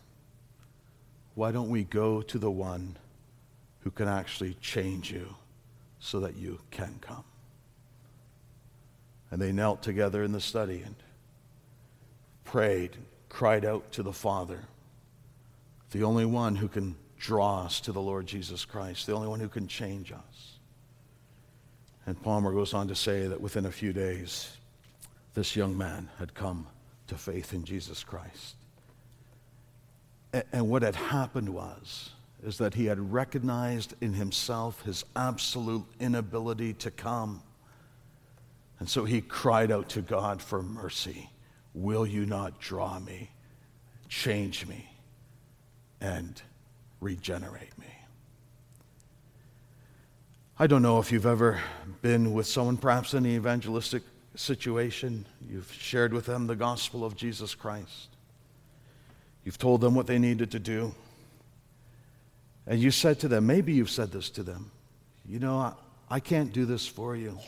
Why 1.35 1.53
don't 1.53 1.69
we 1.69 1.85
go 1.85 2.23
to 2.23 2.39
the 2.39 2.51
one 2.51 2.97
who 3.81 3.91
can 3.91 4.09
actually 4.09 4.55
change 4.55 5.11
you 5.11 5.35
so 5.99 6.21
that 6.21 6.37
you 6.37 6.61
can 6.71 6.99
come? 7.01 7.25
And 9.31 9.41
they 9.41 9.53
knelt 9.53 9.83
together 9.83 10.25
in 10.25 10.33
the 10.33 10.41
study 10.41 10.83
and 10.85 10.95
prayed, 12.45 12.97
cried 13.29 13.65
out 13.65 13.93
to 13.93 14.03
the 14.03 14.13
Father, 14.13 14.61
the 15.93 16.03
only 16.03 16.25
one 16.25 16.57
who 16.57 16.69
can 16.69 16.97
draw 17.19 17.65
us 17.65 17.81
to 17.81 17.93
the 17.93 18.01
Lord 18.01 18.27
Jesus 18.27 18.65
Christ, 18.65 19.07
the 19.07 19.15
only 19.15 19.29
one 19.29 19.41
who 19.41 19.49
can 19.49 19.69
change 19.69 20.11
us. 20.11 20.59
And 22.07 22.21
Palmer 22.21 22.53
goes 22.53 22.75
on 22.75 22.89
to 22.89 22.95
say 22.95 23.27
that 23.29 23.41
within 23.41 23.67
a 23.67 23.71
few 23.71 23.93
days, 23.93 24.57
this 25.35 25.55
young 25.55 25.77
man 25.77 26.09
had 26.19 26.35
come 26.35 26.67
to 27.11 27.17
faith 27.17 27.53
in 27.53 27.65
Jesus 27.65 28.03
Christ. 28.03 28.55
And 30.53 30.69
what 30.71 30.83
had 30.83 30.95
happened 30.95 31.49
was, 31.49 32.11
is 32.43 32.57
that 32.59 32.75
he 32.75 32.87
had 32.87 33.13
recognized 33.13 33.95
in 34.01 34.15
himself 34.15 34.81
his 34.83 35.05
absolute 35.15 35.85
inability 35.99 36.73
to 36.75 36.91
come. 36.91 37.43
And 38.79 38.89
so 38.89 39.05
he 39.05 39.21
cried 39.21 39.71
out 39.71 39.89
to 39.91 40.01
God 40.01 40.41
for 40.41 40.63
mercy. 40.63 41.29
Will 41.75 42.07
you 42.07 42.27
not 42.27 42.61
draw 42.61 42.99
me, 42.99 43.31
change 44.09 44.67
me, 44.67 44.89
and 46.01 46.41
regenerate 47.01 47.77
me? 47.77 47.87
I 50.59 50.67
don't 50.67 50.83
know 50.83 51.01
if 51.01 51.11
you've 51.11 51.27
ever 51.27 51.61
been 52.03 52.33
with 52.33 52.47
someone, 52.47 52.77
perhaps 52.77 53.15
in 53.15 53.25
the 53.25 53.31
evangelistic 53.31 54.03
situation. 54.35 55.27
You've 55.49 55.73
shared 55.73 56.13
with 56.13 56.27
them 56.27 56.47
the 56.47 56.57
gospel 56.57 57.05
of 57.05 57.17
Jesus 57.17 57.55
Christ. 57.55 58.09
You've 59.45 59.59
told 59.59 59.81
them 59.81 59.95
what 59.95 60.07
they 60.07 60.19
needed 60.19 60.51
to 60.53 60.59
do. 60.59 60.95
And 62.67 62.81
you 62.81 62.91
said 62.91 63.19
to 63.21 63.29
them, 63.29 63.47
maybe 63.47 63.73
you've 63.73 63.91
said 63.91 64.13
this 64.13 64.31
to 64.31 64.43
them, 64.43 64.71
you 65.27 65.39
know, 65.39 65.59
I, 65.59 65.73
I 66.09 66.21
can't 66.21 66.53
do 66.53 66.65
this 66.65 66.87
for 66.87 67.17
you. 67.17 67.39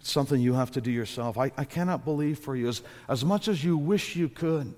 It's 0.00 0.10
something 0.10 0.40
you 0.40 0.54
have 0.54 0.72
to 0.72 0.80
do 0.80 0.90
yourself. 0.90 1.38
I, 1.38 1.52
I 1.56 1.64
cannot 1.64 2.04
believe 2.04 2.38
for 2.38 2.56
you 2.56 2.68
as, 2.68 2.82
as 3.08 3.24
much 3.24 3.46
as 3.46 3.62
you 3.62 3.76
wish 3.76 4.16
you 4.16 4.28
could. 4.28 4.74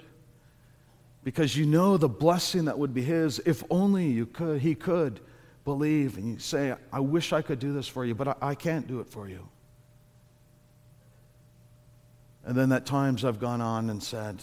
Because 1.22 1.56
you 1.56 1.64
know 1.64 1.96
the 1.96 2.08
blessing 2.08 2.66
that 2.66 2.78
would 2.78 2.92
be 2.92 3.02
his 3.02 3.38
if 3.46 3.64
only 3.70 4.06
you 4.06 4.26
could, 4.26 4.60
he 4.60 4.74
could 4.74 5.20
believe. 5.64 6.18
And 6.18 6.34
you 6.34 6.38
say, 6.38 6.74
I 6.92 7.00
wish 7.00 7.32
I 7.32 7.40
could 7.40 7.58
do 7.58 7.72
this 7.72 7.88
for 7.88 8.04
you, 8.04 8.14
but 8.14 8.28
I, 8.28 8.34
I 8.42 8.54
can't 8.54 8.86
do 8.86 9.00
it 9.00 9.06
for 9.06 9.26
you. 9.26 9.48
And 12.44 12.56
then 12.56 12.72
at 12.72 12.84
times 12.84 13.24
I've 13.24 13.40
gone 13.40 13.60
on 13.60 13.90
and 13.90 14.02
said, 14.02 14.42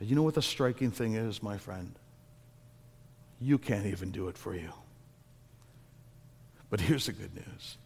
You 0.00 0.14
know 0.14 0.22
what 0.22 0.34
the 0.34 0.42
striking 0.42 0.90
thing 0.90 1.14
is, 1.14 1.42
my 1.42 1.58
friend? 1.58 1.92
You 3.40 3.58
can't 3.58 3.86
even 3.86 4.10
do 4.10 4.28
it 4.28 4.38
for 4.38 4.54
you. 4.54 4.70
But 6.70 6.80
here's 6.80 7.06
the 7.06 7.12
good 7.12 7.34
news 7.34 7.76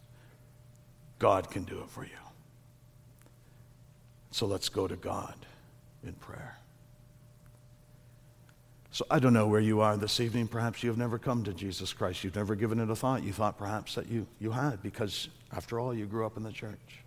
God 1.18 1.50
can 1.50 1.64
do 1.64 1.80
it 1.80 1.90
for 1.90 2.04
you. 2.04 2.10
So 4.30 4.46
let's 4.46 4.68
go 4.68 4.86
to 4.86 4.96
God 4.96 5.34
in 6.04 6.12
prayer. 6.14 6.56
So 8.92 9.06
I 9.10 9.18
don't 9.20 9.32
know 9.32 9.46
where 9.46 9.60
you 9.60 9.80
are 9.80 9.96
this 9.96 10.18
evening. 10.18 10.48
Perhaps 10.48 10.82
you've 10.82 10.98
never 10.98 11.18
come 11.18 11.44
to 11.44 11.52
Jesus 11.54 11.92
Christ. 11.92 12.24
You've 12.24 12.34
never 12.34 12.56
given 12.56 12.80
it 12.80 12.90
a 12.90 12.96
thought. 12.96 13.22
You 13.22 13.32
thought 13.32 13.56
perhaps 13.56 13.94
that 13.94 14.08
you, 14.08 14.26
you 14.40 14.50
had 14.50 14.82
because, 14.82 15.28
after 15.52 15.78
all, 15.78 15.94
you 15.94 16.06
grew 16.06 16.26
up 16.26 16.36
in 16.36 16.42
the 16.42 16.52
church. 16.52 17.00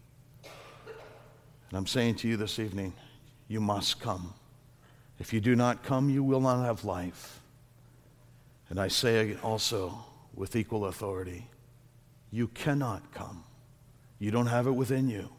And 1.73 1.79
I'm 1.79 1.87
saying 1.87 2.17
to 2.17 2.27
you 2.27 2.37
this 2.37 2.59
evening, 2.59 2.93
you 3.47 3.59
must 3.59 3.99
come. 3.99 4.35
If 5.17 5.33
you 5.33 5.41
do 5.41 5.55
not 5.55 5.81
come, 5.81 6.07
you 6.07 6.23
will 6.23 6.39
not 6.39 6.63
have 6.63 6.85
life. 6.85 7.39
And 8.69 8.79
I 8.79 8.89
say 8.89 9.35
also 9.41 9.97
with 10.35 10.55
equal 10.55 10.85
authority, 10.85 11.47
you 12.29 12.47
cannot 12.49 13.11
come. 13.11 13.43
You 14.19 14.29
don't 14.29 14.45
have 14.45 14.67
it 14.67 14.73
within 14.73 15.09
you. 15.09 15.29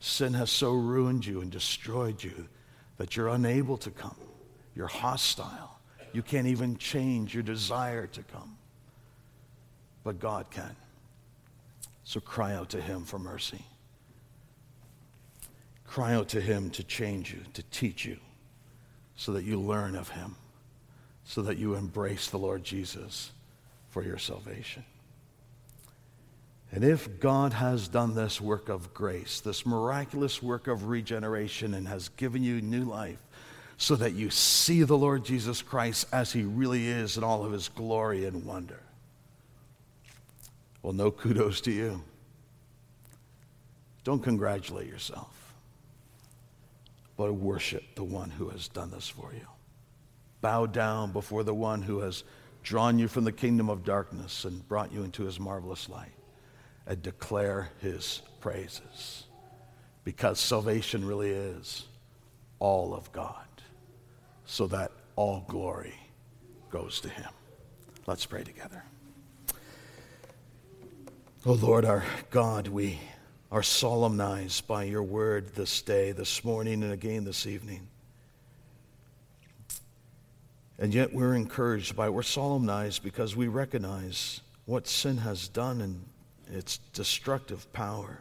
Sin 0.00 0.32
has 0.32 0.50
so 0.50 0.72
ruined 0.72 1.26
you 1.26 1.42
and 1.42 1.50
destroyed 1.50 2.24
you 2.24 2.48
that 2.96 3.14
you're 3.14 3.28
unable 3.28 3.76
to 3.76 3.90
come. 3.90 4.16
You're 4.74 4.86
hostile. 4.86 5.78
You 6.14 6.22
can't 6.22 6.46
even 6.46 6.78
change 6.78 7.34
your 7.34 7.42
desire 7.42 8.06
to 8.06 8.22
come. 8.22 8.56
But 10.04 10.20
God 10.20 10.46
can. 10.50 10.74
So 12.04 12.18
cry 12.18 12.54
out 12.54 12.70
to 12.70 12.80
Him 12.80 13.04
for 13.04 13.18
mercy. 13.18 13.62
Cry 15.86 16.14
out 16.14 16.28
to 16.30 16.40
Him 16.40 16.70
to 16.70 16.82
change 16.82 17.32
you, 17.32 17.40
to 17.54 17.62
teach 17.64 18.04
you, 18.04 18.18
so 19.16 19.32
that 19.32 19.44
you 19.44 19.60
learn 19.60 19.96
of 19.96 20.10
Him, 20.10 20.36
so 21.24 21.42
that 21.42 21.58
you 21.58 21.74
embrace 21.74 22.28
the 22.28 22.38
Lord 22.38 22.64
Jesus 22.64 23.30
for 23.90 24.02
your 24.02 24.18
salvation. 24.18 24.84
And 26.72 26.82
if 26.84 27.20
God 27.20 27.52
has 27.52 27.88
done 27.88 28.14
this 28.14 28.40
work 28.40 28.68
of 28.68 28.92
grace, 28.92 29.40
this 29.40 29.64
miraculous 29.64 30.42
work 30.42 30.66
of 30.66 30.88
regeneration, 30.88 31.74
and 31.74 31.86
has 31.86 32.08
given 32.10 32.42
you 32.42 32.60
new 32.60 32.84
life, 32.84 33.22
so 33.78 33.94
that 33.96 34.14
you 34.14 34.30
see 34.30 34.82
the 34.82 34.96
Lord 34.96 35.24
Jesus 35.24 35.62
Christ 35.62 36.06
as 36.12 36.32
he 36.32 36.42
really 36.42 36.88
is 36.88 37.16
in 37.16 37.24
all 37.24 37.44
of 37.44 37.52
his 37.52 37.68
glory 37.68 38.24
and 38.24 38.44
wonder, 38.44 38.80
well, 40.82 40.92
no 40.92 41.10
kudos 41.10 41.60
to 41.62 41.72
you. 41.72 42.02
Don't 44.04 44.22
congratulate 44.22 44.86
yourself 44.86 45.35
but 47.16 47.32
worship 47.32 47.82
the 47.94 48.04
one 48.04 48.30
who 48.30 48.48
has 48.50 48.68
done 48.68 48.90
this 48.90 49.08
for 49.08 49.32
you. 49.32 49.46
Bow 50.40 50.66
down 50.66 51.12
before 51.12 51.44
the 51.44 51.54
one 51.54 51.82
who 51.82 52.00
has 52.00 52.24
drawn 52.62 52.98
you 52.98 53.08
from 53.08 53.24
the 53.24 53.32
kingdom 53.32 53.70
of 53.70 53.84
darkness 53.84 54.44
and 54.44 54.66
brought 54.68 54.92
you 54.92 55.02
into 55.02 55.24
his 55.24 55.40
marvelous 55.40 55.88
light 55.88 56.12
and 56.86 57.02
declare 57.02 57.70
his 57.80 58.22
praises. 58.40 59.24
Because 60.04 60.38
salvation 60.38 61.04
really 61.04 61.30
is 61.30 61.86
all 62.58 62.94
of 62.94 63.10
God, 63.12 63.46
so 64.44 64.66
that 64.68 64.92
all 65.16 65.44
glory 65.48 65.94
goes 66.70 67.00
to 67.00 67.08
him. 67.08 67.30
Let's 68.06 68.26
pray 68.26 68.44
together. 68.44 68.84
Oh 71.44 71.52
Lord, 71.52 71.84
our 71.84 72.04
God, 72.30 72.68
we 72.68 72.98
are 73.50 73.62
solemnized 73.62 74.66
by 74.66 74.84
your 74.84 75.02
word 75.02 75.54
this 75.54 75.80
day, 75.82 76.12
this 76.12 76.44
morning, 76.44 76.82
and 76.82 76.92
again 76.92 77.24
this 77.24 77.46
evening. 77.46 77.86
And 80.78 80.92
yet 80.92 81.12
we're 81.12 81.34
encouraged 81.34 81.94
by 81.96 82.06
it. 82.06 82.12
We're 82.12 82.22
solemnized 82.22 83.02
because 83.02 83.36
we 83.36 83.48
recognize 83.48 84.40
what 84.66 84.86
sin 84.86 85.18
has 85.18 85.48
done 85.48 85.80
and 85.80 86.04
its 86.52 86.78
destructive 86.92 87.72
power. 87.72 88.20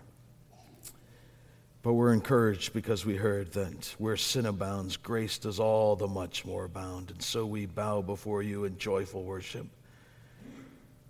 But 1.82 1.94
we're 1.94 2.14
encouraged 2.14 2.74
because 2.74 3.06
we 3.06 3.16
heard 3.16 3.52
that 3.54 3.96
where 3.98 4.18
sin 4.18 4.46
abounds, 4.46 4.96
grace 4.96 5.38
does 5.38 5.60
all 5.60 5.96
the 5.96 6.08
much 6.08 6.46
more 6.46 6.66
abound. 6.66 7.12
And 7.12 7.22
so 7.22 7.46
we 7.46 7.66
bow 7.66 8.02
before 8.02 8.42
you 8.42 8.64
in 8.66 8.78
joyful 8.78 9.24
worship, 9.24 9.68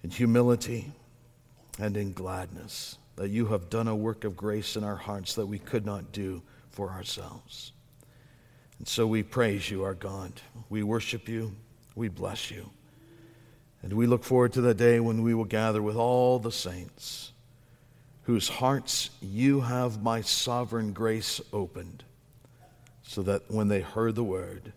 in 0.03 0.09
humility, 0.09 0.91
and 1.80 1.95
in 1.95 2.13
gladness 2.13 2.97
that 3.16 3.30
you 3.30 3.47
have 3.47 3.70
done 3.70 3.88
a 3.88 3.95
work 3.95 4.24
of 4.24 4.36
grace 4.36 4.76
in 4.76 4.84
our 4.84 4.95
hearts 4.95 5.36
that 5.36 5.45
we 5.45 5.59
could 5.59 5.86
not 5.86 6.11
do 6.11 6.41
for 6.70 6.89
ourselves. 6.89 7.72
And 8.78 8.88
so 8.88 9.07
we 9.07 9.24
praise 9.24 9.70
you, 9.70 9.84
our 9.84 9.93
God. 9.93 10.34
We 10.70 10.84
worship 10.84 11.30
you. 11.30 11.55
We 11.95 12.09
bless 12.09 12.51
you. 12.51 12.70
And 13.82 13.93
we 13.93 14.07
look 14.07 14.24
forward 14.24 14.53
to 14.53 14.61
the 14.61 14.74
day 14.74 14.99
when 14.99 15.22
we 15.22 15.34
will 15.34 15.45
gather 15.45 15.82
with 15.82 15.95
all 15.95 16.39
the 16.39 16.51
saints 16.51 17.32
whose 18.24 18.49
hearts 18.49 19.11
you 19.22 19.61
have 19.61 20.03
by 20.03 20.22
sovereign 20.22 20.91
grace 20.93 21.39
opened, 21.53 22.03
so 23.03 23.22
that 23.22 23.43
when 23.51 23.68
they 23.68 23.82
heard 23.82 24.16
the 24.16 24.24
word, 24.24 24.74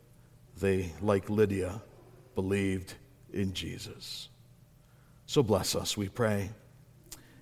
they, 0.61 0.93
like 1.01 1.31
Lydia, 1.31 1.81
believed 2.35 2.93
in 3.33 3.55
Jesus. 3.55 4.29
So 5.25 5.43
bless 5.43 5.75
us, 5.75 5.97
we 5.97 6.09
pray. 6.11 6.51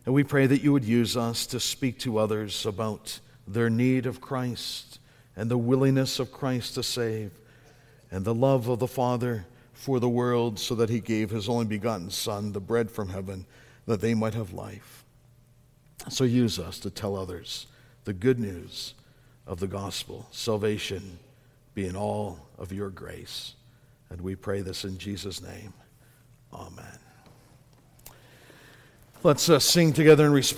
And 0.07 0.15
we 0.15 0.25
pray 0.25 0.47
that 0.47 0.63
you 0.63 0.73
would 0.73 0.85
use 0.85 1.17
us 1.17 1.47
to 1.47 1.61
speak 1.61 1.99
to 2.01 2.19
others 2.19 2.65
about 2.65 3.19
their 3.47 3.69
need 3.69 4.07
of 4.07 4.21
Christ 4.21 5.01
and 5.35 5.51
the 5.51 5.59
willingness 5.59 6.21
of 6.21 6.33
Christ 6.33 6.75
to 6.75 6.83
save 6.83 7.33
and 8.11 8.25
the 8.25 8.35
love 8.35 8.69
of 8.69 8.79
the 8.79 8.87
Father 8.87 9.47
for 9.73 10.01
the 10.01 10.09
world 10.09 10.59
so 10.59 10.77
that 10.77 10.89
he 10.89 11.01
gave 11.01 11.31
his 11.31 11.49
only 11.49 11.67
begotten 11.67 12.11
Son, 12.11 12.53
the 12.53 12.61
bread 12.61 12.91
from 12.91 13.09
heaven, 13.09 13.45
that 13.87 14.01
they 14.01 14.15
might 14.15 14.35
have 14.35 14.53
life. 14.53 15.05
So 16.09 16.25
use 16.25 16.59
us 16.59 16.79
to 16.81 16.91
tell 16.91 17.17
others 17.17 17.67
the 18.05 18.13
good 18.13 18.39
news 18.39 18.95
of 19.47 19.59
the 19.59 19.67
gospel, 19.67 20.29
salvation 20.31 21.19
being 21.75 21.97
all 21.97 22.49
of 22.59 22.73
your 22.73 22.91
grace. 22.91 23.55
And 24.09 24.21
we 24.21 24.37
pray 24.37 24.61
this 24.61 24.85
in 24.85 24.99
Jesus' 24.99 25.43
name. 25.43 25.75
Amen. 26.53 27.06
Let's 29.27 29.49
uh, 29.51 29.59
sing 29.59 29.93
together 29.93 30.25
in 30.25 30.31
response. 30.31 30.55